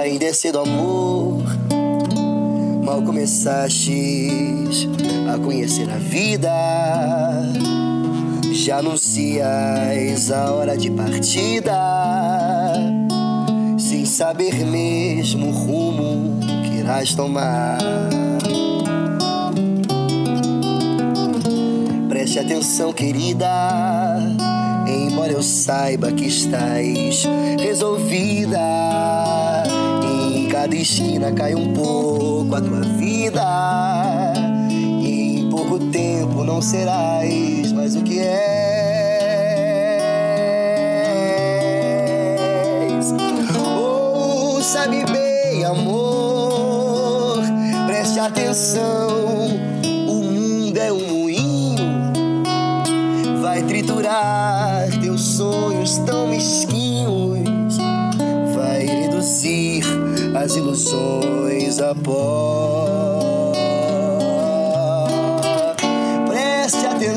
Ainda 0.00 0.24
é 0.24 0.32
cedo, 0.32 0.58
amor. 0.60 1.42
Mal 2.84 3.02
começastes 3.02 4.86
a 5.32 5.38
conhecer 5.38 5.88
a 5.90 5.96
vida. 5.96 6.52
Já 8.52 8.78
anuncias 8.78 10.30
a 10.30 10.52
hora 10.52 10.76
de 10.76 10.90
partida. 10.90 11.72
Sem 13.78 14.04
saber 14.04 14.54
mesmo 14.66 15.48
o 15.48 15.52
rumo 15.52 16.40
que 16.64 16.80
irás 16.80 17.14
tomar. 17.14 17.78
Preste 22.08 22.38
atenção, 22.38 22.92
querida. 22.92 23.48
Embora 24.86 25.32
eu 25.32 25.42
saiba 25.42 26.12
que 26.12 26.26
estás 26.26 27.26
resolvida, 27.58 28.58
em 30.04 30.46
cada 30.48 30.76
esquina 30.76 31.32
cai 31.32 31.54
um 31.54 31.72
pouco 31.72 32.54
a 32.54 32.60
tua 32.60 32.80
vida. 32.80 34.11
Tempo 35.92 36.42
não 36.42 36.60
serás 36.62 37.70
mais 37.72 37.94
o 37.94 38.02
que 38.02 38.18
és. 38.18 38.32
Oh, 43.68 44.60
sabe 44.62 45.04
bem, 45.12 45.64
amor, 45.64 47.42
preste 47.86 48.18
atenção. 48.18 49.08
O 50.08 50.14
mundo 50.24 50.78
é 50.78 50.92
um 50.92 51.06
moinho 51.06 51.52
vai 53.42 53.62
triturar 53.64 54.88
teus 55.02 55.20
sonhos 55.20 55.98
tão 55.98 56.28
mesquinhos, 56.28 57.76
vai 58.54 58.86
reduzir 58.86 59.84
as 60.34 60.56
ilusões 60.56 61.80
a 61.80 61.94
pó. 61.94 63.21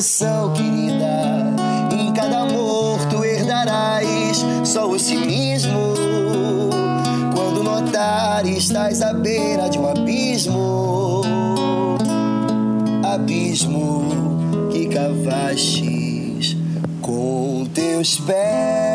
Atenção, 0.05 0.53
querida, 0.53 1.55
em 1.91 2.13
cada 2.13 2.41
amor 2.41 3.03
tu 3.09 3.25
herdarás 3.25 4.45
só 4.63 4.87
o 4.87 4.99
cinismo. 4.99 5.95
Quando 7.33 7.63
notar 7.63 8.45
estás 8.45 9.01
à 9.01 9.13
beira 9.13 9.67
de 9.67 9.79
um 9.79 9.89
abismo 9.89 11.23
abismo 13.03 14.05
que 14.71 14.85
cavastes 14.89 16.55
com 17.01 17.65
teus 17.73 18.19
pés. 18.19 18.94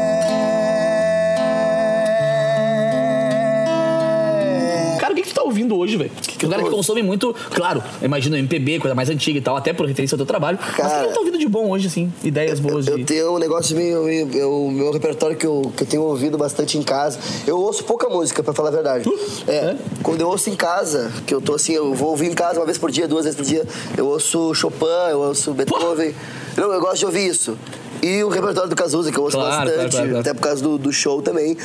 Que, 5.80 5.86
que 5.86 5.86
hoje, 5.96 5.96
velho. 5.96 6.10
O 6.44 6.48
cara 6.50 6.62
que 6.62 6.70
consome 6.70 7.02
muito, 7.02 7.34
claro, 7.50 7.82
imagina 8.02 8.38
MPB, 8.38 8.78
coisa 8.80 8.94
mais 8.94 9.08
antiga 9.10 9.38
e 9.38 9.42
tal, 9.42 9.56
até 9.56 9.72
por 9.72 9.86
referência 9.86 10.14
ao 10.14 10.18
teu 10.18 10.26
trabalho. 10.26 10.58
mas 10.60 10.76
Cara, 10.76 11.08
que 11.08 11.14
tá 11.14 11.20
ouvindo 11.20 11.38
de 11.38 11.48
bom 11.48 11.70
hoje, 11.70 11.86
assim? 11.86 12.12
Ideias 12.22 12.60
boas 12.60 12.84
de. 12.84 12.90
Eu 12.92 13.04
tenho 13.04 13.34
um 13.34 13.38
negócio 13.38 13.76
meio. 13.76 14.02
meio- 14.04 14.28
eu- 14.34 14.50
O 14.60 14.70
meu 14.70 14.90
repertório 14.92 15.36
que 15.36 15.46
eu, 15.46 15.72
que 15.76 15.82
eu 15.82 15.86
tenho 15.86 16.02
ouvido 16.02 16.36
bastante 16.38 16.76
em 16.78 16.82
casa. 16.82 17.18
Eu 17.46 17.58
ouço 17.58 17.82
pouca 17.84 18.08
música, 18.08 18.42
pra 18.42 18.52
falar 18.52 18.68
a 18.68 18.72
verdade. 18.72 19.08
Uh, 19.08 19.18
É, 19.48 19.52
é? 19.54 19.76
Quando 20.02 20.20
eu 20.20 20.28
ouço 20.28 20.50
em 20.50 20.54
casa, 20.56 21.10
que 21.26 21.34
eu 21.34 21.40
tô 21.40 21.54
assim, 21.54 21.72
eu 21.72 21.94
vou 21.94 22.10
ouvir 22.10 22.26
em 22.30 22.34
casa 22.34 22.58
uma 22.60 22.66
vez 22.66 22.76
por 22.78 22.90
dia, 22.90 23.06
duas 23.08 23.24
vezes 23.24 23.36
por 23.36 23.44
dia, 23.46 23.64
eu 23.96 24.06
ouço 24.06 24.54
Chopin, 24.54 24.84
eu 25.10 25.20
ouço 25.20 25.52
Beethoven. 25.52 26.14
Não, 26.56 26.72
eu 26.72 26.80
gosto 26.80 26.98
de 26.98 27.06
ouvir 27.06 27.26
isso. 27.26 27.56
E 28.02 28.22
o 28.24 28.28
repertório 28.28 28.68
do 28.68 28.76
Cazuza, 28.76 29.10
que 29.12 29.18
eu 29.18 29.22
ouço 29.24 29.36
Claro, 29.36 29.50
bastante, 29.70 29.76
claro, 29.76 29.90
claro, 29.90 30.08
claro. 30.08 30.20
até 30.20 30.34
por 30.34 30.40
causa 30.40 30.62
do, 30.62 30.78
do 30.78 30.92
show 30.92 31.20
também. 31.22 31.56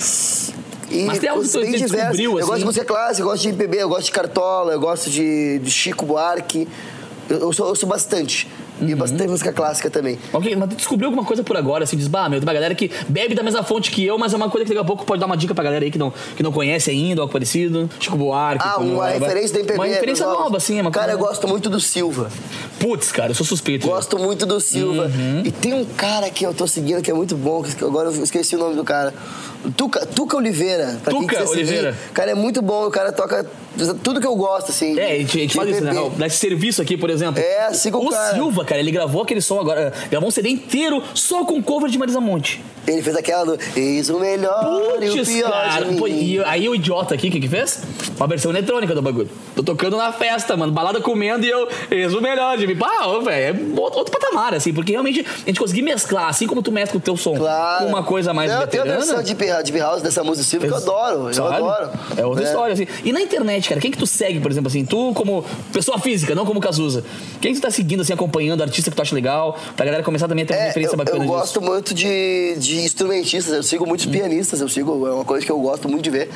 E 0.89 1.05
Mas 1.05 1.19
tem 1.19 1.29
algo 1.29 1.43
que 1.43 1.51
bem 1.51 1.71
diversas. 1.71 1.91
descobriu, 1.91 2.31
Eu 2.31 2.37
assim? 2.37 2.47
gosto 2.47 2.59
de 2.59 2.65
música 2.65 2.85
clássica, 2.85 3.21
eu 3.21 3.25
gosto 3.25 3.41
de 3.41 3.49
MPB, 3.49 3.77
eu 3.81 3.89
gosto 3.89 4.05
de 4.05 4.11
Cartola, 4.11 4.73
eu 4.73 4.79
gosto 4.79 5.09
de, 5.09 5.59
de 5.59 5.71
Chico 5.71 6.05
Buarque. 6.05 6.67
Eu, 7.29 7.37
eu, 7.39 7.53
sou, 7.53 7.67
eu 7.69 7.75
sou 7.75 7.89
bastante. 7.89 8.47
E 8.81 8.91
Uhum. 8.91 8.97
bastante 8.99 9.27
música 9.27 9.53
clássica 9.53 9.89
também. 9.89 10.17
Ok, 10.33 10.55
mas 10.55 10.69
tu 10.69 10.75
descobriu 10.75 11.07
alguma 11.07 11.25
coisa 11.25 11.43
por 11.43 11.55
agora, 11.55 11.83
assim, 11.85 11.95
diz, 11.95 12.07
bah, 12.07 12.27
meu, 12.27 12.39
tem 12.39 12.47
uma 12.47 12.53
galera 12.53 12.75
que 12.75 12.91
bebe 13.07 13.33
da 13.33 13.41
mesma 13.43 13.63
fonte 13.63 13.89
que 13.91 14.05
eu, 14.05 14.17
mas 14.17 14.33
é 14.33 14.35
uma 14.35 14.49
coisa 14.49 14.65
que 14.65 14.69
daqui 14.73 14.81
a 14.81 14.85
pouco 14.85 15.05
pode 15.05 15.19
dar 15.19 15.25
uma 15.25 15.37
dica 15.37 15.53
pra 15.55 15.63
galera 15.63 15.85
aí 15.85 15.91
que 15.91 15.97
não, 15.97 16.13
que 16.35 16.43
não 16.43 16.51
conhece 16.51 16.89
ainda, 16.91 17.21
algo 17.21 17.31
parecido. 17.31 17.89
Chico 17.99 18.17
Buarque. 18.17 18.65
Ah, 18.67 18.77
uma 18.79 19.07
referência 19.07 19.53
do 19.53 19.59
MPB. 19.59 19.79
Uma 19.79 19.85
referência 19.85 20.25
nova. 20.25 20.39
nova, 20.43 20.57
assim, 20.57 20.77
é 20.77 20.81
uma 20.81 20.91
Cara, 20.91 21.13
eu 21.13 21.17
coisa... 21.17 21.33
gosto 21.33 21.47
muito 21.47 21.69
do 21.69 21.79
Silva. 21.79 22.29
Putz, 22.79 23.11
cara, 23.11 23.31
eu 23.31 23.35
sou 23.35 23.45
suspeito. 23.45 23.87
Gosto 23.87 24.19
muito 24.19 24.45
do 24.45 24.59
Silva. 24.59 25.05
Uhum. 25.05 25.41
E 25.45 25.51
tem 25.51 25.73
um 25.73 25.85
cara 25.85 26.29
que 26.29 26.45
eu 26.45 26.53
tô 26.53 26.67
seguindo 26.67 27.01
que 27.01 27.09
é 27.09 27.13
muito 27.13 27.35
bom, 27.37 27.63
que 27.63 27.83
agora 27.83 28.09
eu 28.09 28.23
esqueci 28.23 28.55
o 28.55 28.59
nome 28.59 28.75
do 28.75 28.83
cara. 28.83 29.13
Tuca, 29.75 30.05
Tuca 30.05 30.37
Oliveira. 30.37 30.99
Tuca 31.09 31.37
seguir. 31.39 31.49
Oliveira. 31.51 31.97
O 32.09 32.13
cara 32.13 32.31
é 32.31 32.35
muito 32.35 32.61
bom, 32.61 32.85
o 32.85 32.91
cara 32.91 33.11
toca 33.11 33.45
tudo 34.03 34.19
que 34.19 34.27
eu 34.27 34.35
gosto, 34.35 34.71
assim. 34.71 34.97
É, 34.99 35.13
a 35.13 35.17
gente, 35.19 35.37
a 35.37 35.41
gente 35.41 35.55
faz 35.55 35.69
isso, 35.69 35.83
né? 35.83 35.93
Dá 36.17 36.27
esse 36.27 36.37
serviço 36.37 36.81
aqui, 36.81 36.97
por 36.97 37.09
exemplo. 37.09 37.41
É, 37.41 37.71
siga 37.73 37.97
o 37.97 38.05
O 38.05 38.09
cara. 38.09 38.33
Silva, 38.33 38.65
cara, 38.65 38.79
ele 38.81 38.91
gravou 38.91 39.21
aquele 39.23 39.41
som 39.41 39.59
agora, 39.59 39.91
gravou 40.09 40.29
um 40.29 40.31
CD 40.31 40.49
inteiro 40.49 41.01
só 41.13 41.43
com 41.45 41.61
cover 41.61 41.89
de 41.89 41.97
Marisa 41.97 42.19
Monte. 42.19 42.61
Ele 42.87 43.01
fez 43.01 43.15
aquela 43.15 43.45
do 43.45 43.59
Eis 43.75 44.09
o 44.09 44.19
melhor 44.19 44.97
e 45.01 45.09
o 45.09 45.25
pior 45.25 45.51
cara. 45.51 45.85
Pô, 45.97 46.07
e 46.07 46.39
aí 46.43 46.69
o 46.69 46.75
idiota 46.75 47.15
aqui, 47.15 47.29
o 47.29 47.31
que 47.31 47.39
que 47.39 47.47
fez? 47.49 47.81
Uma 48.17 48.27
versão 48.27 48.51
eletrônica 48.51 48.93
do 48.93 49.01
bagulho. 49.01 49.29
Tô 49.55 49.63
tocando 49.63 49.97
na 49.97 50.11
festa, 50.11 50.55
mano. 50.55 50.71
Balada 50.71 51.01
comendo 51.01 51.45
e 51.45 51.49
eu, 51.49 51.67
eis 51.89 52.13
o 52.13 52.21
melhor 52.21 52.57
de 52.57 52.67
mim. 52.67 52.75
Pá, 52.75 53.05
ô, 53.07 53.21
velho, 53.21 53.57
é 53.75 53.79
outro, 53.81 54.11
patamar, 54.11 54.53
assim. 54.53 54.71
Porque 54.73 54.91
realmente 54.91 55.21
a 55.21 55.45
gente 55.47 55.59
conseguir 55.59 55.81
mesclar, 55.81 56.29
assim 56.29 56.45
como 56.45 56.61
tu 56.61 56.71
mescla 56.71 56.97
o 56.97 57.01
teu 57.01 57.17
som 57.17 57.35
Claro. 57.35 57.83
com 57.85 57.89
uma 57.89 58.03
coisa 58.03 58.33
mais 58.33 58.51
Não, 58.51 58.67
tem 58.67 58.79
a 58.79 58.83
veterana. 58.83 59.05
versão 59.05 59.23
de, 59.23 59.71
de 59.71 59.79
House 59.79 60.01
dessa 60.01 60.23
música 60.23 60.43
do 60.45 60.49
Silva 60.49 60.67
que 60.67 60.73
eu 60.73 60.77
adoro. 60.77 61.27
Eu 61.29 61.33
Sabe? 61.33 61.55
adoro. 61.55 61.89
É 62.17 62.25
outra 62.25 62.43
né? 62.43 62.49
história, 62.49 62.73
assim. 62.73 62.87
E 63.03 63.11
na 63.11 63.21
internet, 63.21 63.64
cara, 63.69 63.81
quem 63.81 63.91
que 63.91 63.97
tu 63.97 64.05
segue, 64.07 64.39
por 64.39 64.49
exemplo, 64.51 64.67
assim? 64.69 64.85
Tu 64.85 65.13
como 65.13 65.43
pessoa 65.73 65.99
física, 65.99 66.33
não 66.35 66.45
como 66.45 66.59
Cazuza. 66.59 67.03
Quem 67.41 67.53
que 67.53 67.59
tu 67.59 67.63
tá 67.63 67.71
seguindo, 67.71 68.01
assim, 68.01 68.13
acompanhando, 68.13 68.61
artista 68.61 68.89
que 68.89 68.95
tu 68.95 69.01
acha 69.01 69.13
legal, 69.15 69.57
pra 69.75 69.85
galera 69.85 70.03
começar 70.03 70.27
também 70.27 70.43
a 70.43 70.47
ter 70.47 70.53
uma 70.53 70.61
É, 70.63 70.67
referência 70.67 70.93
eu, 70.93 70.97
bacana 70.97 71.17
eu 71.17 71.21
disso. 71.21 71.33
gosto 71.33 71.61
muito 71.61 71.93
de, 71.93 72.55
de 72.57 72.77
instrumentistas, 72.81 73.53
eu 73.53 73.63
sigo 73.63 73.85
muitos 73.85 74.05
pianistas, 74.05 74.61
eu 74.61 74.69
sigo, 74.69 75.07
é 75.07 75.11
uma 75.13 75.25
coisa 75.25 75.45
que 75.45 75.51
eu 75.51 75.59
gosto 75.59 75.87
muito 75.89 76.03
de 76.03 76.09
ver. 76.09 76.29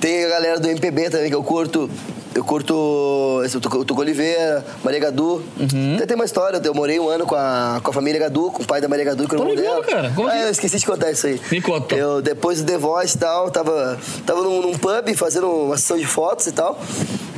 Tem 0.00 0.24
a 0.24 0.28
galera 0.28 0.60
do 0.60 0.68
MPB 0.68 1.10
também 1.10 1.28
que 1.28 1.34
eu 1.36 1.42
curto. 1.42 1.90
Eu 2.34 2.42
curto 2.42 3.40
esse, 3.44 3.56
o 3.56 3.60
Tuco 3.60 4.00
Oliveira, 4.00 4.64
Maria 4.82 4.98
Gadu. 4.98 5.42
Uhum. 5.58 5.94
Até 5.96 6.06
tem 6.06 6.16
uma 6.16 6.24
história, 6.24 6.60
eu 6.64 6.74
morei 6.74 6.98
um 6.98 7.08
ano 7.08 7.26
com 7.26 7.36
a, 7.36 7.80
com 7.82 7.90
a 7.90 7.92
família 7.92 8.18
Gadu, 8.18 8.50
com 8.50 8.62
o 8.62 8.66
pai 8.66 8.80
da 8.80 8.88
Maria 8.88 9.04
Gadu, 9.04 9.28
que 9.28 9.34
eu 9.36 9.38
não 9.38 9.54
ligado, 9.54 9.82
cara. 9.84 10.10
Como 10.16 10.26
Ah, 10.26 10.32
assim? 10.32 10.42
eu 10.42 10.50
esqueci 10.50 10.78
de 10.78 10.84
contar 10.86 11.12
isso 11.12 11.28
aí. 11.28 11.40
Me 11.52 11.60
conta. 11.60 11.94
Eu, 11.94 12.20
depois 12.20 12.60
do 12.60 12.66
The 12.66 12.76
Voice 12.76 13.16
e 13.16 13.20
tal, 13.20 13.50
tava, 13.52 13.96
tava 14.26 14.42
num, 14.42 14.60
num 14.62 14.72
pub 14.76 15.14
fazendo 15.14 15.48
uma 15.48 15.76
sessão 15.76 15.96
de 15.96 16.06
fotos 16.06 16.48
e 16.48 16.52
tal. 16.52 16.76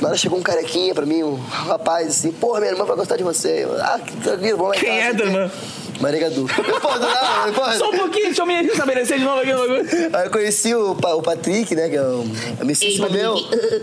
Na 0.01 0.09
hora 0.09 0.17
chegou 0.17 0.39
um 0.39 0.43
carequinha 0.43 0.95
pra 0.95 1.05
mim, 1.05 1.23
um 1.23 1.35
rapaz 1.37 2.09
assim, 2.09 2.33
porra, 2.33 2.61
minha 2.61 2.73
irmã 2.73 2.85
vai 2.85 2.97
gostar 2.97 3.17
de 3.17 3.23
você. 3.23 3.65
Eu, 3.65 3.77
ah, 3.79 3.99
que 4.05 4.17
tranquilo, 4.17 4.57
vamos 4.59 4.73
lá 4.73 4.77
em 4.77 4.81
Quem 4.81 4.89
casa, 5.01 5.09
é, 5.11 5.17
sei 5.17 5.25
o 5.25 5.29
irmã? 5.29 5.51
Quê. 5.97 6.03
Maria 6.03 6.21
Gadu. 6.21 6.47
Pô, 6.47 6.89
do 6.93 6.99
nada. 7.01 7.79
Só 7.79 7.91
um 7.91 7.97
pouquinho, 7.99 8.27
deixa 8.27 8.43
eu 8.43 8.47
me 8.47 8.63
estabelecer 8.67 9.19
de 9.19 9.25
novo 9.25 9.41
aqui 9.41 9.53
no 9.53 9.59
bagulho. 9.59 9.87
Aí 10.13 10.27
eu 10.27 10.31
conheci 10.31 10.75
o, 10.75 10.95
Pa- 10.95 11.15
o 11.15 11.23
Patrick, 11.23 11.75
né? 11.75 11.89
Que 11.89 11.97
é 11.97 12.03
um 12.03 12.31
amicíssimo 12.61 13.11
meu. 13.11 13.37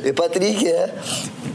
E 0.04 0.10
o 0.10 0.14
Patrick, 0.14 0.68
é. 0.68 0.94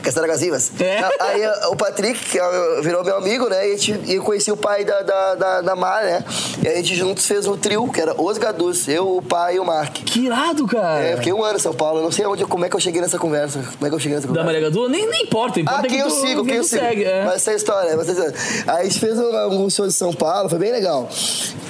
Castaragazivas. 0.03 0.71
É. 0.81 1.05
Aí 1.21 1.43
o 1.71 1.77
Patrick, 1.77 2.19
que 2.31 2.39
é- 2.39 2.81
virou 2.83 3.05
meu 3.05 3.17
amigo, 3.17 3.49
né? 3.49 3.69
E, 3.69 3.73
a 3.75 3.77
gente- 3.77 4.01
e 4.11 4.15
eu 4.15 4.23
conheci 4.23 4.51
o 4.51 4.57
pai 4.57 4.85
da, 4.85 5.03
da, 5.03 5.35
da, 5.35 5.61
da 5.63 5.77
Mar, 5.77 6.03
né? 6.05 6.25
E 6.63 6.69
a 6.69 6.75
gente 6.77 6.95
juntos 6.95 7.27
fez 7.27 7.47
um 7.47 7.57
trio, 7.57 7.89
que 7.89 8.01
era 8.01 8.21
Os 8.21 8.39
Gadus. 8.39 8.89
Eu, 8.89 9.17
o 9.17 9.23
pai 9.23 9.57
e 9.57 9.59
o 9.61 9.65
Mark. 9.65 9.93
Que 10.05 10.27
irado, 10.27 10.67
cara. 10.67 11.05
É, 11.05 11.13
eu 11.15 11.17
fiquei 11.19 11.33
um 11.33 11.43
ano 11.45 11.57
em 11.57 11.61
São 11.61 11.75
Paulo. 11.75 11.99
Eu 12.01 12.05
não 12.05 12.13
sei 12.13 12.27
onde, 12.27 12.45
como 12.45 12.65
é 12.65 12.69
que 12.69 12.77
eu 12.77 12.81
cheguei 12.81 13.01
nessa 13.01 13.19
conversa. 13.19 13.61
Como 13.61 13.87
é 13.87 13.89
que 13.89 13.95
eu 13.95 13.99
cheguei 13.99 14.17
nessa 14.17 14.27
Da 14.27 14.33
conversa. 14.41 14.47
Maria 14.53 14.61
Gadu, 14.69 14.89
nem, 14.89 15.09
nem 15.09 15.23
importa. 15.25 15.61
importa 15.61 15.81
Ah, 15.81 15.85
é 15.85 15.89
que 15.89 15.95
quem 15.95 16.01
eu 16.01 16.09
tu- 16.09 16.21
sigo, 16.21 16.45
quem 16.45 16.57
eu 16.57 16.65
sigo. 16.65 16.83
segue. 16.83 17.05
É. 17.05 17.25
Mas 17.25 17.35
essa 17.37 17.51
é 17.51 17.55
a 17.55 17.57
história, 17.57 17.97
mas 17.97 18.09
essa 18.09 18.21
é 18.21 18.25
a 18.25 18.29
história. 18.31 18.65
Aí 18.67 18.81
a 18.81 18.85
gente 18.85 18.99
fez 19.01 19.19
um- 19.19 19.37
alguns 19.37 19.75
shows 19.75 19.95
em 19.95 19.97
São 19.97 20.13
Paulo, 20.13 20.49
foi 20.49 20.59
bem 20.59 20.73
legal. 20.73 21.09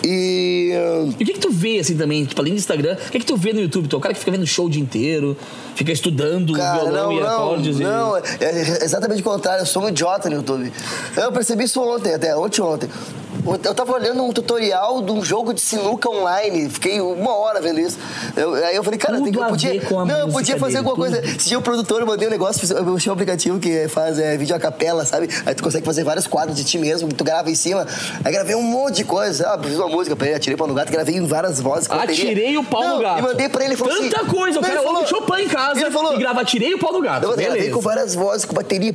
E. 0.05 0.73
E 1.19 1.23
o 1.23 1.27
que 1.27 1.33
que 1.35 1.39
tu 1.41 1.51
vê, 1.51 1.79
assim, 1.79 1.97
também, 1.97 2.25
tipo, 2.25 2.41
além 2.41 2.53
do 2.55 2.59
Instagram, 2.59 2.95
o 2.95 3.11
que 3.11 3.19
que 3.19 3.27
tu 3.27 3.37
vê 3.37 3.53
no 3.53 3.61
YouTube? 3.61 3.89
Tu 3.89 3.97
é 3.97 3.99
o 3.99 4.01
cara 4.01 4.15
que 4.15 4.21
fica 4.21 4.31
vendo 4.33 4.47
show 4.47 4.67
o 4.67 4.71
dia 4.71 4.81
inteiro, 4.83 5.37
fica 5.75 5.91
estudando 5.93 6.53
Cara, 6.53 6.81
violão 6.85 7.05
não, 7.07 7.13
e 7.13 7.21
não, 7.21 7.29
acordes 7.29 7.79
não, 7.81 8.15
e... 8.15 8.18
é 8.18 8.18
é 8.41 8.85
exatamente 8.85 9.21
o 9.21 9.25
contrário, 9.25 9.63
eu 9.63 9.67
sou 9.67 9.85
um 9.85 9.89
idiota 9.89 10.29
no 10.29 10.37
YouTube. 10.37 10.73
Eu 11.17 11.33
percebi 11.33 11.65
isso 11.65 11.81
ontem, 11.83 12.15
até 12.15 12.37
ontem 12.37 12.61
ontem. 12.61 12.89
Eu 13.65 13.75
tava 13.75 13.93
olhando 13.93 14.23
um 14.25 14.33
tutorial 14.33 15.01
de 15.01 15.11
um 15.13 15.25
jogo 15.25 15.55
de 15.55 15.61
sinuca 15.61 16.09
online, 16.11 16.69
fiquei 16.69 17.01
uma 17.01 17.35
hora 17.37 17.61
vendo 17.61 17.81
isso. 17.81 17.97
Eu- 18.37 18.55
aí 18.55 18.77
eu 18.77 18.83
falei, 18.85 18.99
cara, 18.99 19.15
Tudo 19.15 19.25
tem 19.25 19.33
que, 19.33 19.39
eu 19.39 19.47
podia. 19.47 19.83
não, 20.05 20.19
eu 20.19 20.29
podia 20.29 20.59
fazer 20.59 20.77
dele, 20.77 20.89
alguma 20.89 21.07
tudo. 21.07 21.17
coisa. 21.21 21.37
Esse 21.37 21.49
dia 21.49 21.59
o 21.59 21.63
produtor 21.63 22.01
eu 22.01 22.07
mandei 22.07 22.29
um 22.29 22.31
negócio, 22.31 22.77
eu 22.77 22.97
achei 22.97 23.11
um 23.11 23.13
aplicativo 23.15 23.59
que 23.59 23.89
faz 23.89 24.19
é, 24.19 24.37
vídeo 24.37 24.55
a 24.55 24.59
capela, 24.59 25.05
sabe? 25.07 25.29
Aí 25.47 25.55
tu 25.55 25.63
consegue 25.63 25.85
fazer 25.87 26.05
vários 26.05 26.27
quadros 26.27 26.57
de 26.57 26.65
ti 26.65 26.79
mesmo, 26.79 27.09
tu 27.13 27.25
grava 27.25 27.51
em 27.51 27.55
cima. 27.55 27.87
Aí 28.25 28.33
gravei 28.33 28.55
um 28.55 28.63
monte 28.63 28.97
de 28.97 29.05
coisa. 29.05 29.49
Ah, 29.49 29.59
fiz 29.63 29.77
uma 29.77 29.89
música 29.89 30.15
pra 30.17 30.27
ele, 30.27 30.37
atirei 30.37 30.57
pau 30.57 30.67
no 30.67 30.75
gato, 30.75 30.91
gravei 30.93 31.17
em 31.17 31.27
várias 31.27 31.61
vozes. 31.61 31.89
Atirei 31.91 32.57
o 32.59 32.65
pau 32.65 32.83
Não, 32.83 32.97
no 32.97 33.03
gato. 33.03 33.19
E 33.19 33.23
mandei 33.23 33.49
pra 33.49 33.65
ele, 33.65 33.77
falou 33.77 33.95
assim. 33.95 34.09
Tanta 34.11 34.25
coisa, 34.27 34.59
o 34.59 34.63
cara 34.63 34.83
falou- 34.83 35.07
Chopin 35.07 35.43
em 35.43 35.49
casa 35.49 35.81
ele 35.81 35.91
falou, 35.91 36.15
e 36.15 36.19
grava 36.19 36.41
Atirei 36.43 36.75
o 36.75 36.79
pau 36.79 36.93
no 36.93 37.01
gato. 37.01 37.25
eu 37.25 37.37
gravei 37.37 37.71
com 37.71 37.81
várias 37.81 38.15
vozes, 38.15 38.45
com 38.45 38.55
bateria. 38.55 38.93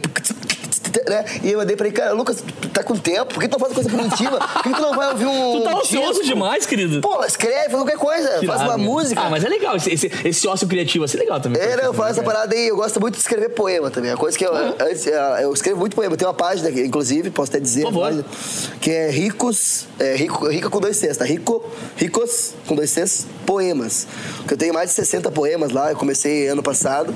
Né? 1.13 1.25
E 1.43 1.51
eu 1.51 1.59
mandei 1.59 1.75
pra 1.75 1.87
ele, 1.87 1.95
cara, 1.95 2.13
Lucas, 2.13 2.43
tu 2.61 2.69
tá 2.69 2.83
com 2.83 2.95
tempo? 2.95 3.33
Por 3.33 3.41
que 3.41 3.47
tu 3.47 3.53
não 3.53 3.59
faz 3.59 3.73
coisa 3.73 3.89
primitiva? 3.89 4.39
Por 4.39 4.63
que 4.63 4.73
tu 4.73 4.81
não 4.81 4.95
vai 4.95 5.11
ouvir 5.11 5.25
um. 5.25 5.59
Tu 5.59 5.63
tá 5.63 5.77
ocioso 5.77 6.23
demais, 6.23 6.65
querido. 6.65 7.01
Pô, 7.01 7.23
escreve, 7.25 7.69
faz 7.69 7.73
qualquer 7.73 7.97
coisa. 7.97 8.39
Que 8.39 8.47
faz 8.47 8.61
uma 8.61 8.77
música. 8.77 9.21
Ah, 9.21 9.29
mas 9.29 9.43
é 9.43 9.49
legal, 9.49 9.75
esse, 9.75 9.93
esse, 9.93 10.11
esse 10.23 10.47
ócio 10.47 10.67
criativo, 10.67 11.03
assim, 11.03 11.17
é 11.17 11.21
legal 11.21 11.39
também. 11.39 11.61
É, 11.61 11.75
não, 11.75 11.85
eu 11.85 11.93
falo 11.93 12.09
essa 12.09 12.23
parada 12.23 12.55
aí, 12.55 12.67
eu 12.67 12.75
gosto 12.75 12.99
muito 12.99 13.15
de 13.15 13.21
escrever 13.21 13.49
poema 13.49 13.91
também. 13.91 14.11
A 14.11 14.17
coisa 14.17 14.37
que 14.37 14.45
eu, 14.45 14.53
antes, 14.55 15.05
é, 15.07 15.43
eu 15.43 15.53
escrevo 15.53 15.79
muito 15.79 15.95
poema. 15.95 16.13
Eu 16.13 16.17
tenho 16.17 16.29
uma 16.29 16.37
página, 16.37 16.69
inclusive, 16.69 17.29
posso 17.29 17.51
até 17.51 17.59
dizer, 17.59 17.85
página, 17.91 18.25
que 18.79 18.91
é 18.91 19.09
Ricos, 19.09 19.87
é, 19.99 20.15
rico, 20.15 20.47
Rica 20.47 20.69
com 20.69 20.79
dois 20.79 20.97
Cs, 20.97 21.17
tá? 21.17 21.25
Rico, 21.25 21.63
Ricos 21.95 22.53
com 22.67 22.75
dois 22.75 22.89
Cs, 22.89 23.27
poemas. 23.45 24.07
Que 24.47 24.53
eu 24.53 24.57
tenho 24.57 24.73
mais 24.73 24.89
de 24.89 24.95
60 24.95 25.31
poemas 25.31 25.71
lá, 25.71 25.91
eu 25.91 25.95
comecei 25.95 26.47
ano 26.47 26.63
passado, 26.63 27.13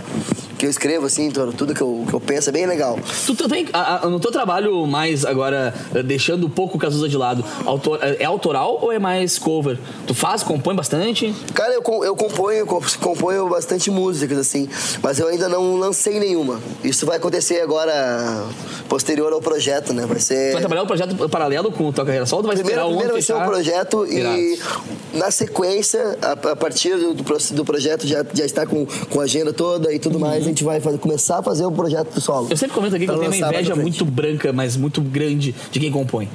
que 0.58 0.65
eu 0.65 0.70
escrevo 0.70 1.06
assim, 1.06 1.30
tudo 1.32 1.74
que 1.74 1.82
eu, 1.82 2.04
que 2.08 2.13
eu 2.13 2.20
penso, 2.20 2.50
é 2.50 2.52
bem 2.52 2.65
legal. 2.65 2.98
Tu 3.26 3.36
também, 3.36 3.67
a- 3.74 4.06
a- 4.06 4.10
no 4.10 4.20
teu 4.20 4.32
trabalho 4.32 4.86
mais 4.88 5.24
agora, 5.26 5.74
eh, 5.93 6.02
deixando 6.04 6.48
um 6.48 6.50
pouco 6.50 6.78
o 6.78 6.80
Cazuza 6.80 7.08
de 7.08 7.15
lado, 7.17 7.43
autor- 7.65 8.00
é 8.02 8.24
autoral 8.26 8.80
ou 8.82 8.91
é 8.91 8.98
mais 9.00 9.38
cover? 9.38 9.78
Tu 10.08 10.13
faz, 10.15 10.41
compõe 10.43 10.76
bastante? 10.76 11.34
Cara, 11.54 11.74
eu, 11.74 11.84
eu 12.04 12.15
componho, 12.15 12.65
com- 12.65 12.82
componho 13.02 13.48
bastante 13.50 13.91
músicas, 13.91 14.38
assim, 14.38 14.67
mas 15.04 15.20
eu 15.20 15.28
ainda 15.28 15.48
não 15.48 15.76
lancei 15.78 16.20
nenhuma. 16.20 16.60
Isso 16.84 17.06
vai 17.06 17.17
acontecer 17.17 17.62
agora, 17.62 18.46
posterior 18.89 19.32
ao 19.34 19.41
projeto, 19.41 19.93
né? 19.93 20.06
Vai 20.08 20.20
ser. 20.20 20.50
Tu 20.50 20.54
vai 20.54 20.62
trabalhar 20.62 20.84
um 20.84 20.88
projeto 20.88 21.30
paralelo 21.30 21.72
com 21.72 21.89
a 21.89 21.93
tua 21.93 22.06
carreira 22.06 22.26
solo 22.26 22.43
tu 22.43 22.48
vai 22.48 22.56
Primeiro, 22.56 22.80
esperar 22.80 22.86
um 22.88 22.98
primeiro 22.98 23.13
vai 23.13 23.22
ser 23.22 23.34
um 23.36 23.46
projeto 23.46 24.06
e 24.08 24.20
Irado. 24.20 24.88
na 25.13 25.30
sequência, 25.32 26.17
a, 26.22 26.32
a 26.52 26.56
partir 26.56 26.96
do, 26.98 27.13
do 27.13 27.24
pro- 27.24 27.38
do 27.52 27.65
projeto 27.65 28.08
já, 28.08 28.26
já 28.34 28.46
está 28.46 28.65
com, 28.65 28.86
com 28.86 29.20
a 29.20 29.24
agenda 29.24 29.54
toda 29.54 29.93
e 29.93 30.00
tudo 30.00 30.20
mais, 30.20 30.46
gente 30.47 30.63
vai 30.63 30.79
fazer- 30.79 30.97
começar 30.97 31.39
a 31.39 31.43
fazer 31.43 31.65
o 31.65 31.71
projeto 31.71 32.13
do 32.13 32.21
solo. 32.21 32.47
Eu 32.49 32.57
sempre 32.57 32.75
comento 32.75 32.95
aqui 32.95 33.05
que 33.05 33.12
eu 33.12 33.17
tenho 33.19 33.31
uma 33.31 33.47
inveja 33.49 33.75
muito 33.75 34.03
branca, 34.05 34.51
mas 34.53 34.75
muito 34.75 35.01
grande 35.01 35.53
de 35.71 35.79
quem 35.79 35.91
compõe. 35.91 36.27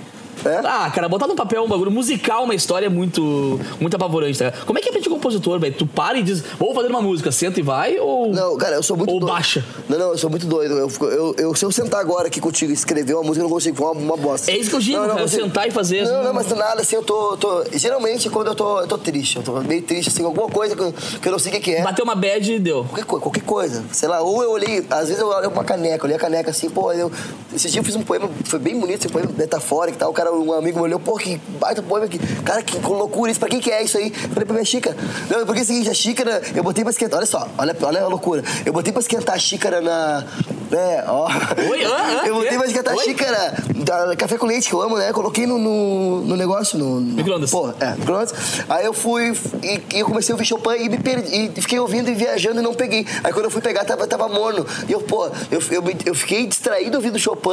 É? 0.45 0.57
Ah, 0.65 0.91
cara, 0.95 1.09
botar 1.09 1.27
no 1.27 1.35
papel 1.35 1.63
um 1.63 1.69
bagulho 1.69 1.91
musical, 1.91 2.45
uma 2.45 2.55
história 2.55 2.89
muito, 2.91 3.61
muito 3.81 3.95
apavorante, 3.95 4.39
tá? 4.39 4.53
Como 4.67 4.79
é 4.79 4.83
que 4.83 4.89
é 4.89 4.93
pra 4.93 5.01
ti 5.01 5.09
compositor, 5.09 5.59
velho? 5.59 5.75
Tu 5.75 5.87
para 5.87 6.19
e 6.19 6.23
diz, 6.23 6.43
vou 6.59 6.75
fazer 6.75 6.89
uma 6.89 7.01
música, 7.01 7.31
senta 7.31 7.61
e 7.61 7.63
vai, 7.63 7.99
ou. 7.99 8.33
Não, 8.33 8.57
cara, 8.57 8.77
eu 8.77 8.83
sou 8.83 8.97
muito 8.97 9.13
Ou 9.13 9.21
doido. 9.21 9.33
baixa. 9.33 9.65
Não, 9.89 9.99
não, 9.99 10.09
eu 10.13 10.19
sou 10.19 10.29
muito 10.31 10.47
doido. 10.47 10.75
Eu, 10.79 10.91
eu, 11.09 11.35
eu- 11.39 11.55
se 11.55 11.65
eu 11.65 11.71
sentar 11.71 12.01
agora 12.01 12.27
aqui 12.29 12.41
contigo 12.41 12.71
e 12.73 12.75
escrever 12.75 13.15
uma 13.15 13.23
música, 13.23 13.41
eu 13.41 13.49
não 13.49 13.51
consigo, 13.55 13.77
foi 13.77 13.87
uma, 13.87 14.01
uma 14.01 14.17
bosta. 14.17 14.51
É 14.51 14.57
isso 14.57 14.71
que 14.71 14.77
eu 14.77 14.81
digo, 14.81 14.97
Não, 14.97 15.03
não 15.03 15.09
cara, 15.11 15.23
consigo. 15.23 15.43
sentar 15.45 15.69
e 15.69 15.71
fazer, 15.71 16.05
Não, 16.05 16.25
não, 16.25 16.35
mas 16.35 16.49
nada, 16.51 16.81
assim, 16.83 16.97
eu 16.97 17.03
tô, 17.03 17.37
tô- 17.37 17.65
Geralmente, 17.73 18.29
quando 18.31 18.49
eu 18.49 18.55
tô, 18.55 18.81
eu 18.81 18.87
tô 18.87 18.99
triste, 18.99 19.37
eu 19.37 19.43
tô 19.43 19.61
meio 19.61 19.83
triste, 19.83 20.09
assim, 20.09 20.25
alguma 20.25 20.49
coisa 20.49 20.75
que 20.75 20.83
eu, 20.83 20.93
que 21.21 21.29
eu 21.29 21.33
não 21.33 21.39
sei 21.39 21.53
o 21.57 21.61
que, 21.61 21.75
é. 21.75 21.83
Bateu 21.83 22.05
uma 22.05 22.15
bad 22.15 22.53
e 22.53 22.59
deu. 22.59 22.85
Qualquer, 22.85 23.05
qualquer 23.05 23.43
coisa, 23.45 23.85
sei 23.93 24.09
lá, 24.09 24.21
ou 24.21 24.43
eu 24.43 24.51
olhei, 24.51 24.85
às 24.91 25.09
vezes 25.09 25.19
eu 25.21 25.29
olhei 25.29 25.49
uma 25.49 25.65
caneca, 25.65 25.99
eu 25.99 26.05
olhei 26.05 26.17
a 26.17 26.21
caneca 26.21 26.51
assim, 26.51 26.69
pô, 26.69 26.93
eu, 26.93 27.11
esse 27.55 27.69
dia 27.71 27.81
eu 27.81 27.85
fiz 27.85 27.95
um 27.97 28.03
poema, 28.03 28.29
foi 28.45 28.59
bem 28.59 28.79
bonito, 28.79 29.01
esse 29.05 29.09
poema 29.13 29.31
metafórico 29.37 29.97
e 29.97 30.01
tal, 30.01 30.13
cara, 30.13 30.32
cara, 30.33 30.37
um 30.37 30.53
amigo 30.53 30.79
me 30.79 30.85
olhou, 30.85 30.99
pô, 30.99 31.17
que 31.17 31.41
baita 31.61 31.83
poema 31.83 32.07
aqui. 32.07 32.19
Cara, 32.43 32.63
que 32.63 32.79
loucura 32.79 33.31
isso, 33.31 33.41
pra 33.41 33.49
quem 33.49 33.61
que 33.61 33.71
é 33.71 33.83
isso 33.83 33.99
aí? 33.99 34.11
Falei, 34.11 34.45
pra 34.45 34.55
minha 34.55 34.65
xícara. 34.65 34.97
Não, 35.29 35.45
porque 35.45 35.61
é 35.61 35.63
o 35.63 35.67
seguinte, 35.67 35.91
a 35.91 35.95
xícara, 35.95 36.43
eu 36.55 36.63
botei 36.63 36.85
pra 36.85 36.91
esquentar, 36.91 37.19
olha 37.19 37.27
só, 37.27 37.47
olha, 37.59 37.77
olha 37.83 38.03
a 38.03 38.09
loucura. 38.09 38.43
Eu 38.65 38.73
botei 38.73 38.93
pra 38.93 39.01
esquentar 39.01 39.35
a 39.35 39.39
xícara 39.39 39.81
na. 39.81 40.25
É, 40.73 41.05
ó. 41.07 41.29
Oi, 41.71 41.85
ah, 41.85 42.23
eu 42.27 42.35
botei 42.35 42.57
pra 42.57 42.67
esquentar 42.67 42.95
a 42.95 42.97
xícara 42.97 43.55
da 43.85 44.17
café 44.17 44.39
com 44.39 44.47
leite, 44.47 44.69
que 44.69 44.75
eu 44.75 44.81
amo, 44.81 44.97
né? 44.97 45.13
Coloquei 45.13 45.47
no, 45.47 45.59
no, 45.59 46.23
no 46.23 46.37
negócio, 46.37 46.79
no. 46.79 47.01
Micro-ondas. 47.01 47.51
Pô, 47.51 47.71
é, 47.79 47.95
micro-ondas. 47.95 48.33
Aí 48.69 48.87
eu 48.87 48.95
fui 48.95 49.33
e, 49.63 49.83
e 49.95 50.01
eu 50.01 50.07
comecei 50.07 50.33
a 50.33 50.35
ouvir 50.35 50.47
Chopin 50.47 50.77
e 50.81 50.89
me 50.89 50.99
perdi. 50.99 51.53
E 51.57 51.61
fiquei 51.61 51.79
ouvindo 51.79 52.09
e 52.09 52.15
viajando 52.15 52.61
e 52.61 52.63
não 52.63 52.75
peguei. 52.75 53.07
Aí 53.23 53.33
quando 53.33 53.47
eu 53.47 53.51
fui 53.51 53.61
pegar, 53.61 53.85
tava, 53.85 54.07
tava 54.07 54.29
morno. 54.29 54.67
E 54.89 54.93
eu, 54.93 55.01
pô, 55.01 55.27
eu, 55.51 55.61
eu, 55.71 55.83
eu 56.07 56.15
fiquei 56.15 56.47
distraído 56.47 56.97
ouvindo 56.97 57.19
Chopin 57.19 57.51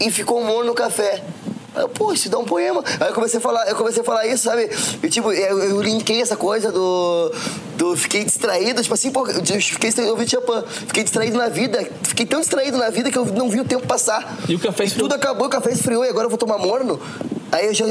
e 0.00 0.10
ficou 0.10 0.42
morno 0.44 0.66
no 0.66 0.74
café. 0.74 1.22
Aí 1.74 1.82
eu, 1.82 1.88
pô, 1.88 2.12
isso 2.12 2.28
dá 2.28 2.38
um 2.38 2.44
poema. 2.44 2.82
Aí 3.00 3.08
eu 3.08 3.14
comecei 3.14 3.38
a 3.38 3.42
falar, 3.42 3.68
eu 3.68 3.76
comecei 3.76 4.02
a 4.02 4.04
falar 4.04 4.26
isso, 4.26 4.44
sabe? 4.44 4.70
E, 5.02 5.08
tipo, 5.08 5.32
eu, 5.32 5.58
eu 5.58 5.82
linkei 5.82 6.20
essa 6.20 6.36
coisa 6.36 6.70
do. 6.70 7.32
do 7.76 7.96
fiquei 7.96 8.24
distraído, 8.24 8.82
tipo 8.82 8.94
assim, 8.94 9.10
pô, 9.10 9.26
eu 9.26 9.42
fiquei 9.42 9.90
distraído 9.90 10.12
ouvindo 10.12 10.30
Chopin. 10.30 10.62
Fiquei 10.86 11.02
distraído 11.02 11.36
na 11.36 11.48
vida. 11.48 11.86
Fiquei 12.02 12.26
tão 12.26 12.40
distraído 12.40 12.78
na 12.78 12.90
vida 12.90 13.10
que 13.10 13.18
eu 13.18 13.24
não 13.26 13.48
vi 13.48 13.60
o 13.60 13.64
tempo 13.64 13.86
passar. 13.86 14.38
E 14.48 14.54
o 14.54 14.58
café 14.58 14.84
esfriou. 14.84 15.08
Tudo 15.08 15.16
acabou, 15.16 15.46
o 15.46 15.50
café 15.50 15.72
esfriou 15.72 16.04
e 16.04 16.08
agora 16.08 16.26
eu 16.26 16.30
vou 16.30 16.38
tomar 16.38 16.58
morno. 16.58 17.00
Aí 17.54 17.66
eu 17.66 17.74
já 17.74 17.84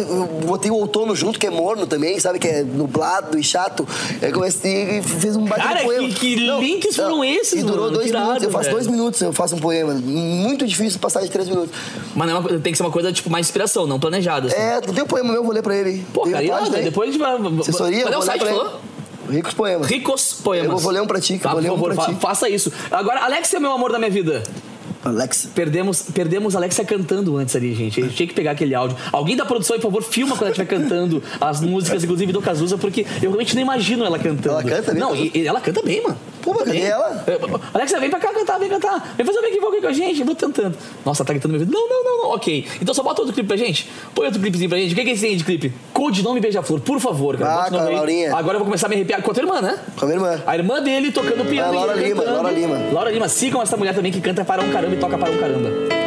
botei 0.46 0.70
o 0.70 0.76
outono 0.76 1.16
junto, 1.16 1.40
que 1.40 1.48
é 1.48 1.50
morno 1.50 1.88
também, 1.88 2.20
sabe? 2.20 2.38
Que 2.38 2.48
é 2.50 2.64
nublado 2.64 3.40
e 3.40 3.44
chato. 3.44 3.88
Aí 4.22 4.28
eu 4.30 4.34
comecei 4.34 4.98
e 5.00 5.02
fiz 5.02 5.38
um 5.38 5.46
baita 5.46 5.66
Cara, 5.66 5.84
poema. 5.84 6.08
que- 6.10 6.16
que 6.16 6.36
links 6.36 6.98
foram 6.98 7.24
esses, 7.24 7.62
E 7.62 7.64
durou 7.64 7.86
mano? 7.86 7.92
dois 7.94 8.04
Que 8.04 8.10
irado, 8.10 8.26
minutos. 8.26 8.44
Eu 8.44 8.52
faço 8.52 8.64
velho. 8.66 8.76
dois 8.76 8.88
minutos, 8.88 9.22
eu 9.22 9.32
faço 9.32 9.56
um 9.56 9.60
poema. 9.60 9.94
Muito 9.94 10.68
difícil 10.68 11.00
passar 11.00 11.22
de 11.22 11.30
três 11.30 11.48
minutos. 11.48 11.72
Mas 12.14 12.28
não 12.30 12.36
é 12.36 12.40
uma- 12.40 12.50
tem 12.60 12.74
que 12.74 12.78
ser 12.78 12.84
uma 12.84 12.92
coisa, 12.92 13.14
tipo, 13.14 13.30
mais 13.30 13.46
inspiração, 13.48 13.88
não 13.88 14.00
planejada. 14.00 14.48
assim. 14.48 14.58
É, 14.58 14.82
tem 14.82 15.02
um 15.04 15.08
poema 15.08 15.32
meu, 15.32 15.44
vou 15.44 15.54
ler 15.54 15.62
pra 15.64 15.76
ele. 15.78 16.06
Pô, 16.14 16.24
Tem 16.24 16.34
cara, 16.34 16.70
depois 16.82 17.10
a 17.10 17.12
gente 17.14 17.22
vai. 17.22 17.38
Assessoria, 17.62 18.04
Cadê 18.04 18.16
eu 18.16 18.20
o 18.20 18.22
site, 18.22 18.44
falou? 18.46 18.82
Ricos 19.30 19.54
poemas. 19.54 19.88
Ricos 19.88 20.34
Poemas. 20.44 20.72
Eu 20.72 20.78
vou 20.80 20.92
ler 20.92 21.02
um 21.02 21.08
pra 21.08 21.22
ti, 21.22 21.40
Tá, 21.40 21.52
vou 21.52 21.62
ler 21.62 21.72
um 21.72 21.76
favor, 21.76 21.96
pra 21.96 22.06
ti. 22.08 22.16
faça 22.20 22.50
isso. 22.50 22.70
Agora, 22.92 23.22
Alex 23.24 23.54
é 23.54 23.60
meu 23.60 23.72
amor 23.72 23.90
da 23.94 23.98
minha 23.98 24.12
vida. 24.12 24.44
Alex. 25.04 25.50
Perdemos, 25.54 26.02
perdemos 26.14 26.56
a 26.56 26.60
Alexia 26.60 26.86
cantando 26.86 27.38
antes 27.38 27.56
ali, 27.56 27.74
gente. 27.76 28.00
A 28.00 28.04
gente 28.04 28.16
tinha 28.16 28.28
que 28.28 28.34
pegar 28.34 28.52
aquele 28.52 28.74
áudio. 28.74 28.98
Alguém 29.12 29.36
da 29.36 29.46
produção, 29.46 29.76
por 29.78 29.84
favor, 29.84 30.04
filma 30.04 30.36
quando 30.36 30.44
ela 30.44 30.52
estiver 30.52 30.68
cantando 30.68 31.22
as 31.40 31.62
músicas, 31.62 32.04
inclusive 32.04 32.32
do 32.32 32.42
Cazuza, 32.42 32.78
porque 32.78 33.02
eu 33.02 33.30
realmente 33.30 33.56
não 33.56 33.62
imagino 33.62 34.06
ela 34.06 34.18
cantando. 34.18 34.60
Ela 34.60 34.64
canta 34.64 34.94
mesmo? 34.94 35.10
Não, 35.10 35.16
e, 35.16 35.32
e 35.36 35.48
ela 35.48 35.60
canta 35.60 35.82
bem, 35.82 36.02
mano. 36.02 36.18
Pô, 36.44 36.54
cadê 36.54 36.82
ela? 36.82 37.24
É, 37.26 37.40
Alexia, 37.74 38.00
vem 38.00 38.10
pra 38.10 38.20
cá 38.20 38.34
cantar, 38.34 38.60
vem 38.60 38.68
cantar. 38.70 39.14
Vem 39.16 39.26
fazer 39.26 39.40
um 39.40 39.46
aqui 39.46 39.82
com 39.82 39.88
a 39.88 39.94
gente. 39.94 40.20
Eu 40.20 40.26
vou 40.26 40.36
tentando. 40.36 40.78
Nossa, 41.06 41.24
tá 41.24 41.32
gritando 41.32 41.54
meu 41.54 41.62
ouvido. 41.62 41.74
Não, 41.74 41.88
não, 41.90 42.04
não, 42.04 42.18
não. 42.24 42.36
Ok. 42.36 42.68
Então 42.82 42.94
só 42.94 43.02
bota 43.02 43.22
outro 43.22 43.34
clipe 43.34 43.48
pra 43.48 43.56
gente. 43.58 43.90
Põe 44.14 44.26
outro 44.26 44.42
clipezinho 44.42 44.70
pra 44.70 44.78
gente. 44.78 44.92
O 44.92 44.96
que 44.96 45.02
é 45.02 45.14
esse 45.14 45.22
tem 45.26 45.38
de 45.38 45.44
clipe? 45.44 45.74
Codinome 45.94 46.40
Beija-Flor, 46.42 46.82
por 46.82 47.00
favor, 47.00 47.38
cara. 47.38 47.52
Ah, 47.54 47.64
Bota 47.64 47.76
o 47.76 47.78
nome 47.78 47.84
com 47.84 47.86
a 47.86 47.90
aí. 47.90 47.96
Laurinha. 47.96 48.36
Agora 48.36 48.56
eu 48.56 48.60
vou 48.60 48.66
começar 48.66 48.88
a 48.88 48.90
me 48.90 48.96
arrepiar 48.96 49.22
com 49.22 49.32
a 49.32 49.34
tua 49.34 49.44
irmã, 49.44 49.62
né? 49.62 49.80
Com 49.98 50.06
a 50.06 50.08
minha 50.08 50.18
irmã. 50.18 50.44
A 50.46 50.56
irmã 50.58 50.82
dele 50.82 51.12
tocando 51.12 51.46
piano. 51.48 51.70
Ah, 51.72 51.86
Laura 51.86 51.94
Lima. 51.94 52.24
Laura 52.24 52.52
Lima. 52.52 52.78
Laura 52.92 53.12
Lima, 53.12 53.30
sigam 53.30 53.62
essa 53.62 53.78
mulher 53.78 53.96
também 53.96 54.12
que 54.12 54.20
canta 54.20 54.44
para 54.44 54.62
um 54.62 54.70
caramba 54.72 54.96
e 54.96 54.98
toca 54.98 55.18
para 55.18 55.32
um 55.32 55.38
caramba. 55.38 56.03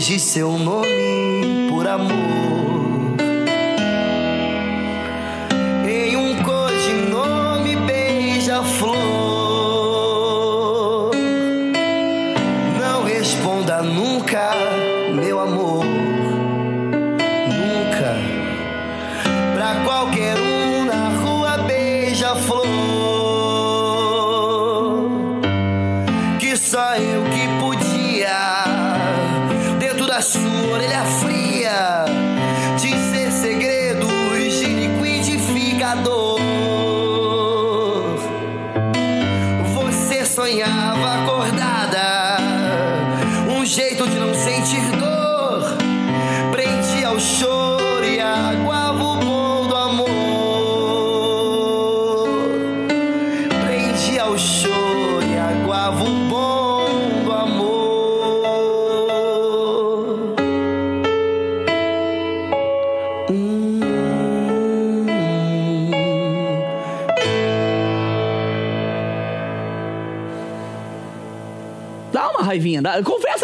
Protegi 0.00 0.18
seu 0.18 0.58
nome 0.58 1.68
por 1.68 1.86
amor. 1.86 2.59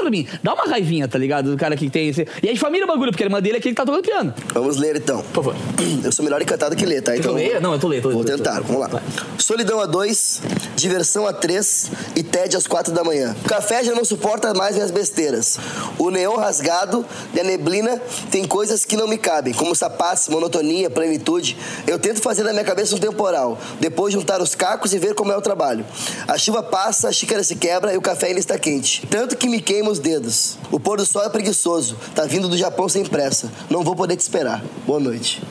Pra 0.07 0.11
mim, 0.11 0.27
dá 0.43 0.55
uma 0.55 0.65
raivinha, 0.65 1.09
tá 1.09 1.19
ligado? 1.19 1.51
Do 1.51 1.57
cara 1.57 1.77
que 1.77 1.91
tem 1.91 2.09
esse. 2.09 2.27
E 2.43 2.49
é 2.49 2.53
de 2.53 2.59
família 2.59 2.85
o 2.85 2.89
bagulho, 2.89 3.11
porque 3.11 3.25
a 3.25 3.27
irmã 3.27 3.43
dele 3.43 3.57
é 3.57 3.59
aquele 3.59 3.75
que 3.75 3.77
tá 3.77 3.85
tocando 3.85 4.03
piano. 4.03 4.33
Vamos 4.55 4.77
ler 4.77 4.97
então. 4.97 5.23
Por 5.33 5.45
favor. 5.45 5.57
Eu 6.05 6.13
sou 6.13 6.25
melhor 6.25 6.41
em 6.41 6.45
cantar 6.45 6.69
do 6.69 6.77
que 6.77 6.87
ler, 6.87 7.03
tá? 7.03 7.17
Então, 7.17 7.33
Tu 7.33 7.37
lê? 7.37 7.61
Não, 7.61 7.73
eu 7.73 7.79
tô 7.79 7.89
lendo, 7.89 8.03
tô 8.03 8.11
Vou 8.11 8.25
tô 8.25 8.33
tentar, 8.33 8.61
vamos 8.61 8.81
lá. 8.81 8.87
Vai. 8.87 9.03
Solidão 9.39 9.81
a 9.81 9.87
dois, 9.87 10.41
diversão 10.77 11.27
a 11.27 11.33
três 11.33 11.91
e 12.15 12.23
tédio 12.23 12.59
às 12.59 12.67
quatro 12.67 12.93
da 12.93 13.03
manhã. 13.03 13.35
O 13.45 13.49
café 13.49 13.83
já 13.83 13.95
não 13.95 14.05
suporta 14.05 14.55
mais 14.55 14.77
minhas 14.77 14.91
besteiras. 14.91 15.59
O 15.99 16.11
neon 16.11 16.37
rasgado 16.37 17.05
e 17.35 17.41
a 17.41 17.45
neblina 17.45 18.01
tem 18.31 18.45
coisas 18.45 18.85
que 18.85 18.97
não 18.97 19.09
me 19.09 19.19
cabem, 19.19 19.53
como 19.53 19.75
sapatos, 19.75 20.29
monotonia, 20.29 20.89
plenitude. 20.89 21.57
Eu 21.87 21.99
tento 21.99 22.21
fazer 22.21 22.43
na 22.43 22.53
minha 22.53 22.65
cabeça 22.65 22.95
um 22.95 22.99
temporal, 22.99 23.59
depois 23.81 24.13
juntar 24.13 24.41
os 24.41 24.55
cacos 24.55 24.93
e 24.93 24.99
ver 24.99 25.15
como 25.15 25.33
é 25.33 25.37
o 25.37 25.41
trabalho. 25.41 25.85
A 26.29 26.39
chuva 26.39 26.63
passa, 26.63 27.09
a 27.09 27.13
xícara 27.13 27.43
se 27.43 27.57
quebra 27.57 27.93
e 27.93 27.97
o 27.97 28.01
café 28.01 28.29
ainda 28.29 28.41
está 28.41 28.59
quente. 28.59 29.07
Tanto 29.07 29.37
que 29.37 29.49
me 29.49 29.61
queima 29.61 29.91
os 29.97 29.99
dedos. 29.99 30.59
O 30.71 30.79
pôr 30.79 30.99
do 30.99 31.07
sol 31.07 31.23
é 31.25 31.29
preguiçoso, 31.29 31.97
tá 32.15 32.25
vindo 32.25 32.49
do 32.49 32.57
Japão 32.57 32.89
sem 32.89 33.05
pressa. 33.05 33.51
Não 33.71 33.83
vou 33.83 33.97
poder 33.97 34.17
te 34.17 34.21
esperar. 34.21 34.63
Boa 34.87 35.01
noite. 35.01 35.43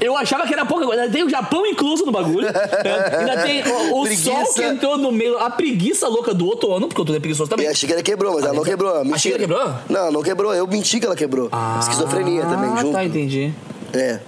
Eu 0.00 0.16
achava 0.18 0.46
que 0.46 0.52
era 0.52 0.66
pouca 0.66 0.84
coisa. 0.84 1.08
Tem 1.08 1.22
o 1.22 1.30
Japão 1.30 1.64
incluso 1.64 2.04
no 2.04 2.12
bagulho. 2.12 2.46
É, 2.48 3.16
ainda 3.20 3.42
tem 3.42 3.62
o, 3.66 4.00
o 4.02 4.16
sol 4.16 4.52
que 4.52 4.62
entrou 4.62 4.98
no 4.98 5.10
meio. 5.10 5.38
A 5.38 5.48
preguiça 5.50 6.08
louca 6.08 6.34
do 6.34 6.44
outro 6.46 6.74
ano, 6.74 6.88
porque 6.88 7.00
eu 7.00 7.04
tô 7.06 7.12
preguiçoso 7.12 7.48
E 7.48 7.50
também. 7.50 7.68
a 7.68 7.74
xícara 7.74 8.02
quebrou, 8.02 8.34
mas 8.34 8.44
ela 8.44 8.52
não 8.54 8.64
quebrou. 8.64 8.92
Mentira. 8.98 9.18
xícara 9.18 9.38
quebrou? 9.40 9.74
Não, 9.88 10.12
não 10.12 10.22
quebrou. 10.22 10.54
Eu 10.54 10.66
menti 10.66 11.00
que 11.00 11.06
ela 11.06 11.16
quebrou. 11.16 11.48
Esquizofrenia 11.80 12.42
também, 12.44 12.70
Ah, 12.74 12.80
junto. 12.80 12.92
tá, 12.92 13.04
entendi. 13.04 13.52
É. 13.94 14.20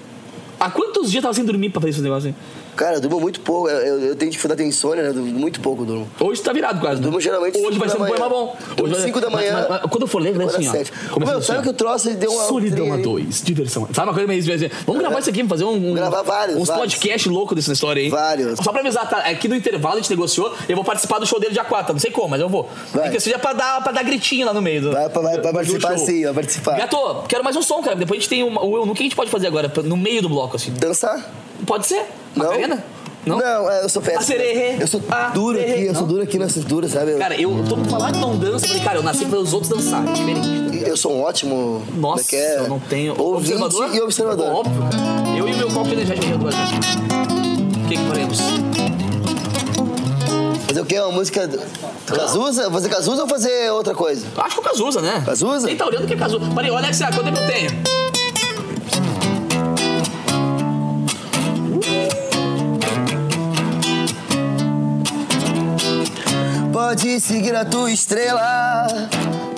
Há 0.58 0.70
quantos 0.70 1.10
dias 1.10 1.20
tava 1.20 1.34
sem 1.34 1.44
dormir 1.44 1.68
pra 1.68 1.80
fazer 1.80 1.90
esse 1.90 2.00
negócio 2.00 2.28
aí? 2.28 2.34
Cara, 2.76 2.96
eu 2.96 3.00
durmo 3.00 3.20
muito 3.20 3.40
pouco. 3.40 3.68
Eu, 3.68 3.78
eu, 3.78 4.00
eu 4.08 4.16
tenho 4.16 4.30
dificuldade 4.30 4.62
de 4.62 4.68
insônia, 4.68 5.02
né? 5.02 5.08
Eu 5.10 5.14
durmo 5.14 5.28
muito 5.32 5.60
pouco 5.60 5.82
eu 5.82 5.86
durmo. 5.86 6.08
Hoje 6.20 6.42
tá 6.42 6.52
virado 6.52 6.80
quase. 6.80 6.96
né? 6.96 7.02
Durmo 7.02 7.20
geralmente 7.20 7.58
Hoje 7.58 7.78
vai 7.78 7.88
ser 7.88 7.96
um 8.00 8.06
poema 8.06 8.28
bom. 8.28 8.56
Hoje 8.82 8.92
vai- 8.94 9.02
cinco 9.02 9.20
da 9.20 9.30
mas- 9.30 9.40
manhã. 9.40 9.66
mas- 9.68 9.80
mas 9.82 9.90
quando 9.90 10.02
eu 10.02 10.06
for 10.08 10.20
ler, 10.20 10.34
Agora 10.34 10.46
assim, 10.46 10.68
ó. 10.68 10.72
sete. 10.72 10.92
Meu, 11.18 11.38
assim, 11.38 11.46
sabe 11.46 11.62
que 11.62 11.68
o 11.68 11.72
troço 11.72 12.10
deu 12.14 12.30
uma. 12.30 12.44
Solidão 12.44 12.92
a 12.92 12.96
dois, 12.96 13.42
diversão. 13.42 13.88
Sabe 13.92 14.08
uma 14.08 14.14
coisa 14.14 14.28
meio. 14.28 14.44
meio- 14.44 14.70
Vamos 14.86 15.00
gravar 15.02 15.18
isso 15.20 15.30
aqui, 15.30 15.38
vamos 15.42 15.50
fazer 15.50 15.64
um. 15.64 15.94
Gravar 15.94 16.22
vários, 16.22 16.56
Uns 16.58 16.68
vários. 16.68 16.84
podcasts 16.94 17.32
loucos 17.32 17.56
dessa 17.56 17.72
história 17.72 18.02
aí. 18.02 18.08
Vários. 18.10 18.58
Só 18.62 18.70
pra 18.72 18.80
avisar, 18.80 19.08
tá? 19.08 19.18
Aqui 19.18 19.48
no 19.48 19.56
intervalo 19.56 19.94
a 19.96 20.00
gente 20.00 20.10
negociou, 20.10 20.52
eu 20.68 20.76
vou 20.76 20.84
participar 20.84 21.18
do 21.18 21.26
show 21.26 21.40
dele 21.40 21.52
dia 21.54 21.64
4, 21.64 21.92
não 21.92 22.00
sei 22.00 22.10
como, 22.10 22.28
mas 22.28 22.40
eu 22.40 22.48
vou. 22.48 22.68
Nem 22.94 23.10
que 23.10 23.18
seja 23.20 23.38
pra 23.38 23.52
dar, 23.52 23.82
pra 23.82 23.92
dar 23.92 24.02
gritinho 24.02 24.46
lá 24.46 24.52
no 24.52 24.60
meio. 24.62 24.82
Do, 24.82 24.92
Vai, 24.92 25.08
vai, 25.08 25.40
vai 25.40 25.52
participar 25.52 25.98
sim, 25.98 26.24
vai 26.24 26.34
participar. 26.34 26.76
Gato, 26.76 27.24
quero 27.28 27.42
mais 27.42 27.56
um 27.56 27.62
som, 27.62 27.80
cara. 27.82 27.96
Depois 27.96 28.18
a 28.18 28.20
gente 28.20 28.28
tem 28.28 28.42
o. 28.42 28.48
O 28.86 28.94
que 28.94 29.02
a 29.02 29.04
gente 29.04 29.16
pode 29.16 29.30
fazer 29.30 29.46
agora? 29.46 29.72
No 29.84 29.96
meio 29.96 30.20
do 30.22 30.28
bloco, 30.28 30.56
assim. 30.56 30.72
Dançar? 30.72 31.24
Pode 31.64 31.86
ser? 31.86 32.04
Macarena? 32.34 32.84
Não? 33.24 33.38
Não, 33.38 33.68
é, 33.70 33.82
eu 33.82 33.88
sou 33.88 34.00
péssimo. 34.00 34.20
Acererê. 34.22 34.76
Eu 34.80 34.86
sou 34.86 35.02
Ah, 35.10 35.30
duro 35.34 35.58
aqui, 35.58 35.86
eu 35.86 35.94
sou 35.96 36.06
duro 36.06 36.22
aqui 36.22 36.38
na 36.38 36.48
cintura, 36.48 36.88
sabe? 36.88 37.14
Cara, 37.16 37.34
eu 37.40 37.50
tô 37.68 37.76
falando 37.90 38.12
que 38.14 38.20
não 38.20 38.36
dança, 38.36 38.64
eu 38.66 38.68
falei, 38.68 38.84
cara, 38.84 38.98
eu 38.98 39.02
nasci 39.02 39.24
pra 39.24 39.38
os 39.40 39.52
outros 39.52 39.68
dançarem, 39.72 40.10
é 40.10 40.12
diferente. 40.12 40.88
eu 40.88 40.96
sou 40.96 41.12
um 41.12 41.22
ótimo. 41.22 41.82
como 41.88 42.00
Nossa, 42.00 42.22
é 42.22 42.24
que 42.24 42.36
é? 42.36 42.58
eu 42.58 42.68
não 42.68 42.78
tenho. 42.78 43.20
Ouvinte 43.20 43.52
e 43.96 44.00
observador. 44.00 44.52
Óbvio, 44.54 44.80
cara. 44.82 45.28
Eu 45.36 45.48
e 45.48 45.52
o 45.54 45.56
meu 45.56 45.68
copo 45.70 45.90
energético 45.90 46.26
aqui 46.28 46.38
duas 46.38 46.54
vezes. 46.54 46.74
O 47.84 47.88
que 47.88 47.96
que 47.96 48.04
faremos? 48.06 48.38
Fazer 50.68 50.80
o 50.80 50.84
quê? 50.86 51.00
Uma 51.00 51.12
música. 51.12 51.48
do- 51.48 51.60
Cazuza? 52.06 52.70
Fazer 52.70 52.88
Cazuza 52.88 53.22
ou 53.22 53.28
fazer 53.28 53.72
outra 53.72 53.92
coisa? 53.94 54.24
Acho 54.36 54.54
que 54.54 54.60
o 54.60 54.62
Cazuza, 54.64 55.00
né? 55.00 55.22
Cazuza? 55.26 55.66
Quem 55.66 55.76
tá 55.76 55.86
olhando 55.86 56.06
que 56.06 56.14
é 56.14 56.16
Cazuza? 56.16 56.44
Peraí, 56.54 56.70
olha 56.70 56.84
Alex, 56.84 56.98
quanto 56.98 57.24
tempo 57.24 57.38
eu 57.40 57.46
tenho? 57.46 57.95
Pode 66.86 67.18
seguir 67.20 67.52
a 67.56 67.64
tua 67.64 67.90
estrela, 67.90 68.86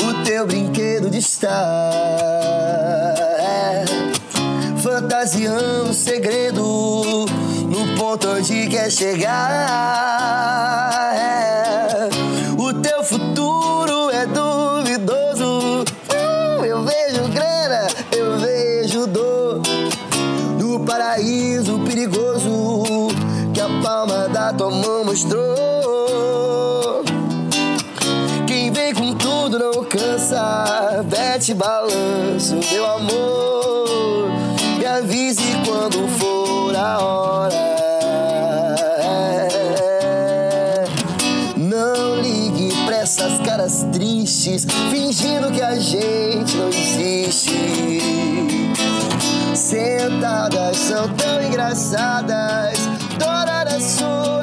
o 0.03 0.25
teu 0.25 0.47
brinquedo 0.47 1.11
de 1.11 1.19
estar. 1.19 1.51
É, 3.39 3.85
Fantasiando 4.79 5.91
o 5.91 5.93
segredo 5.93 7.27
no 7.69 7.99
ponto 7.99 8.29
onde 8.29 8.67
quer 8.69 8.91
chegar. 8.91 9.29
É, 11.15 12.09
O 12.57 12.73
teu 12.73 13.05
futuro 13.05 14.09
é 14.11 14.25
duvidoso. 14.25 15.85
Hum, 16.11 16.65
Eu 16.65 16.83
vejo 16.83 17.29
grana, 17.29 17.89
eu 18.11 18.39
vejo 18.39 19.07
dor 19.07 19.61
no 20.59 20.81
paraíso 20.81 21.79
perigoso 21.81 23.09
que 23.53 23.61
a 23.61 23.69
palma 23.83 24.31
da 24.31 24.51
tua 24.51 24.71
mão 24.71 25.05
mostrou. 25.05 25.58
Vete 31.49 31.55
balanço, 31.55 32.59
meu 32.71 32.87
amor. 32.87 34.31
Me 34.79 34.85
avise 34.85 35.43
quando 35.65 36.07
for 36.19 36.77
a 36.77 36.99
hora. 36.99 37.55
Não 41.57 42.21
ligue 42.21 42.75
pra 42.85 42.97
essas 42.97 43.41
caras 43.41 43.87
tristes, 43.93 44.67
fingindo 44.91 45.51
que 45.51 45.63
a 45.63 45.79
gente 45.79 46.57
não 46.57 46.69
existe. 46.69 48.01
Sentadas 49.55 50.77
são 50.77 51.09
tão 51.15 51.43
engraçadas, 51.43 52.79
dona 53.19 53.65
das 53.65 53.83
suas 53.83 54.38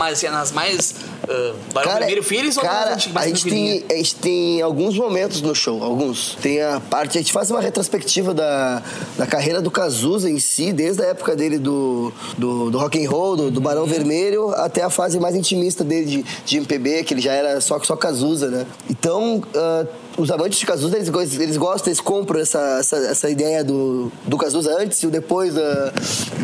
mais? 0.00 0.18
Assim, 0.18 0.26
é 0.26 0.30
nas 0.30 0.50
mais. 0.50 0.94
Uh, 1.24 1.54
Barão 1.72 1.92
Vermelho 1.92 2.22
Filhos 2.22 2.56
ou 2.56 2.62
cara, 2.62 2.94
a 2.94 3.28
gente, 3.28 3.44
tem, 3.44 3.84
a 3.88 3.94
gente 3.94 4.14
tem 4.16 4.62
alguns 4.62 4.96
momentos 4.96 5.42
no 5.42 5.54
show, 5.54 5.82
alguns. 5.82 6.36
Tem 6.40 6.60
a 6.62 6.80
parte, 6.80 7.18
a 7.18 7.20
gente 7.20 7.32
faz 7.32 7.50
uma 7.50 7.60
retrospectiva 7.60 8.32
da, 8.32 8.82
da 9.16 9.26
carreira 9.26 9.60
do 9.60 9.70
Cazuza 9.70 10.28
em 10.28 10.38
si, 10.38 10.72
desde 10.72 11.02
a 11.02 11.06
época 11.08 11.36
dele 11.36 11.58
do, 11.58 12.12
do, 12.38 12.70
do 12.70 12.78
rock 12.78 13.04
and 13.04 13.08
roll, 13.08 13.36
do, 13.36 13.50
do 13.50 13.60
Barão 13.60 13.84
Vermelho, 13.84 14.50
até 14.54 14.82
a 14.82 14.90
fase 14.90 15.20
mais 15.20 15.36
intimista 15.36 15.84
dele 15.84 16.06
de, 16.06 16.24
de 16.44 16.56
MPB, 16.56 17.04
que 17.04 17.14
ele 17.14 17.20
já 17.20 17.32
era 17.32 17.60
só, 17.60 17.78
só 17.80 17.94
Cazuza, 17.94 18.50
né? 18.50 18.66
Então, 18.88 19.42
ah, 19.54 19.86
os 20.20 20.30
amantes 20.30 20.58
de 20.58 20.66
Cazuza, 20.66 20.96
eles, 20.96 21.38
eles 21.38 21.56
gostam, 21.56 21.88
eles 21.88 22.00
compram 22.00 22.40
essa, 22.40 22.78
essa, 22.78 22.96
essa 22.96 23.30
ideia 23.30 23.64
do, 23.64 24.12
do 24.26 24.36
Cazuza 24.36 24.76
antes 24.78 25.02
e 25.02 25.06
o 25.06 25.10
depois 25.10 25.54
da, 25.54 25.92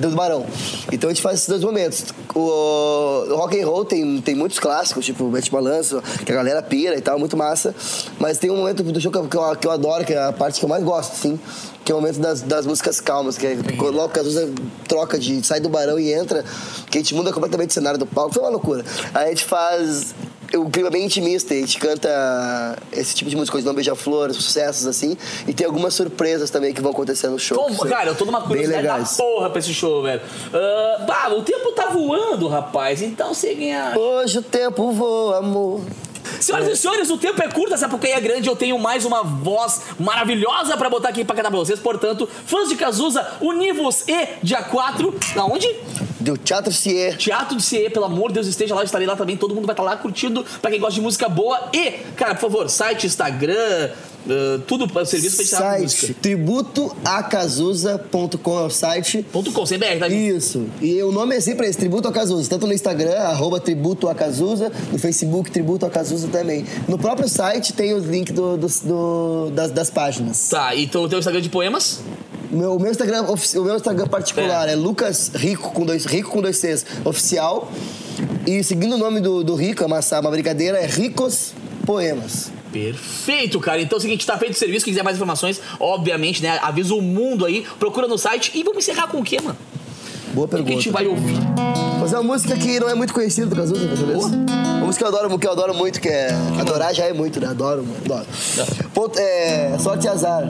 do 0.01 0.11
Barão. 0.11 0.47
Então 0.91 1.11
a 1.11 1.12
gente 1.12 1.22
faz 1.22 1.37
esses 1.37 1.49
dois 1.49 1.62
momentos. 1.62 2.07
O, 2.35 2.41
o 2.41 3.37
rock 3.37 3.61
and 3.61 3.66
roll 3.66 3.85
tem, 3.85 4.20
tem 4.20 4.35
muitos 4.35 4.59
clássicos, 4.59 5.05
tipo 5.05 5.29
Mete 5.31 5.51
Balanço, 5.51 6.03
que 6.24 6.33
a 6.33 6.35
galera 6.35 6.62
pira 6.62 6.97
e 6.97 7.01
tal, 7.01 7.18
muito 7.18 7.37
massa. 7.37 7.74
Mas 8.18 8.39
tem 8.39 8.51
um 8.51 8.57
momento 8.57 8.83
do 8.83 9.01
show 9.01 9.12
que 9.12 9.18
eu, 9.18 9.29
que 9.29 9.37
eu, 9.37 9.57
que 9.57 9.68
adoro, 9.68 10.05
que 10.05 10.14
é 10.14 10.22
a 10.22 10.33
parte 10.33 10.59
que 10.59 10.64
eu 10.64 10.68
mais 10.68 10.83
gosto, 10.83 11.14
sim. 11.14 11.39
Que 11.85 11.93
é 11.93 11.95
o 11.95 12.01
momento 12.01 12.18
das, 12.18 12.43
das 12.43 12.66
músicas 12.66 13.01
calmas, 13.01 13.39
que 13.39 13.47
é 13.47 13.57
logo 13.79 14.07
o 14.07 14.09
Cazuza 14.09 14.51
troca 14.89 15.18
de 15.18 15.47
sai 15.47 15.61
do 15.61 15.68
Barão 15.68 15.99
e 15.99 16.12
entra, 16.12 16.45
que 16.91 16.99
a 16.99 17.01
gente 17.01 17.14
muda 17.14 17.33
completamente 17.33 17.70
o 17.70 17.74
cenário 17.74 17.99
do 17.99 18.07
palco. 18.07 18.35
Foi 18.35 18.43
uma 18.43 18.51
loucura. 18.51 18.85
Aí 19.14 19.27
a 19.27 19.29
gente 19.29 19.45
faz 19.45 20.14
o 20.55 20.71
clima 20.71 20.89
é 20.89 20.91
bem 20.91 21.05
intimista, 21.05 21.55
a 21.55 21.57
gente 21.57 21.79
canta 21.79 22.77
esse 22.93 23.15
tipo 23.15 23.29
de 23.31 23.37
música, 23.37 23.61
não 23.63 23.75
beija-flor, 23.75 24.33
sucessos 24.33 24.87
assim, 24.87 25.17
e 25.47 25.53
tem 25.53 25.67
algumas 25.67 25.95
surpresas 25.95 26.51
também 26.51 26.73
que 26.73 26.81
vão 26.81 26.91
acontecer 26.93 27.29
no 27.29 27.39
show. 27.39 27.59
Como- 27.59 27.87
cara, 27.87 28.11
eu 28.11 28.15
tô 28.15 28.25
numa 28.25 28.41
curiosidade 28.43 28.87
da 28.87 28.99
porra 29.17 29.51
pra 29.51 29.59
esse 29.59 29.73
show, 29.75 30.03
velho. 30.03 30.21
Ah, 30.53 31.05
bah, 31.07 31.35
o 31.35 31.43
tempo 31.43 31.73
tá 31.73 31.87
voando, 31.87 32.47
rapaz. 32.49 33.03
Então 33.03 33.35
você 33.35 33.55
ganha. 33.55 33.93
Hoje 33.97 34.39
o 34.39 34.43
tempo 34.43 34.93
voa, 34.93 35.39
amor. 35.39 35.81
Senhoras 36.41 36.69
e 36.69 36.77
senhores, 36.77 37.09
o 37.09 37.17
tempo 37.17 37.41
é 37.41 37.49
curto, 37.49 37.73
essa 37.73 37.89
porque 37.89 38.09
é 38.09 38.21
grande. 38.21 38.49
Eu 38.49 38.57
tenho 38.57 38.77
mais 38.79 39.05
uma 39.05 39.23
voz 39.23 39.81
maravilhosa 39.99 40.77
pra 40.77 40.91
botar 40.91 41.11
aqui 41.11 41.25
pra 41.25 41.37
cantar 41.37 41.51
pra 41.51 41.59
vocês. 41.59 41.79
Portanto, 41.79 42.29
fãs 42.47 42.69
de 42.69 42.75
Cazuza, 42.75 43.25
univos 43.41 44.03
e 44.09 44.29
dia 44.43 44.61
4. 44.63 45.15
Aonde? 45.37 45.69
Do 46.27 46.37
Teatro 46.37 46.72
Cier. 46.72 47.16
Teatro 47.16 47.57
de 47.57 47.62
CE, 47.62 47.89
pelo 47.91 48.05
amor 48.07 48.29
de 48.29 48.35
Deus, 48.35 48.47
esteja 48.49 48.74
lá, 48.74 48.81
eu 48.81 48.85
estarei 48.85 49.07
lá 49.07 49.14
também. 49.16 49.37
Todo 49.37 49.55
mundo 49.55 49.66
vai 49.66 49.74
estar 49.74 49.83
lá 49.85 49.97
curtindo 49.97 50.45
pra 50.61 50.68
quem 50.70 50.81
gosta 50.81 50.95
de 50.95 51.01
música 51.01 51.29
boa. 51.29 51.68
E, 51.72 51.93
cara, 52.16 52.35
por 52.35 52.51
favor, 52.51 52.68
site, 52.68 53.07
Instagram, 53.07 53.91
ah, 54.29 54.61
tudo, 54.66 54.89
serviço 55.07 55.37
pra 55.37 55.45
gente 55.45 55.55
tirar 55.55 55.70
Site 55.70 55.83
música. 55.83 56.14
tributoacazuza.com 56.20 58.59
é 58.59 58.62
o 58.64 58.70
site. 58.70 59.24
Ponto 59.33 59.53
.com, 59.53 59.64
sem 59.64 59.79
BR, 59.79 59.99
tá, 60.01 60.09
gente? 60.09 60.37
Isso. 60.37 60.66
E 60.81 61.01
o 61.03 61.12
nome 61.12 61.37
é 61.37 61.41
sempre 61.41 61.68
esse, 61.68 61.79
Tributo 61.79 62.09
a 62.09 62.12
Cazuza. 62.12 62.49
Tanto 62.51 62.66
no 62.66 62.72
Instagram, 62.72 63.16
arroba 63.20 63.61
Tributo 63.61 64.09
a 64.09 64.14
Cazuza, 64.14 64.72
no 64.93 64.99
Facebook, 64.99 65.49
Tributo 65.51 65.87
a 65.87 65.91
Cazuza 65.91 66.27
também. 66.29 66.64
No 66.89 66.99
próprio 66.99 67.29
site 67.29 67.72
tem 67.72 67.95
os 67.95 68.05
links 68.05 68.35
do, 68.35 68.57
dos- 68.57 68.81
do- 68.81 69.51
das, 69.55 69.70
das 69.70 69.91
páginas. 69.91 70.49
Tá, 70.49 70.74
e 70.74 70.89
tu 70.89 71.09
tem 71.09 71.18
o 71.18 71.20
Instagram 71.20 71.41
de 71.41 71.49
poemas? 71.49 72.01
O 72.57 72.59
meu, 72.59 72.75
o 72.75 72.81
meu 72.81 72.91
Instagram, 72.91 73.23
o 73.25 73.63
meu 73.63 73.77
Instagram 73.77 74.07
particular 74.07 74.67
É. 74.67 74.73
é, 74.73 74.75
Lucas 74.75 75.31
Rico 75.35 75.73
com 75.73 75.85
dois 75.85 76.07
Rico 76.07 76.31
com 76.31 76.41
dois 76.41 76.57
Cs 76.57 76.87
oficial. 77.05 77.71
E 78.47 78.65
seguindo 78.65 78.95
o 78.95 78.99
nome 78.99 79.21
do, 79.21 79.45
do 79.45 79.55
Rico, 79.55 79.83
é 79.83 79.87
uma, 79.87 80.01
uma 80.01 80.31
brincadeira, 80.31 80.79
é 80.79 80.87
Ricos 80.87 81.53
Poemas. 81.85 82.51
Perfeito, 82.73 83.61
cara. 83.61 83.83
Então 83.83 83.97
é 83.97 83.99
o 83.99 84.01
seguinte, 84.01 84.25
tá 84.25 84.39
feito 84.39 84.55
o 84.55 84.57
serviço. 84.57 84.87
Quem 84.87 84.95
quiser 84.95 85.05
mais 85.05 85.17
informações, 85.19 85.61
obviamente, 85.79 86.43
né? 86.43 86.59
Avisa 86.63 86.95
o 86.95 87.03
mundo 87.03 87.45
aí, 87.45 87.67
procura 87.79 88.09
no 88.09 88.17
site. 88.17 88.53
E 88.55 88.63
vamos 88.65 88.79
encerrar 88.79 89.09
com 89.09 89.19
o 89.19 89.23
quê, 89.23 89.39
mano? 89.39 89.59
Boa 90.33 90.47
O 90.47 90.49
que, 90.49 90.55
a 90.55 90.59
pergunta. 90.59 90.77
gente 90.77 90.91
vai 90.91 91.07
ouvir? 91.07 91.37
Fazer 92.01 92.17
uma 92.17 92.23
música 92.23 92.57
que 92.57 92.81
não 92.81 92.89
é 92.89 92.95
muito 92.95 93.13
conhecida 93.13 93.47
do 93.49 93.55
Cazuza, 93.55 93.87
talvez. 93.87 94.19
Boa. 94.19 94.29
Uma 94.29 94.87
música 94.87 95.05
que 95.05 95.13
eu 95.13 95.19
adoro, 95.19 95.39
que 95.39 95.47
eu 95.47 95.53
adoro 95.53 95.75
muito, 95.75 96.01
que 96.01 96.09
é. 96.09 96.29
Adorar 96.59 96.95
já 96.95 97.05
é 97.05 97.13
muito, 97.13 97.39
né? 97.39 97.49
Adoro, 97.49 97.85
mano. 97.85 97.97
Adoro. 98.07 98.27
Ponto, 98.95 99.19
é. 99.19 99.77
Sorte 99.79 100.07
e 100.07 100.09
azar. 100.09 100.45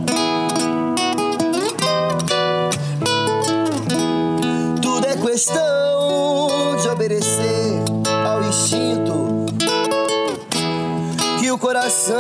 Questão 5.27 6.77
de 6.81 6.89
obedecer 6.89 7.83
ao 8.25 8.41
instinto 8.45 9.45
que 11.41 11.51
o 11.51 11.59
coração 11.59 12.15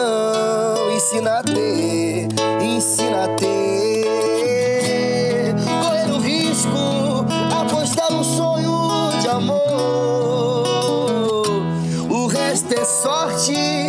ensina 0.92 1.38
a 1.38 1.42
ter. 1.44 2.26
ensina 2.60 3.24
a 3.24 3.28
ter. 3.28 3.94
Correr 5.84 6.10
o 6.10 6.18
risco, 6.18 7.24
apostar 7.56 8.10
no 8.10 8.24
sonho 8.24 9.12
de 9.20 9.28
amor. 9.28 10.66
O 12.10 12.26
resto 12.26 12.74
é 12.74 12.84
sorte 12.84 13.85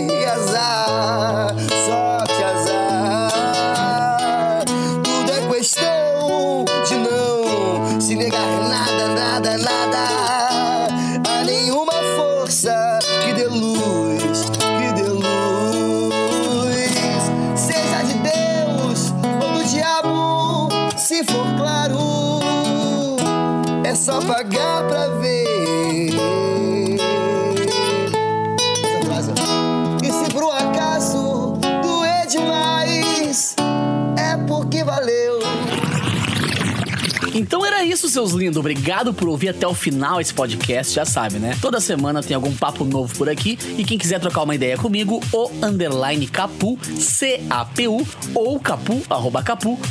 seus 38.18 38.32
lindos. 38.32 38.57
Obrigado 38.57 39.13
por 39.13 39.30
ouvir 39.30 39.49
até 39.49 39.68
o 39.68 39.76
final 39.76 40.20
esse 40.20 40.34
podcast, 40.34 40.95
já 40.95 41.05
sabe, 41.05 41.38
né? 41.38 41.55
Toda 41.61 41.80
semana 41.80 42.24
tem 42.24 42.34
algum 42.34 42.51
papo 42.51 42.84
novo 42.84 43.15
por 43.15 43.30
aqui. 43.30 43.59
E 43.78 43.84
quem 43.84 43.95
quiser 43.95 44.20
trocar 44.20 44.41
uma 44.41 44.55
ideia 44.55 44.76
comigo, 44.76 45.22
o 45.32 45.51
underline 45.63 46.26
capu, 46.26 46.80
C-A-P-U, 46.82 48.07
ou 48.34 48.59
capu, 48.59 49.03
arroba 49.07 49.43
capu.com.br. 49.43 49.86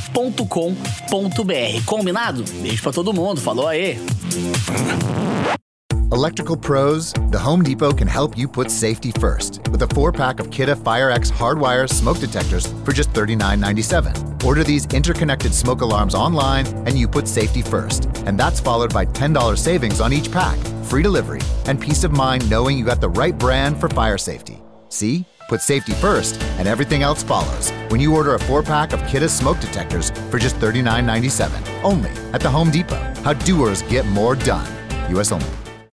Combinado? 1.85 2.45
Beijo 2.61 2.83
pra 2.83 2.93
todo 2.93 3.13
mundo. 3.13 3.41
Falou 3.41 3.69
aí. 3.69 3.97
Electrical 6.17 6.57
pros, 6.57 7.13
the 7.29 7.39
Home 7.39 7.63
Depot 7.63 7.93
can 7.93 8.09
help 8.09 8.39
you 8.39 8.49
put 8.49 8.71
safety 8.71 9.11
first 9.11 9.61
with 9.69 9.83
a 9.83 9.87
four 9.89 10.11
pack 10.11 10.41
of 10.41 10.49
Kidde 10.49 10.75
FireX 10.75 11.31
hardwire 11.31 11.87
smoke 11.87 12.21
detectors 12.21 12.69
for 12.87 12.93
just 12.93 13.13
$39.97. 13.13 14.43
Order 14.43 14.65
these 14.65 14.87
interconnected 14.95 15.53
smoke 15.53 15.83
alarms 15.83 16.15
online 16.15 16.67
and 16.87 16.99
you 16.99 17.07
put 17.07 17.29
safety 17.29 17.61
first. 17.61 18.07
And 18.25 18.41
that's 18.41 18.61
followed 18.61 18.95
by 18.95 19.05
$10 19.05 19.59
savings 19.59 20.01
on 20.01 20.15
each 20.15 20.33
pack, 20.33 20.57
free 20.85 21.03
delivery, 21.03 21.43
and 21.67 21.79
peace 21.79 22.03
of 22.03 22.13
mind 22.13 22.49
knowing 22.49 22.79
you 22.79 22.87
got 22.87 23.03
the 23.03 23.11
right 23.11 23.37
brand 23.37 23.79
for 23.79 23.91
fire 23.91 24.17
safety. 24.17 24.63
See? 24.89 25.27
Put 25.51 25.61
safety 25.61 25.93
first, 25.93 26.43
and 26.59 26.67
everything 26.67 27.03
else 27.03 27.23
follows 27.23 27.73
when 27.89 28.01
you 28.01 28.17
order 28.17 28.37
a 28.37 28.41
four 28.41 28.63
pack 28.63 28.95
of 28.95 29.01
Kidde 29.01 29.29
smoke 29.29 29.61
detectors 29.61 30.09
for 30.31 30.39
just 30.39 30.57
$39.97. 30.57 31.85
Only 31.85 32.11
at 32.33 32.41
the 32.41 32.49
Home 32.49 32.71
Depot. 32.71 33.13
How 33.23 33.35
doers 33.35 33.83
get 33.83 34.07
more 34.07 34.35
done. 34.35 34.67
U.S. 35.11 35.31
only. 35.31 35.66